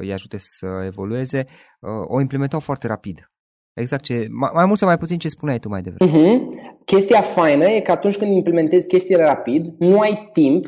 îi 0.00 0.12
ajute 0.12 0.36
să 0.40 0.66
evolueze, 0.84 1.44
uh, 1.80 1.90
o 2.06 2.20
implementau 2.20 2.60
foarte 2.60 2.86
rapid. 2.86 3.30
Exact 3.74 4.02
ce, 4.02 4.26
mai, 4.30 4.50
mai 4.54 4.66
mult 4.66 4.78
sau 4.78 4.88
mai 4.88 4.98
puțin 4.98 5.18
ce 5.18 5.28
spuneai 5.28 5.58
tu 5.58 5.68
mai 5.68 5.82
devreme. 5.82 6.10
Uh-huh. 6.12 6.38
Chestia 6.84 7.20
faină 7.20 7.64
e 7.64 7.80
că 7.80 7.90
atunci 7.90 8.18
când 8.18 8.30
implementezi 8.32 8.86
chestiile 8.86 9.22
rapid, 9.22 9.66
nu 9.78 9.98
ai 9.98 10.28
timp, 10.32 10.66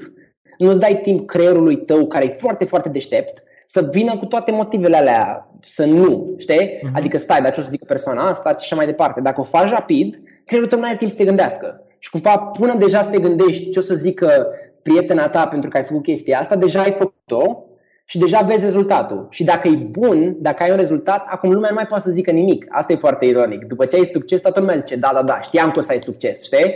nu-ți 0.58 0.80
dai 0.80 0.98
timp 1.02 1.26
creierului 1.26 1.76
tău 1.76 2.06
care 2.06 2.24
e 2.24 2.28
foarte, 2.28 2.64
foarte 2.64 2.88
deștept 2.88 3.42
să 3.66 3.88
vină 3.92 4.16
cu 4.16 4.26
toate 4.26 4.52
motivele 4.52 4.96
alea, 4.96 5.50
să 5.66 5.84
nu, 5.84 6.34
știi? 6.38 6.66
Uh-huh. 6.66 6.92
Adică 6.92 7.18
stai, 7.18 7.42
dar 7.42 7.52
ce 7.52 7.60
o 7.60 7.62
să 7.62 7.70
zică 7.70 7.84
persoana 7.88 8.28
asta 8.28 8.48
și 8.48 8.56
așa 8.60 8.76
mai 8.76 8.86
departe. 8.86 9.20
Dacă 9.20 9.40
o 9.40 9.44
faci 9.44 9.68
rapid, 9.68 10.20
creierul 10.44 10.70
tău 10.70 10.78
nu 10.78 10.86
are 10.86 10.96
timp 10.96 11.10
să 11.10 11.16
se 11.16 11.24
gândească. 11.24 11.82
Și 11.98 12.10
cumva 12.10 12.38
până 12.38 12.74
deja 12.78 13.02
să 13.02 13.10
te 13.10 13.18
gândești 13.18 13.70
ce 13.70 13.78
o 13.78 13.82
să 13.82 13.94
zică 13.94 14.46
prietena 14.82 15.28
ta 15.28 15.46
pentru 15.46 15.70
că 15.70 15.76
ai 15.76 15.84
făcut 15.84 16.02
chestia 16.02 16.38
asta, 16.38 16.56
deja 16.56 16.80
ai 16.80 16.90
făcut-o 16.90 17.64
și 18.04 18.18
deja 18.18 18.40
vezi 18.40 18.64
rezultatul. 18.64 19.26
Și 19.30 19.44
dacă 19.44 19.68
e 19.68 19.88
bun, 19.90 20.36
dacă 20.40 20.62
ai 20.62 20.70
un 20.70 20.76
rezultat, 20.76 21.24
acum 21.26 21.52
lumea 21.52 21.68
nu 21.68 21.74
mai 21.74 21.86
poate 21.86 22.02
să 22.02 22.10
zică 22.10 22.30
nimic. 22.30 22.66
Asta 22.68 22.92
e 22.92 22.96
foarte 22.96 23.26
ironic. 23.26 23.64
După 23.64 23.84
ce 23.84 23.96
ai 23.96 24.08
succes, 24.12 24.40
toată 24.40 24.60
lumea 24.60 24.76
zice, 24.76 24.96
da, 24.96 25.10
da, 25.14 25.22
da, 25.22 25.40
știam 25.40 25.70
că 25.70 25.78
o 25.78 25.82
să 25.82 25.92
ai 25.92 26.00
succes, 26.02 26.44
știi? 26.44 26.74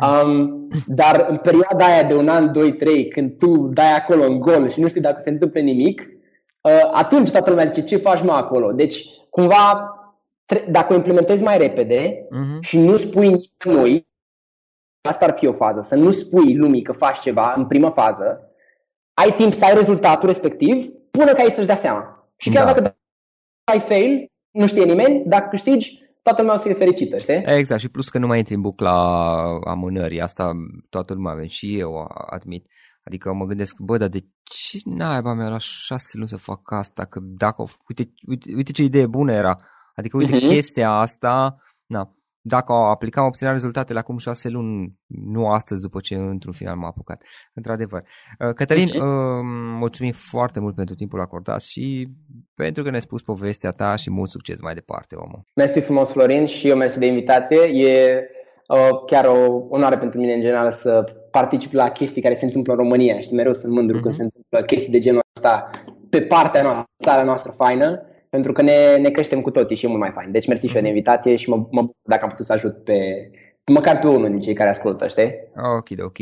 Um, 0.00 0.68
dar 0.86 1.26
în 1.28 1.36
perioada 1.36 1.84
aia 1.84 2.02
de 2.02 2.14
un 2.14 2.28
an, 2.28 2.52
doi, 2.52 2.72
trei, 2.72 3.08
când 3.08 3.38
tu 3.38 3.70
dai 3.72 3.96
acolo 3.96 4.24
în 4.24 4.40
gol 4.40 4.70
și 4.70 4.80
nu 4.80 4.88
știi 4.88 5.00
dacă 5.00 5.16
se 5.18 5.30
întâmplă 5.30 5.60
nimic, 5.60 6.00
Uh, 6.00 6.13
atunci 6.92 7.30
toată 7.30 7.50
lumea 7.50 7.64
zice 7.64 7.86
ce 7.86 7.96
faci 7.96 8.22
mă 8.22 8.32
acolo. 8.32 8.72
Deci, 8.72 9.04
cumva, 9.30 9.88
dacă 10.68 10.92
o 10.92 10.96
implementezi 10.96 11.42
mai 11.42 11.58
repede 11.58 12.12
uh-huh. 12.12 12.60
și 12.60 12.78
nu 12.78 12.96
spui 12.96 13.36
nimănui, 13.64 14.08
asta 15.08 15.24
ar 15.24 15.34
fi 15.38 15.46
o 15.46 15.52
fază, 15.52 15.80
să 15.80 15.94
nu 15.94 16.10
spui 16.10 16.56
lumii 16.56 16.82
că 16.82 16.92
faci 16.92 17.20
ceva 17.20 17.54
în 17.56 17.66
prima 17.66 17.90
fază, 17.90 18.50
ai 19.14 19.34
timp 19.34 19.52
să 19.52 19.64
ai 19.64 19.74
rezultatul 19.74 20.28
respectiv 20.28 20.86
până 21.10 21.32
ca 21.32 21.42
ei 21.42 21.50
să-și 21.50 21.66
dea 21.66 21.76
seama. 21.76 22.28
Și 22.36 22.50
chiar 22.50 22.66
da. 22.66 22.72
dacă 22.72 22.96
ai 23.72 23.80
fail, 23.80 24.32
nu 24.50 24.66
știe 24.66 24.84
nimeni, 24.84 25.22
dacă 25.26 25.48
câștigi, 25.48 26.02
toată 26.22 26.40
lumea 26.40 26.56
o 26.56 26.58
să 26.58 26.64
fie 26.64 26.74
fericită, 26.74 27.18
știi? 27.18 27.42
Exact, 27.46 27.80
și 27.80 27.88
plus 27.88 28.08
că 28.08 28.18
nu 28.18 28.26
mai 28.26 28.38
intri 28.38 28.54
în 28.54 28.60
bucla 28.60 29.58
amânării, 29.64 30.20
asta 30.20 30.52
toată 30.90 31.12
lumea, 31.12 31.46
și 31.46 31.78
eu 31.78 32.10
admit. 32.26 32.66
Adică 33.04 33.32
mă 33.32 33.44
gândesc, 33.44 33.76
bă, 33.78 33.96
dar 33.96 34.08
de 34.08 34.18
ce 34.42 34.78
naiba 34.84 35.32
mea 35.32 35.48
la 35.48 35.58
șase 35.58 36.16
luni 36.16 36.28
să 36.28 36.36
fac 36.36 36.72
asta? 36.72 37.04
Că 37.04 37.20
dacă, 37.22 37.64
uite, 37.88 38.12
uite, 38.26 38.52
uite 38.56 38.72
ce 38.72 38.82
idee 38.82 39.06
bună 39.06 39.32
era. 39.32 39.60
Adică 39.94 40.16
uite 40.16 40.36
uh-huh. 40.36 40.48
chestia 40.48 40.90
asta, 40.90 41.56
na, 41.86 42.14
dacă 42.46 42.72
aplicam, 42.72 43.26
obțineam 43.26 43.54
rezultatele 43.54 43.98
acum 43.98 44.18
șase 44.18 44.48
luni, 44.48 44.94
nu 45.06 45.48
astăzi 45.48 45.80
după 45.80 46.00
ce 46.00 46.14
într-un 46.14 46.52
final 46.52 46.76
m-a 46.76 46.86
apucat. 46.86 47.22
Într-adevăr. 47.54 48.02
Uh, 48.38 48.54
Cătălin, 48.54 48.88
uh-huh. 48.88 49.00
uh, 49.00 49.40
mulțumim 49.78 50.12
foarte 50.12 50.60
mult 50.60 50.74
pentru 50.74 50.94
timpul 50.94 51.20
acordat 51.20 51.62
și 51.62 52.08
pentru 52.54 52.82
că 52.82 52.88
ne-ai 52.88 53.00
spus 53.00 53.22
povestea 53.22 53.70
ta 53.70 53.96
și 53.96 54.10
mult 54.10 54.30
succes 54.30 54.60
mai 54.60 54.74
departe, 54.74 55.14
omul. 55.14 55.44
Mersi 55.56 55.80
frumos, 55.80 56.10
Florin, 56.10 56.46
și 56.46 56.68
eu 56.68 56.76
mersi 56.76 56.98
de 56.98 57.06
invitație. 57.06 57.60
E 57.62 58.24
uh, 58.68 59.04
chiar 59.06 59.24
o 59.24 59.66
onoare 59.68 59.98
pentru 59.98 60.18
mine 60.20 60.32
în 60.32 60.40
general 60.40 60.70
să 60.70 61.04
particip 61.38 61.72
la 61.72 61.90
chestii 61.90 62.22
care 62.22 62.34
se 62.34 62.44
întâmplă 62.44 62.72
în 62.72 62.78
România. 62.78 63.20
Știi, 63.20 63.36
mereu 63.36 63.52
sunt 63.52 63.72
mândru 63.72 63.98
uh-huh. 63.98 64.02
când 64.02 64.14
se 64.14 64.22
întâmplă 64.22 64.62
chestii 64.62 64.92
de 64.92 64.98
genul 64.98 65.22
ăsta 65.36 65.70
pe 66.10 66.20
partea 66.22 66.62
noastră, 66.62 66.84
țara 67.04 67.24
noastră 67.24 67.54
faină, 67.56 68.02
pentru 68.30 68.52
că 68.52 68.62
ne, 68.62 68.96
ne 68.96 69.10
creștem 69.10 69.40
cu 69.40 69.50
toții 69.50 69.76
și 69.76 69.84
e 69.84 69.88
mult 69.88 70.00
mai 70.00 70.10
fain. 70.14 70.30
Deci 70.30 70.46
mersi 70.46 70.66
uh-huh. 70.66 70.70
și 70.70 70.76
eu 70.76 70.82
de 70.82 70.88
invitație 70.88 71.36
și 71.36 71.48
mă, 71.48 71.56
mă 71.56 71.80
bucur 71.80 71.96
dacă 72.02 72.22
am 72.22 72.28
putut 72.28 72.46
să 72.46 72.52
ajut 72.52 72.84
pe, 72.84 72.94
măcar 73.66 73.98
pe 73.98 74.06
unul 74.06 74.28
din 74.28 74.40
cei 74.40 74.54
care 74.54 74.70
ascultă, 74.70 75.08
știi? 75.08 75.34
Ok, 75.76 75.88
ok. 76.04 76.16